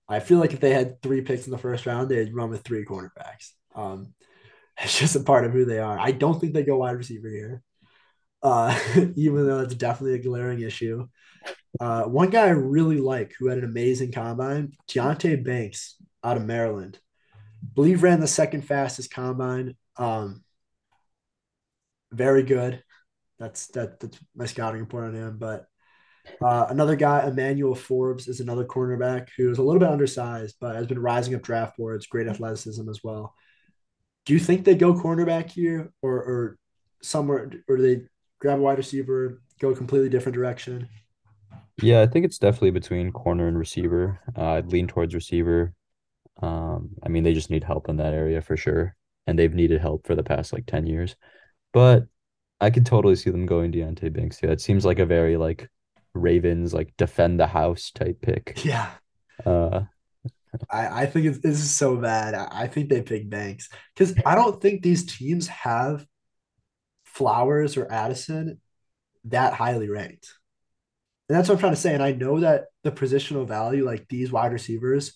I 0.08 0.20
feel 0.20 0.40
like 0.40 0.54
if 0.54 0.60
they 0.60 0.74
had 0.74 1.02
three 1.04 1.22
picks 1.22 1.46
in 1.46 1.52
the 1.52 1.60
first 1.60 1.86
round, 1.86 2.10
they'd 2.10 2.34
run 2.36 2.50
with 2.50 2.64
three 2.64 2.86
cornerbacks. 2.86 3.52
Um, 3.76 4.16
it's 4.82 5.00
just 5.00 5.16
a 5.16 5.22
part 5.22 5.46
of 5.46 5.54
who 5.54 5.66
they 5.66 5.80
are. 5.80 6.00
I 6.00 6.12
don't 6.12 6.40
think 6.40 6.54
they 6.54 6.64
go 6.64 6.78
wide 6.78 6.98
receiver 6.98 7.30
here 7.30 7.64
uh, 8.42 8.78
even 9.16 9.48
though 9.48 9.60
it's 9.60 9.76
definitely 9.76 10.16
a 10.16 10.24
glaring 10.24 10.62
issue. 10.62 11.08
Uh, 11.80 12.04
one 12.04 12.30
guy 12.30 12.48
I 12.48 12.52
really 12.52 13.00
like 13.00 13.34
who 13.40 13.48
had 13.48 13.60
an 13.60 13.64
amazing 13.66 14.12
combine, 14.12 14.74
Deonte 14.90 15.44
Banks 15.44 15.96
out 16.24 16.38
of 16.38 16.46
Maryland. 16.46 17.00
believe 17.76 18.04
ran 18.04 18.22
the 18.22 18.28
second 18.28 18.64
fastest 18.64 19.12
combine. 19.14 19.76
Um, 19.98 20.44
very 22.12 22.44
good. 22.44 22.84
That's 23.40 23.68
that, 23.68 24.00
that's 24.00 24.18
my 24.36 24.46
scouting 24.46 24.82
report 24.82 25.06
on 25.06 25.16
him. 25.16 25.38
But 25.38 25.68
uh, 26.42 26.68
another 26.70 26.96
guy, 26.96 27.28
Emmanuel 27.28 27.76
Forbes, 27.76 28.28
is 28.28 28.40
another 28.40 28.66
cornerback 28.66 29.30
who 29.38 29.50
is 29.50 29.58
a 29.58 29.64
little 29.64 29.80
bit 29.80 29.90
undersized, 29.90 30.56
but 30.60 30.76
has 30.76 30.88
been 30.88 31.00
rising 31.00 31.36
up 31.36 31.42
draft 31.42 31.78
boards. 31.78 32.08
Great 32.08 32.28
athleticism 32.28 32.88
as 32.90 33.04
well. 33.04 33.34
Do 34.26 34.34
you 34.34 34.40
think 34.40 34.66
they 34.66 34.76
go 34.76 34.94
cornerback 34.94 35.50
here, 35.50 35.92
or 36.02 36.14
or 36.18 36.58
somewhere, 37.02 37.50
or 37.68 37.78
do 37.78 37.82
they 37.84 38.06
grab 38.40 38.60
a 38.60 38.62
wide 38.62 38.78
receiver, 38.78 39.42
go 39.60 39.70
a 39.70 39.76
completely 39.76 40.10
different 40.10 40.36
direction? 40.36 40.88
Yeah, 41.82 42.02
I 42.02 42.08
think 42.08 42.26
it's 42.26 42.38
definitely 42.38 42.72
between 42.72 43.12
corner 43.12 43.48
and 43.48 43.58
receiver. 43.58 44.20
Uh, 44.38 44.52
I'd 44.52 44.72
lean 44.72 44.88
towards 44.88 45.16
receiver. 45.16 45.74
Um, 46.42 46.92
I 47.04 47.10
mean, 47.10 47.24
they 47.24 47.34
just 47.34 47.50
need 47.50 47.64
help 47.64 47.90
in 47.90 47.98
that 47.98 48.14
area 48.14 48.42
for 48.42 48.58
sure, 48.58 48.96
and 49.28 49.40
they've 49.40 49.54
needed 49.54 49.82
help 49.82 50.06
for 50.06 50.16
the 50.16 50.24
past 50.24 50.54
like 50.54 50.66
ten 50.66 50.86
years. 50.86 51.16
But 51.74 52.04
I 52.62 52.70
could 52.70 52.86
totally 52.86 53.16
see 53.16 53.30
them 53.30 53.46
going 53.46 53.72
Deonte 53.72 54.12
Banks. 54.12 54.40
Yeah, 54.44 54.52
it 54.52 54.62
seems 54.62 54.86
like 54.86 55.00
a 55.00 55.06
very 55.06 55.38
like 55.38 55.70
Ravens 56.14 56.74
like 56.74 56.94
defend 56.98 57.40
the 57.40 57.48
house 57.48 57.92
type 57.92 58.22
pick. 58.22 58.64
Yeah. 58.66 58.90
Uh, 59.46 59.84
I, 60.70 61.04
I 61.04 61.06
think 61.06 61.28
it's, 61.28 61.40
this 61.40 61.60
is 61.60 61.74
so 61.74 61.96
bad. 61.96 62.34
I, 62.34 62.64
I 62.64 62.68
think 62.68 62.90
they 62.90 63.02
pick 63.02 63.30
Banks 63.30 63.70
because 63.96 64.16
I 64.26 64.36
don't 64.36 64.62
think 64.62 64.82
these 64.82 65.06
teams 65.06 65.48
have 65.48 66.06
Flowers 67.06 67.78
or 67.78 67.92
Addison 67.92 68.60
that 69.26 69.54
highly 69.54 69.90
ranked. 69.90 70.34
And 71.28 71.38
that's 71.38 71.48
what 71.48 71.56
I'm 71.56 71.60
trying 71.60 71.74
to 71.74 71.80
say. 71.80 71.94
And 71.94 72.04
I 72.04 72.12
know 72.12 72.40
that 72.40 72.66
the 72.84 72.92
positional 72.92 73.48
value, 73.48 73.86
like 73.86 74.08
these 74.10 74.32
wide 74.32 74.52
receivers, 74.52 75.14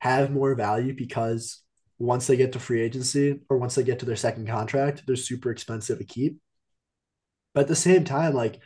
have 0.00 0.30
more 0.30 0.54
value 0.54 0.94
because 0.94 1.60
once 1.98 2.26
they 2.26 2.36
get 2.36 2.52
to 2.52 2.58
free 2.58 2.80
agency 2.80 3.40
or 3.48 3.58
once 3.58 3.74
they 3.74 3.82
get 3.82 3.98
to 4.00 4.06
their 4.06 4.16
second 4.16 4.46
contract, 4.46 5.02
they're 5.06 5.16
super 5.16 5.50
expensive 5.50 5.98
to 5.98 6.04
keep. 6.04 6.38
But 7.54 7.62
at 7.62 7.68
the 7.68 7.76
same 7.76 8.04
time, 8.04 8.34
like 8.34 8.60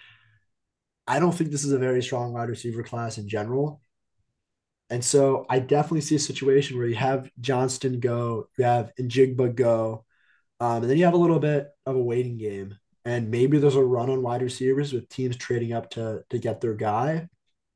I 1.06 1.18
don't 1.18 1.32
think 1.32 1.50
this 1.50 1.64
is 1.64 1.72
a 1.72 1.78
very 1.78 2.02
strong 2.02 2.32
wide 2.32 2.48
receiver 2.48 2.82
class 2.82 3.18
in 3.18 3.28
general. 3.28 3.80
And 4.90 5.04
so 5.04 5.46
I 5.48 5.58
definitely 5.60 6.02
see 6.02 6.16
a 6.16 6.18
situation 6.18 6.76
where 6.76 6.86
you 6.86 6.94
have 6.96 7.30
Johnston 7.40 8.00
go, 8.00 8.48
you 8.58 8.64
have 8.64 8.92
Njigba 9.00 9.54
go, 9.54 10.04
um, 10.60 10.82
and 10.82 10.90
then 10.90 10.98
you 10.98 11.04
have 11.04 11.14
a 11.14 11.18
little 11.18 11.38
bit 11.40 11.68
of 11.86 11.96
a 11.96 12.02
waiting 12.02 12.38
game. 12.38 12.76
And 13.04 13.30
maybe 13.30 13.58
there's 13.58 13.76
a 13.76 13.84
run 13.84 14.10
on 14.10 14.22
wide 14.22 14.42
receivers 14.42 14.92
with 14.92 15.08
teams 15.08 15.36
trading 15.36 15.72
up 15.72 15.90
to 15.90 16.24
to 16.30 16.38
get 16.38 16.60
their 16.60 16.74
guy. 16.74 17.28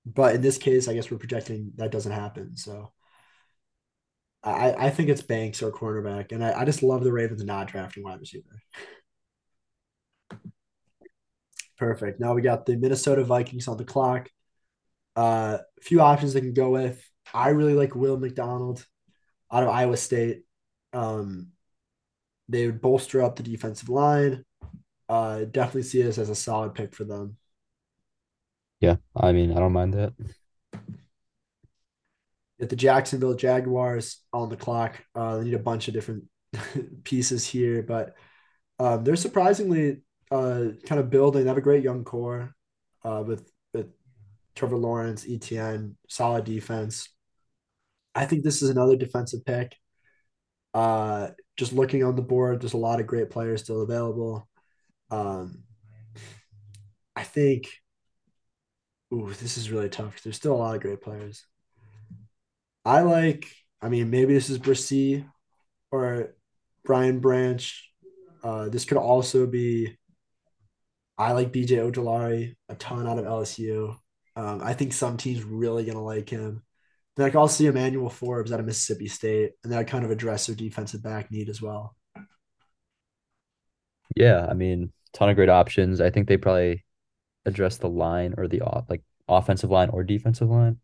But 0.06 0.34
in 0.36 0.42
this 0.42 0.58
case, 0.58 0.88
I 0.88 0.94
guess 0.94 1.10
we're 1.10 1.18
projecting 1.18 1.72
that 1.76 1.92
doesn't 1.92 2.12
happen. 2.12 2.56
So 2.56 2.92
I, 4.42 4.72
I 4.86 4.90
think 4.90 5.08
it's 5.08 5.22
Banks 5.22 5.62
or 5.62 5.70
cornerback. 5.72 6.32
And 6.32 6.44
I, 6.44 6.60
I 6.60 6.64
just 6.64 6.82
love 6.82 7.04
the 7.04 7.12
Ravens 7.12 7.44
not 7.44 7.68
drafting 7.68 8.04
wide 8.04 8.20
receiver. 8.20 8.62
Perfect. 11.78 12.20
Now 12.20 12.34
we 12.34 12.42
got 12.42 12.66
the 12.66 12.76
Minnesota 12.76 13.22
Vikings 13.24 13.68
on 13.68 13.76
the 13.76 13.84
clock. 13.84 14.28
Uh, 15.16 15.58
a 15.78 15.82
few 15.82 16.00
options 16.00 16.32
they 16.32 16.40
can 16.40 16.54
go 16.54 16.70
with. 16.70 17.02
I 17.32 17.50
really 17.50 17.74
like 17.74 17.94
Will 17.94 18.18
McDonald 18.18 18.84
out 19.52 19.62
of 19.62 19.68
Iowa 19.68 19.96
State. 19.96 20.42
Um, 20.92 21.48
they 22.48 22.66
would 22.66 22.80
bolster 22.80 23.22
up 23.22 23.36
the 23.36 23.42
defensive 23.42 23.88
line. 23.88 24.44
Uh, 25.08 25.44
definitely 25.44 25.82
see 25.82 26.02
this 26.02 26.18
as 26.18 26.30
a 26.30 26.34
solid 26.34 26.74
pick 26.74 26.94
for 26.94 27.04
them. 27.04 27.36
Yeah, 28.80 28.96
I 29.16 29.32
mean, 29.32 29.52
I 29.52 29.60
don't 29.60 29.72
mind 29.72 29.94
that. 29.94 30.12
At 32.60 32.68
the 32.68 32.76
Jacksonville 32.76 33.34
Jaguars 33.34 34.20
on 34.32 34.48
the 34.48 34.56
clock, 34.56 35.02
uh, 35.14 35.36
they 35.36 35.44
need 35.44 35.54
a 35.54 35.58
bunch 35.58 35.88
of 35.88 35.94
different 35.94 36.24
pieces 37.04 37.46
here, 37.46 37.82
but 37.82 38.14
um, 38.78 39.04
they're 39.04 39.16
surprisingly 39.16 40.02
uh, 40.30 40.64
kind 40.86 41.00
of 41.00 41.10
building. 41.10 41.42
They 41.42 41.48
have 41.48 41.58
a 41.58 41.62
great 41.62 41.84
young 41.84 42.04
core 42.04 42.54
uh, 43.04 43.22
with 43.26 43.50
with 43.72 43.88
Trevor 44.54 44.76
Lawrence, 44.76 45.24
ETN, 45.24 45.94
solid 46.08 46.44
defense. 46.44 47.08
I 48.14 48.26
think 48.26 48.42
this 48.42 48.62
is 48.62 48.70
another 48.70 48.96
defensive 48.96 49.44
pick. 49.44 49.76
Uh, 50.74 51.28
just 51.56 51.72
looking 51.72 52.04
on 52.04 52.16
the 52.16 52.22
board, 52.22 52.60
there's 52.60 52.72
a 52.74 52.78
lot 52.78 53.00
of 53.00 53.06
great 53.06 53.30
players 53.30 53.62
still 53.62 53.82
available. 53.82 54.48
Um, 55.10 55.62
I 57.16 57.24
think, 57.24 57.68
ooh, 59.12 59.32
this 59.40 59.56
is 59.56 59.70
really 59.70 59.88
tough. 59.88 60.22
There's 60.22 60.36
still 60.36 60.54
a 60.54 60.56
lot 60.56 60.76
of 60.76 60.82
great 60.82 61.00
players. 61.00 61.44
I 62.84 63.00
like, 63.02 63.46
I 63.82 63.88
mean, 63.88 64.10
maybe 64.10 64.34
this 64.34 64.50
is 64.50 64.58
Bresee 64.58 65.24
or 65.90 66.34
Brian 66.84 67.20
Branch. 67.20 67.90
Uh, 68.42 68.68
this 68.68 68.84
could 68.84 68.98
also 68.98 69.46
be 69.46 69.96
I 71.18 71.32
like 71.32 71.52
BJ 71.52 71.78
Ojulari 71.78 72.54
a 72.68 72.74
ton 72.76 73.06
out 73.08 73.18
of 73.18 73.26
LSU. 73.26 73.98
Um, 74.36 74.60
I 74.62 74.72
think 74.74 74.92
some 74.92 75.16
teams 75.16 75.42
really 75.42 75.84
gonna 75.84 76.02
like 76.02 76.30
him. 76.30 76.62
Then 77.16 77.26
I 77.26 77.30
can 77.30 77.40
also 77.40 77.56
see 77.56 77.66
Emmanuel 77.66 78.10
Forbes 78.10 78.52
out 78.52 78.60
of 78.60 78.66
Mississippi 78.66 79.08
State, 79.08 79.52
and 79.64 79.72
that 79.72 79.88
kind 79.88 80.04
of 80.04 80.10
address 80.12 80.46
their 80.46 80.56
defensive 80.56 81.02
back 81.02 81.30
need 81.30 81.48
as 81.48 81.60
well. 81.60 81.96
Yeah, 84.16 84.46
I 84.48 84.54
mean, 84.54 84.92
ton 85.12 85.28
of 85.30 85.36
great 85.36 85.48
options. 85.48 86.00
I 86.00 86.10
think 86.10 86.28
they 86.28 86.36
probably 86.36 86.84
address 87.46 87.78
the 87.78 87.88
line 87.88 88.34
or 88.38 88.48
the 88.48 88.62
off 88.62 88.86
like 88.90 89.02
offensive 89.28 89.70
line 89.70 89.90
or 89.90 90.04
defensive 90.04 90.48
line, 90.50 90.80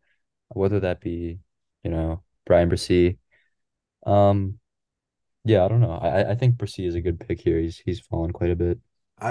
whether 0.51 0.81
that 0.81 1.01
be, 1.01 1.41
you 1.85 1.91
know, 1.91 2.23
Bryan 2.47 2.71
Bresee. 2.71 3.19
Um, 4.07 4.61
yeah, 5.45 5.65
I 5.65 5.69
don't 5.69 5.81
know. 5.81 5.93
I 5.93 6.33
I 6.33 6.35
think 6.37 6.57
Bresee 6.57 6.87
is 6.87 6.95
a 6.97 7.01
good 7.03 7.21
pick 7.21 7.41
here. 7.43 7.61
He's 7.61 7.79
he's 7.79 8.01
fallen 8.01 8.33
quite 8.33 8.51
a 8.51 8.57
bit. 8.57 8.81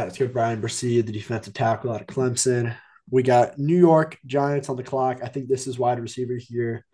Let's 0.01 0.17
go 0.17 0.27
Bryan 0.27 0.61
Bresee, 0.61 1.05
the 1.05 1.11
defensive 1.11 1.53
tackle 1.53 1.91
out 1.91 2.01
of 2.01 2.07
Clemson. 2.07 2.75
We 3.09 3.21
got 3.21 3.59
New 3.59 3.77
York 3.77 4.17
Giants 4.25 4.69
on 4.69 4.75
the 4.75 4.83
clock. 4.83 5.19
I 5.23 5.27
think 5.27 5.47
this 5.47 5.67
is 5.67 5.77
wide 5.77 5.99
receiver 5.99 6.35
here. 6.35 6.85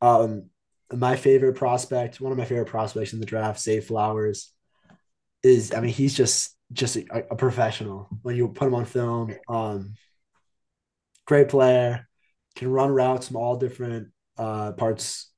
Um, 0.00 0.50
my 0.92 1.16
favorite 1.16 1.54
prospect, 1.54 2.20
one 2.20 2.32
of 2.32 2.38
my 2.38 2.44
favorite 2.44 2.66
prospects 2.66 3.14
in 3.14 3.20
the 3.20 3.26
draft, 3.26 3.60
Zay 3.60 3.80
Flowers, 3.80 4.52
is 5.42 5.72
I 5.72 5.80
mean 5.80 5.92
he's 5.92 6.14
just 6.14 6.56
just 6.72 6.96
a, 6.96 7.24
a 7.30 7.36
professional 7.36 8.08
when 8.22 8.36
you 8.36 8.48
put 8.48 8.68
him 8.68 8.74
on 8.74 8.84
film. 8.84 9.34
Um, 9.48 9.94
great 11.26 11.48
player, 11.48 12.06
can 12.56 12.70
run 12.70 12.90
routes 12.90 13.28
from 13.28 13.36
all 13.36 13.56
different 13.56 14.08
uh, 14.36 14.72
parts 14.72 15.30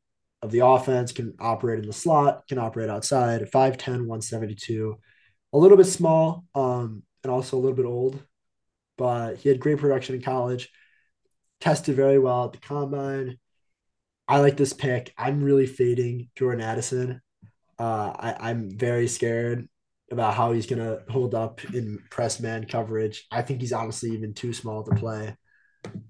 of 0.42 0.50
the 0.50 0.66
offense, 0.66 1.12
can 1.12 1.34
operate 1.40 1.78
in 1.78 1.86
the 1.86 1.92
slot, 1.92 2.46
can 2.48 2.58
operate 2.58 2.90
outside. 2.90 3.40
5'10, 3.42 4.06
172 4.06 4.98
a 5.54 5.58
little 5.58 5.76
bit 5.76 5.86
small 5.86 6.44
um, 6.54 7.04
and 7.22 7.32
also 7.32 7.56
a 7.56 7.60
little 7.60 7.76
bit 7.76 7.86
old, 7.86 8.20
but 8.98 9.36
he 9.36 9.48
had 9.48 9.60
great 9.60 9.78
production 9.78 10.16
in 10.16 10.20
college. 10.20 10.68
Tested 11.60 11.94
very 11.94 12.18
well 12.18 12.46
at 12.46 12.52
the 12.52 12.58
combine. 12.58 13.38
I 14.26 14.40
like 14.40 14.56
this 14.56 14.72
pick. 14.72 15.14
I'm 15.16 15.42
really 15.42 15.66
fading 15.66 16.28
Jordan 16.34 16.60
Addison. 16.60 17.22
Uh, 17.78 18.12
I, 18.18 18.50
I'm 18.50 18.76
very 18.76 19.06
scared 19.06 19.68
about 20.10 20.34
how 20.34 20.52
he's 20.52 20.66
gonna 20.66 20.98
hold 21.08 21.34
up 21.34 21.64
in 21.72 22.00
press 22.10 22.40
man 22.40 22.66
coverage. 22.66 23.26
I 23.30 23.42
think 23.42 23.60
he's 23.60 23.72
honestly 23.72 24.10
even 24.10 24.34
too 24.34 24.52
small 24.52 24.82
to 24.82 24.94
play. 24.96 25.36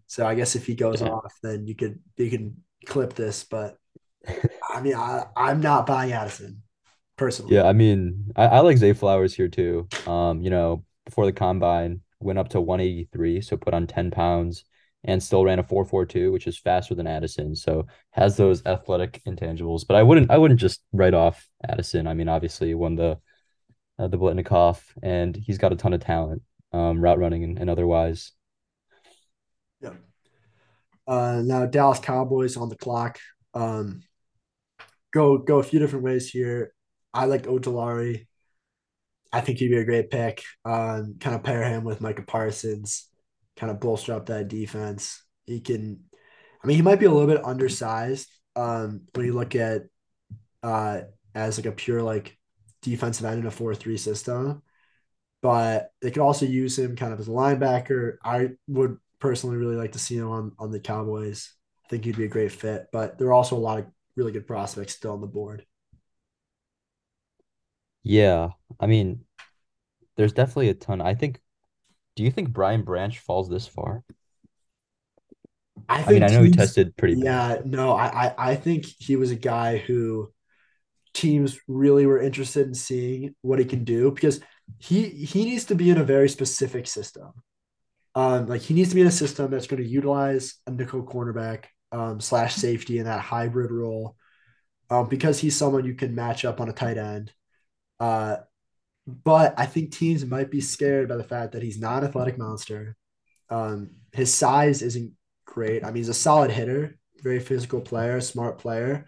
So 0.06 0.26
I 0.26 0.34
guess 0.34 0.56
if 0.56 0.66
he 0.66 0.74
goes 0.74 1.00
yeah. 1.00 1.08
off, 1.08 1.32
then 1.42 1.66
you 1.66 1.76
could 1.76 2.00
you 2.16 2.30
can 2.30 2.62
clip 2.86 3.14
this. 3.14 3.44
But 3.44 3.76
I 4.70 4.80
mean, 4.80 4.94
I, 4.94 5.26
I'm 5.36 5.60
not 5.60 5.86
buying 5.86 6.12
Addison 6.12 6.63
personally. 7.16 7.54
Yeah, 7.54 7.64
I 7.64 7.72
mean, 7.72 8.32
I, 8.36 8.46
I 8.46 8.60
like 8.60 8.78
Zay 8.78 8.92
Flowers 8.92 9.34
here 9.34 9.48
too. 9.48 9.88
Um, 10.06 10.40
you 10.40 10.50
know, 10.50 10.84
before 11.04 11.26
the 11.26 11.32
combine, 11.32 12.00
went 12.20 12.38
up 12.38 12.48
to 12.50 12.60
183, 12.60 13.40
so 13.40 13.56
put 13.56 13.74
on 13.74 13.86
10 13.86 14.10
pounds 14.10 14.64
and 15.04 15.22
still 15.22 15.44
ran 15.44 15.58
a 15.58 15.62
442, 15.62 16.32
which 16.32 16.46
is 16.46 16.58
faster 16.58 16.94
than 16.94 17.06
Addison. 17.06 17.54
So 17.54 17.86
has 18.10 18.36
those 18.36 18.64
athletic 18.64 19.20
intangibles. 19.26 19.86
But 19.86 19.96
I 19.96 20.02
wouldn't 20.02 20.30
I 20.30 20.38
wouldn't 20.38 20.60
just 20.60 20.82
write 20.92 21.14
off 21.14 21.46
Addison. 21.68 22.06
I 22.06 22.14
mean, 22.14 22.28
obviously 22.28 22.68
he 22.68 22.74
won 22.74 22.96
the 22.96 23.18
uh, 23.98 24.08
the 24.08 24.18
Biletnikoff 24.18 24.82
and 25.02 25.36
he's 25.36 25.58
got 25.58 25.72
a 25.72 25.76
ton 25.76 25.92
of 25.92 26.00
talent, 26.00 26.42
um, 26.72 27.00
route 27.00 27.18
running 27.18 27.44
and, 27.44 27.58
and 27.58 27.70
otherwise. 27.70 28.32
Yeah. 29.80 29.92
Uh, 31.06 31.42
now 31.44 31.66
Dallas 31.66 31.98
Cowboys 31.98 32.56
on 32.56 32.70
the 32.70 32.76
clock. 32.76 33.18
Um, 33.52 34.02
go 35.12 35.38
go 35.38 35.58
a 35.58 35.62
few 35.62 35.78
different 35.78 36.04
ways 36.04 36.30
here. 36.30 36.73
I 37.14 37.26
like 37.26 37.44
Ojulari. 37.44 38.26
I 39.32 39.40
think 39.40 39.58
he'd 39.58 39.68
be 39.68 39.78
a 39.78 39.84
great 39.84 40.10
pick. 40.10 40.42
Um, 40.64 41.16
kind 41.20 41.34
of 41.36 41.42
pair 41.42 41.64
him 41.64 41.84
with 41.84 42.00
Micah 42.00 42.22
Parsons, 42.22 43.08
kind 43.56 43.70
of 43.70 43.80
bolster 43.80 44.12
up 44.12 44.26
that 44.26 44.48
defense. 44.48 45.22
He 45.46 45.60
can, 45.60 46.00
I 46.62 46.66
mean, 46.66 46.76
he 46.76 46.82
might 46.82 47.00
be 47.00 47.06
a 47.06 47.10
little 47.10 47.32
bit 47.32 47.44
undersized 47.44 48.28
um, 48.56 49.02
when 49.14 49.26
you 49.26 49.32
look 49.32 49.54
at 49.54 49.82
uh, 50.62 51.02
as 51.34 51.58
like 51.58 51.66
a 51.66 51.72
pure 51.72 52.02
like 52.02 52.38
defensive 52.82 53.26
end 53.26 53.40
in 53.40 53.46
a 53.46 53.50
four 53.50 53.74
three 53.74 53.96
system, 53.96 54.62
but 55.42 55.90
they 56.00 56.10
could 56.10 56.22
also 56.22 56.46
use 56.46 56.78
him 56.78 56.96
kind 56.96 57.12
of 57.12 57.20
as 57.20 57.28
a 57.28 57.32
linebacker. 57.32 58.16
I 58.24 58.50
would 58.68 58.98
personally 59.20 59.56
really 59.56 59.76
like 59.76 59.92
to 59.92 59.98
see 59.98 60.16
him 60.16 60.28
on 60.30 60.52
on 60.58 60.70
the 60.70 60.80
Cowboys. 60.80 61.52
I 61.86 61.88
think 61.88 62.04
he'd 62.04 62.16
be 62.16 62.24
a 62.24 62.28
great 62.28 62.52
fit, 62.52 62.86
but 62.92 63.18
there 63.18 63.28
are 63.28 63.32
also 63.34 63.56
a 63.56 63.58
lot 63.58 63.78
of 63.78 63.86
really 64.16 64.32
good 64.32 64.46
prospects 64.46 64.94
still 64.94 65.12
on 65.12 65.20
the 65.20 65.26
board. 65.26 65.66
Yeah, 68.04 68.50
I 68.78 68.86
mean, 68.86 69.24
there's 70.16 70.34
definitely 70.34 70.68
a 70.68 70.74
ton. 70.74 71.00
I 71.00 71.14
think. 71.14 71.40
Do 72.16 72.22
you 72.22 72.30
think 72.30 72.50
Brian 72.50 72.82
Branch 72.82 73.18
falls 73.18 73.48
this 73.48 73.66
far? 73.66 74.04
I, 75.88 76.04
I 76.04 76.12
mean, 76.12 76.22
I 76.22 76.28
know 76.28 76.42
he 76.42 76.50
tested 76.50 76.96
pretty. 76.96 77.14
Yeah, 77.14 77.56
bad. 77.56 77.66
no, 77.66 77.92
I, 77.92 78.06
I 78.06 78.34
I 78.50 78.54
think 78.54 78.84
he 78.98 79.16
was 79.16 79.30
a 79.30 79.36
guy 79.36 79.78
who 79.78 80.32
teams 81.12 81.58
really 81.66 82.06
were 82.06 82.20
interested 82.20 82.66
in 82.66 82.74
seeing 82.74 83.34
what 83.40 83.58
he 83.58 83.64
can 83.64 83.84
do 83.84 84.10
because 84.10 84.40
he 84.78 85.08
he 85.08 85.44
needs 85.44 85.64
to 85.66 85.74
be 85.74 85.90
in 85.90 85.98
a 85.98 86.04
very 86.04 86.28
specific 86.28 86.86
system. 86.86 87.32
Um, 88.14 88.46
like 88.46 88.60
he 88.60 88.74
needs 88.74 88.90
to 88.90 88.94
be 88.94 89.00
in 89.00 89.08
a 89.08 89.12
system 89.12 89.50
that's 89.50 89.66
going 89.66 89.82
to 89.82 89.88
utilize 89.88 90.54
a 90.66 90.70
nickel 90.70 91.02
cornerback 91.02 91.64
um, 91.90 92.20
slash 92.20 92.54
safety 92.54 92.98
in 92.98 93.06
that 93.06 93.20
hybrid 93.20 93.72
role, 93.72 94.14
um, 94.90 95.08
because 95.08 95.40
he's 95.40 95.56
someone 95.56 95.84
you 95.84 95.94
can 95.94 96.14
match 96.14 96.44
up 96.44 96.60
on 96.60 96.68
a 96.68 96.72
tight 96.72 96.98
end 96.98 97.32
uh, 98.00 98.36
but 99.06 99.54
I 99.58 99.66
think 99.66 99.92
teams 99.92 100.24
might 100.24 100.50
be 100.50 100.60
scared 100.60 101.08
by 101.08 101.16
the 101.16 101.24
fact 101.24 101.52
that 101.52 101.62
he's 101.62 101.78
not 101.78 102.02
an 102.02 102.08
athletic 102.08 102.38
monster. 102.38 102.96
Um, 103.50 103.90
his 104.12 104.32
size 104.32 104.82
isn't 104.82 105.12
great. 105.44 105.84
I 105.84 105.88
mean, 105.88 105.96
he's 105.96 106.08
a 106.08 106.14
solid 106.14 106.50
hitter, 106.50 106.96
very 107.22 107.40
physical 107.40 107.80
player, 107.80 108.20
smart 108.20 108.58
player. 108.58 109.06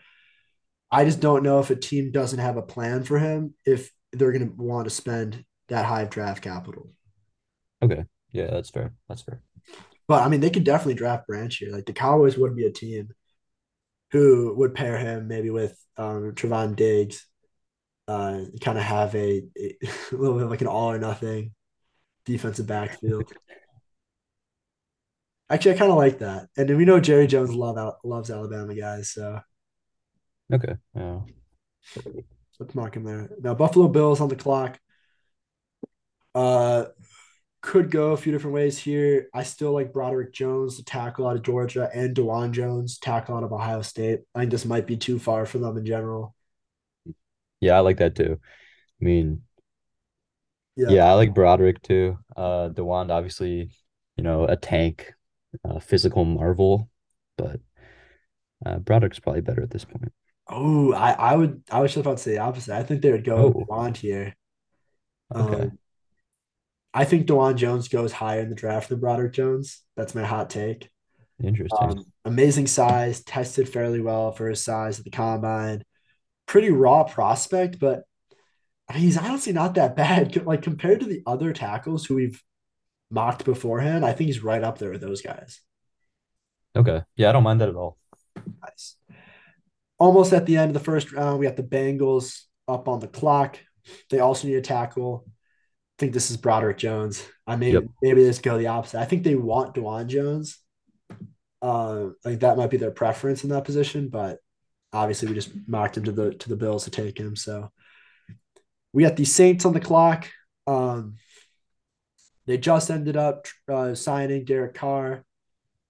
I 0.91 1.05
just 1.05 1.21
don't 1.21 1.43
know 1.43 1.59
if 1.61 1.71
a 1.71 1.77
team 1.77 2.13
doesn't 2.13 2.39
have 2.39 2.57
a 2.57 2.63
plan 2.63 3.03
for 3.03 3.19
him 3.19 3.55
if 3.65 3.91
they're 4.13 4.33
going 4.33 4.49
to 4.49 4.63
want 4.63 4.85
to 4.85 4.95
spend 4.95 5.45
that 5.69 5.87
high 5.87 6.03
of 6.03 6.11
draft 6.11 6.43
capital. 6.43 6.91
Okay. 7.83 8.05
Yeah, 8.33 8.51
that's 8.51 8.71
fair. 8.71 8.93
That's 9.09 9.23
fair. 9.23 9.43
But 10.09 10.23
I 10.23 10.29
mean, 10.29 10.41
they 10.41 10.51
could 10.51 10.65
definitely 10.65 10.95
draft 10.95 11.27
Branch 11.27 11.55
here. 11.57 11.73
Like 11.73 11.87
the 11.87 11.93
Cowboys 11.93 12.39
would 12.39 12.55
be 12.55 12.67
a 12.67 12.73
team 12.73 13.09
who 14.13 14.55
would 14.57 14.75
pair 14.75 14.99
him 14.99 15.27
maybe 15.27 15.51
with 15.51 15.77
um, 15.97 16.33
Trevon 16.35 16.77
Diggs, 16.77 17.27
uh, 18.09 18.41
kind 18.61 18.79
of 18.79 18.85
have 18.85 19.15
a, 19.15 19.43
a, 19.59 19.77
a 19.83 19.89
little 20.17 20.39
bit 20.39 20.47
like 20.47 20.61
an 20.61 20.67
all 20.67 20.91
or 20.91 20.99
nothing 20.99 21.53
defensive 22.25 22.67
backfield. 22.67 23.25
Actually, 25.49 25.75
I 25.75 25.79
kind 25.79 25.93
of 25.93 25.97
like 25.99 26.19
that. 26.19 26.49
And 26.57 26.77
we 26.77 26.85
know 26.85 26.99
Jerry 27.01 27.27
Jones 27.27 27.53
love 27.55 27.95
loves 28.05 28.31
Alabama 28.31 28.75
guys, 28.75 29.11
so 29.13 29.41
Okay. 30.53 30.75
Yeah. 30.95 31.21
let's 32.61 32.75
mark 32.75 32.97
him 32.97 33.05
there. 33.05 33.31
Now 33.41 33.55
Buffalo 33.55 33.89
Bills 33.89 34.21
on 34.21 34.29
the 34.29 34.37
clock. 34.37 34.79
Uh, 36.35 36.87
could 37.63 37.91
go 37.91 38.13
a 38.13 38.17
few 38.17 38.31
different 38.31 38.55
ways 38.55 38.79
here. 38.79 39.29
I 39.35 39.43
still 39.43 39.73
like 39.73 39.93
Broderick 39.93 40.33
Jones, 40.33 40.77
the 40.77 40.85
tackle 40.85 41.27
out 41.27 41.35
of 41.37 41.43
Georgia, 41.43 41.91
and 41.93 42.15
Dawand 42.15 42.53
Jones, 42.53 42.99
tackle 42.99 43.37
out 43.37 43.43
of 43.43 43.53
Ohio 43.53 43.83
State. 43.83 44.21
I 44.35 44.41
think 44.41 44.53
this 44.53 44.65
might 44.65 44.87
be 44.87 44.97
too 44.97 45.19
far 45.19 45.47
for 45.47 45.59
them 45.59 45.77
in 45.77 45.85
general. 45.85 46.36
Yeah, 47.61 47.77
I 47.77 47.81
like 47.81 47.99
that 47.99 48.15
too. 48.15 48.39
I 49.03 49.05
mean, 49.05 49.43
Yeah. 50.77 50.91
yeah, 50.91 51.07
I 51.07 51.15
like 51.15 51.35
Broderick 51.35 51.83
too. 51.83 52.19
Uh, 52.37 52.69
Dawand, 52.71 53.11
obviously, 53.11 53.71
you 54.17 54.25
know, 54.25 54.45
a 54.45 54.57
tank, 54.57 55.13
uh, 55.65 55.79
physical 55.81 56.25
marvel, 56.25 56.91
but 57.37 57.61
uh, 58.65 58.79
Broderick's 58.79 59.19
probably 59.19 59.41
better 59.43 59.63
at 59.63 59.71
this 59.71 59.85
point. 59.85 60.13
Oh, 60.49 60.93
I, 60.93 61.13
I 61.13 61.37
would 61.37 61.63
I 61.71 61.81
was 61.81 61.93
just 61.93 62.01
about 62.07 62.19
to 62.19 62.23
say 62.23 62.33
the 62.33 62.39
opposite. 62.39 62.75
I 62.77 62.83
think 62.85 63.03
they 63.03 63.11
would 63.13 63.25
go 63.25 63.45
Oh, 63.45 63.53
Dawand 63.53 63.97
here. 63.97 64.35
okay. 65.35 65.71
Um, 65.71 65.79
I 66.95 67.05
think 67.05 67.27
Dawand 67.27 67.57
Jones 67.57 67.89
goes 67.89 68.13
higher 68.13 68.41
in 68.41 68.49
the 68.49 68.55
draft 68.55 68.89
than 68.89 69.01
Broderick 69.01 69.33
Jones. 69.33 69.83
That's 69.97 70.15
my 70.15 70.25
hot 70.25 70.49
take. 70.51 70.89
Interesting. 71.43 71.91
Um, 71.91 72.07
amazing 72.25 72.67
size, 72.69 73.23
tested 73.23 73.69
fairly 73.69 74.01
well 74.01 74.33
for 74.33 74.49
his 74.49 74.63
size 74.63 74.99
at 74.99 75.05
the 75.05 75.11
combine. 75.11 75.85
Pretty 76.47 76.71
raw 76.71 77.05
prospect, 77.05 77.79
but 77.79 78.05
he's 78.93 79.17
honestly 79.19 79.53
not 79.53 79.75
that 79.75 79.97
bad. 79.97 80.37
Like 80.47 80.63
compared 80.63 81.01
to 81.01 81.07
the 81.07 81.23
other 81.27 81.53
tackles 81.53 82.05
who 82.07 82.15
we've 82.17 82.43
mocked 83.11 83.45
beforehand, 83.45 84.05
I 84.05 84.13
think 84.13 84.29
he's 84.29 84.43
right 84.43 84.63
up 84.63 84.79
there 84.79 84.91
with 84.91 85.01
those 85.01 85.23
guys. 85.23 85.61
Okay. 86.77 87.03
Yeah, 87.17 87.31
I 87.31 87.33
don't 87.33 87.43
mind 87.43 87.61
that 87.61 87.69
at 87.69 87.75
all. 87.77 87.99
Nice. 88.63 88.97
Almost 89.99 90.33
at 90.33 90.47
the 90.47 90.57
end 90.57 90.71
of 90.71 90.75
the 90.75 90.85
first 90.85 91.13
round, 91.13 91.39
we 91.39 91.47
got 91.47 91.57
the 91.57 91.63
Bengals 91.63 92.43
up 92.69 92.87
on 92.87 93.01
the 93.01 93.09
clock. 93.09 93.59
They 94.11 94.21
also 94.21 94.47
need 94.47 94.57
a 94.57 94.61
tackle. 94.61 95.25
I 95.27 95.33
think 95.99 96.13
this 96.13 96.31
is 96.31 96.37
Broderick 96.37 96.77
Jones. 96.77 97.27
I 97.47 97.57
Yep. 97.67 97.85
mean, 97.85 97.89
maybe 98.03 98.23
this 98.23 98.39
go 98.41 98.59
the 98.59 98.67
opposite. 98.67 99.01
I 99.01 99.07
think 99.07 99.23
they 99.25 99.35
want 99.35 99.75
Dawand 99.75 100.09
Jones. 100.09 100.59
Uh, 101.63 102.09
like 102.25 102.41
that 102.41 102.59
might 102.59 102.71
be 102.71 102.77
their 102.77 102.91
preference 102.91 103.43
in 103.43 103.51
that 103.51 103.65
position, 103.65 104.09
but 104.11 104.39
obviously 104.97 105.29
we 105.29 105.35
just 105.35 105.51
mocked 105.67 105.97
him 105.97 106.05
to 106.05 106.13
the 106.13 106.35
to 106.35 106.49
the 106.49 106.57
Bills 106.57 106.85
to 106.85 106.91
take 106.91 107.19
him. 107.19 107.37
So 107.37 107.71
we 108.93 109.03
got 109.03 109.17
the 109.17 109.25
Saints 109.25 109.65
on 109.65 109.73
the 109.73 109.81
clock. 109.81 110.29
Um, 110.67 111.17
they 112.47 112.59
just 112.59 112.91
ended 112.91 113.17
up 113.17 113.47
uh, 113.69 113.95
signing 113.95 114.45
Derek 114.45 114.75
Carr. 114.75 115.25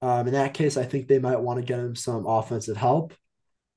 Um, 0.02 0.26
in 0.26 0.34
that 0.34 0.54
case, 0.54 0.76
I 0.76 0.84
think 0.84 1.06
they 1.06 1.18
might 1.18 1.40
want 1.40 1.58
to 1.58 1.64
get 1.64 1.78
him 1.78 1.94
some 1.94 2.26
offensive 2.26 2.76
help. 2.76 3.14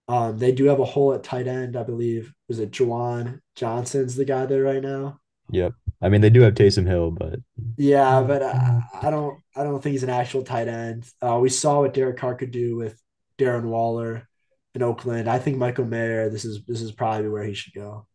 Um, 0.07 0.37
they 0.39 0.51
do 0.51 0.65
have 0.65 0.79
a 0.79 0.85
hole 0.85 1.13
at 1.13 1.23
tight 1.23 1.47
end, 1.47 1.75
I 1.75 1.83
believe. 1.83 2.33
Was 2.47 2.59
it 2.59 2.71
Juwan 2.71 3.39
Johnson's 3.55 4.15
the 4.15 4.25
guy 4.25 4.45
there 4.45 4.63
right 4.63 4.81
now? 4.81 5.19
Yep. 5.51 5.73
I 6.01 6.09
mean, 6.09 6.21
they 6.21 6.29
do 6.29 6.41
have 6.41 6.53
Taysom 6.53 6.87
Hill, 6.87 7.11
but 7.11 7.39
Yeah, 7.77 8.21
but 8.21 8.41
I, 8.41 8.81
I 9.01 9.09
don't 9.09 9.39
I 9.55 9.63
don't 9.63 9.81
think 9.81 9.93
he's 9.93 10.03
an 10.03 10.09
actual 10.09 10.43
tight 10.43 10.67
end. 10.67 11.05
Uh, 11.21 11.37
we 11.39 11.49
saw 11.49 11.81
what 11.81 11.93
Derek 11.93 12.17
Carr 12.17 12.35
could 12.35 12.51
do 12.51 12.75
with 12.77 12.99
Darren 13.37 13.65
Waller 13.65 14.28
in 14.75 14.83
Oakland. 14.83 15.29
I 15.29 15.39
think 15.39 15.57
Michael 15.57 15.85
Mayer, 15.85 16.29
this 16.29 16.45
is 16.45 16.63
this 16.65 16.81
is 16.81 16.91
probably 16.91 17.29
where 17.29 17.43
he 17.43 17.53
should 17.53 17.73
go. 17.73 18.07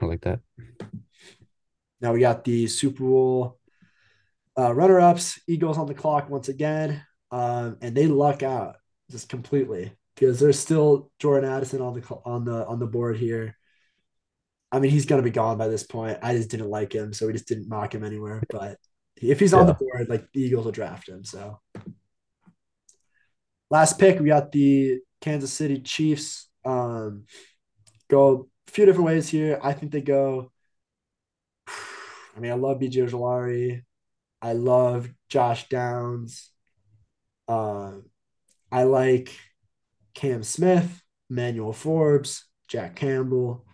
I 0.00 0.06
like 0.06 0.22
that. 0.22 0.40
Now 2.00 2.12
we 2.12 2.20
got 2.20 2.44
the 2.44 2.66
Super 2.66 3.02
Bowl 3.02 3.58
uh, 4.58 4.74
runner-ups, 4.74 5.40
Eagles 5.46 5.78
on 5.78 5.86
the 5.86 5.94
clock 5.94 6.28
once 6.28 6.48
again, 6.48 7.02
um, 7.30 7.78
and 7.80 7.94
they 7.94 8.06
luck 8.06 8.42
out 8.42 8.76
just 9.10 9.28
completely 9.28 9.92
because 10.14 10.40
there's 10.40 10.58
still 10.58 11.10
Jordan 11.18 11.50
Addison 11.50 11.80
on 11.80 11.94
the 11.94 12.06
on 12.24 12.44
the 12.44 12.66
on 12.66 12.78
the 12.78 12.86
board 12.86 13.16
here. 13.16 13.56
I 14.72 14.80
mean, 14.80 14.90
he's 14.90 15.06
gonna 15.06 15.22
be 15.22 15.30
gone 15.30 15.58
by 15.58 15.68
this 15.68 15.84
point. 15.84 16.18
I 16.22 16.34
just 16.34 16.50
didn't 16.50 16.70
like 16.70 16.92
him, 16.92 17.12
so 17.12 17.26
we 17.26 17.32
just 17.32 17.48
didn't 17.48 17.68
mock 17.68 17.94
him 17.94 18.04
anywhere. 18.04 18.42
But 18.50 18.78
if 19.16 19.40
he's 19.40 19.54
on 19.54 19.66
the 19.66 19.74
board, 19.74 20.08
like 20.08 20.26
the 20.32 20.42
Eagles 20.42 20.64
will 20.64 20.72
draft 20.72 21.08
him. 21.08 21.24
So 21.24 21.60
last 23.70 23.98
pick, 23.98 24.20
we 24.20 24.26
got 24.26 24.52
the 24.52 25.00
Kansas 25.20 25.52
City 25.52 25.80
Chiefs. 25.80 26.48
Um, 26.64 27.24
go 28.08 28.48
a 28.68 28.70
few 28.70 28.86
different 28.86 29.06
ways 29.06 29.28
here. 29.28 29.58
I 29.62 29.72
think 29.72 29.92
they 29.92 30.00
go. 30.00 30.50
I 31.68 32.40
mean, 32.40 32.52
I 32.52 32.54
love 32.54 32.78
BJ 32.78 33.08
Ojulari. 33.08 33.82
I 34.42 34.52
love 34.52 35.08
Josh 35.28 35.68
Downs. 35.68 36.50
Uh, 37.48 37.92
I 38.70 38.82
like 38.84 39.34
Cam 40.14 40.42
Smith, 40.42 41.02
Manuel 41.30 41.72
Forbes, 41.72 42.44
Jack 42.68 42.96
Campbell. 42.96 43.64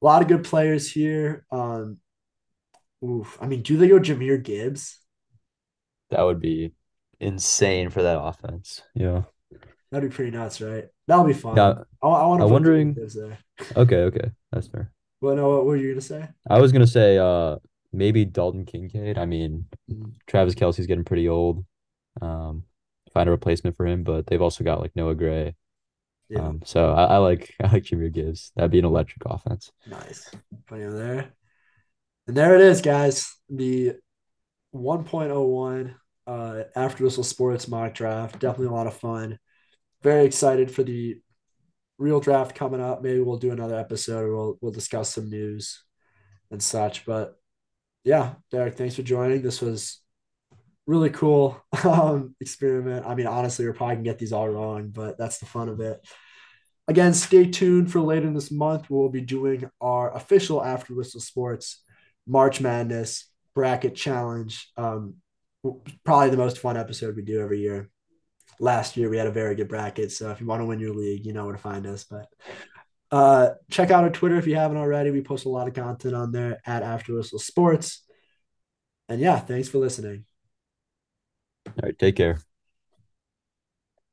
A 0.00 0.04
lot 0.04 0.22
of 0.22 0.28
good 0.28 0.44
players 0.44 0.90
here. 0.90 1.44
Um, 1.50 1.98
oof. 3.04 3.36
I 3.40 3.46
mean, 3.46 3.62
do 3.62 3.76
they 3.76 3.88
go 3.88 3.98
Jahmyr 3.98 4.42
Gibbs? 4.42 4.98
That 6.10 6.22
would 6.22 6.40
be 6.40 6.72
insane 7.20 7.90
for 7.90 8.02
that 8.02 8.20
offense. 8.20 8.82
Yeah. 8.94 9.22
That'd 9.90 10.10
be 10.10 10.14
pretty 10.14 10.36
nuts, 10.36 10.60
right? 10.60 10.86
That'll 11.06 11.24
be 11.24 11.32
fun. 11.32 11.56
Yeah. 11.56 11.74
I, 12.02 12.06
I 12.08 12.26
want 12.26 12.40
to 12.40 12.46
I'm 12.46 12.50
wondering-. 12.52 12.96
Okay. 13.76 13.96
Okay. 14.02 14.30
That's 14.52 14.66
fair. 14.68 14.92
Well, 15.20 15.36
no, 15.36 15.48
what 15.50 15.64
were 15.66 15.76
you 15.76 15.90
gonna 15.92 16.00
say? 16.00 16.28
I 16.48 16.60
was 16.60 16.72
gonna 16.72 16.86
say 16.86 17.18
uh 17.18 17.56
maybe 17.92 18.24
Dalton 18.24 18.64
Kincaid. 18.66 19.16
I 19.18 19.24
mean, 19.24 19.66
Mhm. 19.90 20.12
Travis 20.26 20.54
Kelce's 20.54 20.86
getting 20.86 21.04
pretty 21.04 21.28
old. 21.28 21.64
Um, 22.20 22.64
find 23.14 23.28
a 23.28 23.32
replacement 23.32 23.76
for 23.76 23.86
him, 23.86 24.02
but 24.02 24.26
they've 24.26 24.42
also 24.42 24.64
got 24.64 24.80
like 24.80 24.94
Noah 24.96 25.14
Gray. 25.14 25.54
Yeah, 26.28 26.40
Um, 26.48 26.60
so 26.64 26.90
I, 26.92 27.04
I 27.04 27.16
like 27.18 27.54
I 27.62 27.72
like 27.72 27.84
Jahmyr 27.84 28.12
Gibbs. 28.12 28.52
That'd 28.56 28.72
be 28.72 28.78
an 28.80 28.84
electric 28.84 29.24
offense. 29.24 29.70
nice. 29.86 30.30
Put 30.66 30.80
him 30.80 30.96
there. 30.96 31.32
And 32.26 32.36
there 32.36 32.56
it 32.56 32.60
is, 32.60 32.80
guys. 32.82 33.32
The 33.48 33.94
1.01 34.74 35.94
uh, 36.26 36.62
After 36.74 37.04
Whistle 37.04 37.22
Sports 37.24 37.68
mock 37.68 37.94
draft. 37.94 38.38
Definitely 38.40 38.66
a 38.66 38.78
lot 38.78 38.86
of 38.88 38.94
fun. 38.94 39.38
Very 40.06 40.24
excited 40.24 40.70
for 40.70 40.84
the 40.84 41.20
real 41.98 42.20
draft 42.20 42.54
coming 42.54 42.80
up. 42.80 43.02
Maybe 43.02 43.18
we'll 43.18 43.38
do 43.38 43.50
another 43.50 43.76
episode 43.76 44.30
we'll, 44.30 44.56
we'll 44.60 44.70
discuss 44.70 45.12
some 45.12 45.28
news 45.28 45.82
and 46.52 46.62
such. 46.62 47.04
But 47.04 47.34
yeah, 48.04 48.34
Derek, 48.52 48.76
thanks 48.76 48.94
for 48.94 49.02
joining. 49.02 49.42
This 49.42 49.60
was 49.60 50.00
really 50.86 51.10
cool 51.10 51.60
um, 51.84 52.36
experiment. 52.40 53.04
I 53.04 53.16
mean, 53.16 53.26
honestly, 53.26 53.64
we're 53.64 53.72
probably 53.72 53.96
gonna 53.96 54.04
get 54.04 54.20
these 54.20 54.32
all 54.32 54.48
wrong, 54.48 54.90
but 54.90 55.18
that's 55.18 55.38
the 55.38 55.46
fun 55.46 55.68
of 55.68 55.80
it. 55.80 55.98
Again, 56.86 57.12
stay 57.12 57.50
tuned 57.50 57.90
for 57.90 58.00
later 58.00 58.32
this 58.32 58.52
month. 58.52 58.88
We'll 58.88 59.08
be 59.08 59.22
doing 59.22 59.68
our 59.80 60.14
official 60.14 60.64
After 60.64 60.94
Whistle 60.94 61.18
Sports 61.18 61.82
March 62.28 62.60
Madness 62.60 63.28
bracket 63.56 63.96
challenge. 63.96 64.70
Um, 64.76 65.14
probably 66.04 66.30
the 66.30 66.36
most 66.36 66.58
fun 66.58 66.76
episode 66.76 67.16
we 67.16 67.22
do 67.22 67.40
every 67.40 67.58
year. 67.58 67.90
Last 68.58 68.96
year 68.96 69.10
we 69.10 69.18
had 69.18 69.26
a 69.26 69.32
very 69.32 69.54
good 69.54 69.68
bracket, 69.68 70.12
so 70.12 70.30
if 70.30 70.40
you 70.40 70.46
want 70.46 70.60
to 70.62 70.66
win 70.66 70.80
your 70.80 70.94
league, 70.94 71.26
you 71.26 71.32
know 71.32 71.44
where 71.44 71.54
to 71.54 71.60
find 71.60 71.86
us. 71.86 72.04
But 72.04 72.26
uh, 73.10 73.50
check 73.70 73.90
out 73.90 74.04
our 74.04 74.10
Twitter 74.10 74.36
if 74.36 74.46
you 74.46 74.56
haven't 74.56 74.78
already. 74.78 75.10
We 75.10 75.22
post 75.22 75.44
a 75.44 75.50
lot 75.50 75.68
of 75.68 75.74
content 75.74 76.14
on 76.14 76.32
there 76.32 76.60
at 76.66 76.82
After 76.82 77.14
Whistle 77.14 77.38
Sports. 77.38 78.02
And 79.08 79.20
yeah, 79.20 79.38
thanks 79.38 79.68
for 79.68 79.78
listening. 79.78 80.24
All 81.66 81.74
right, 81.82 81.98
take 81.98 82.16
care. 82.16 82.40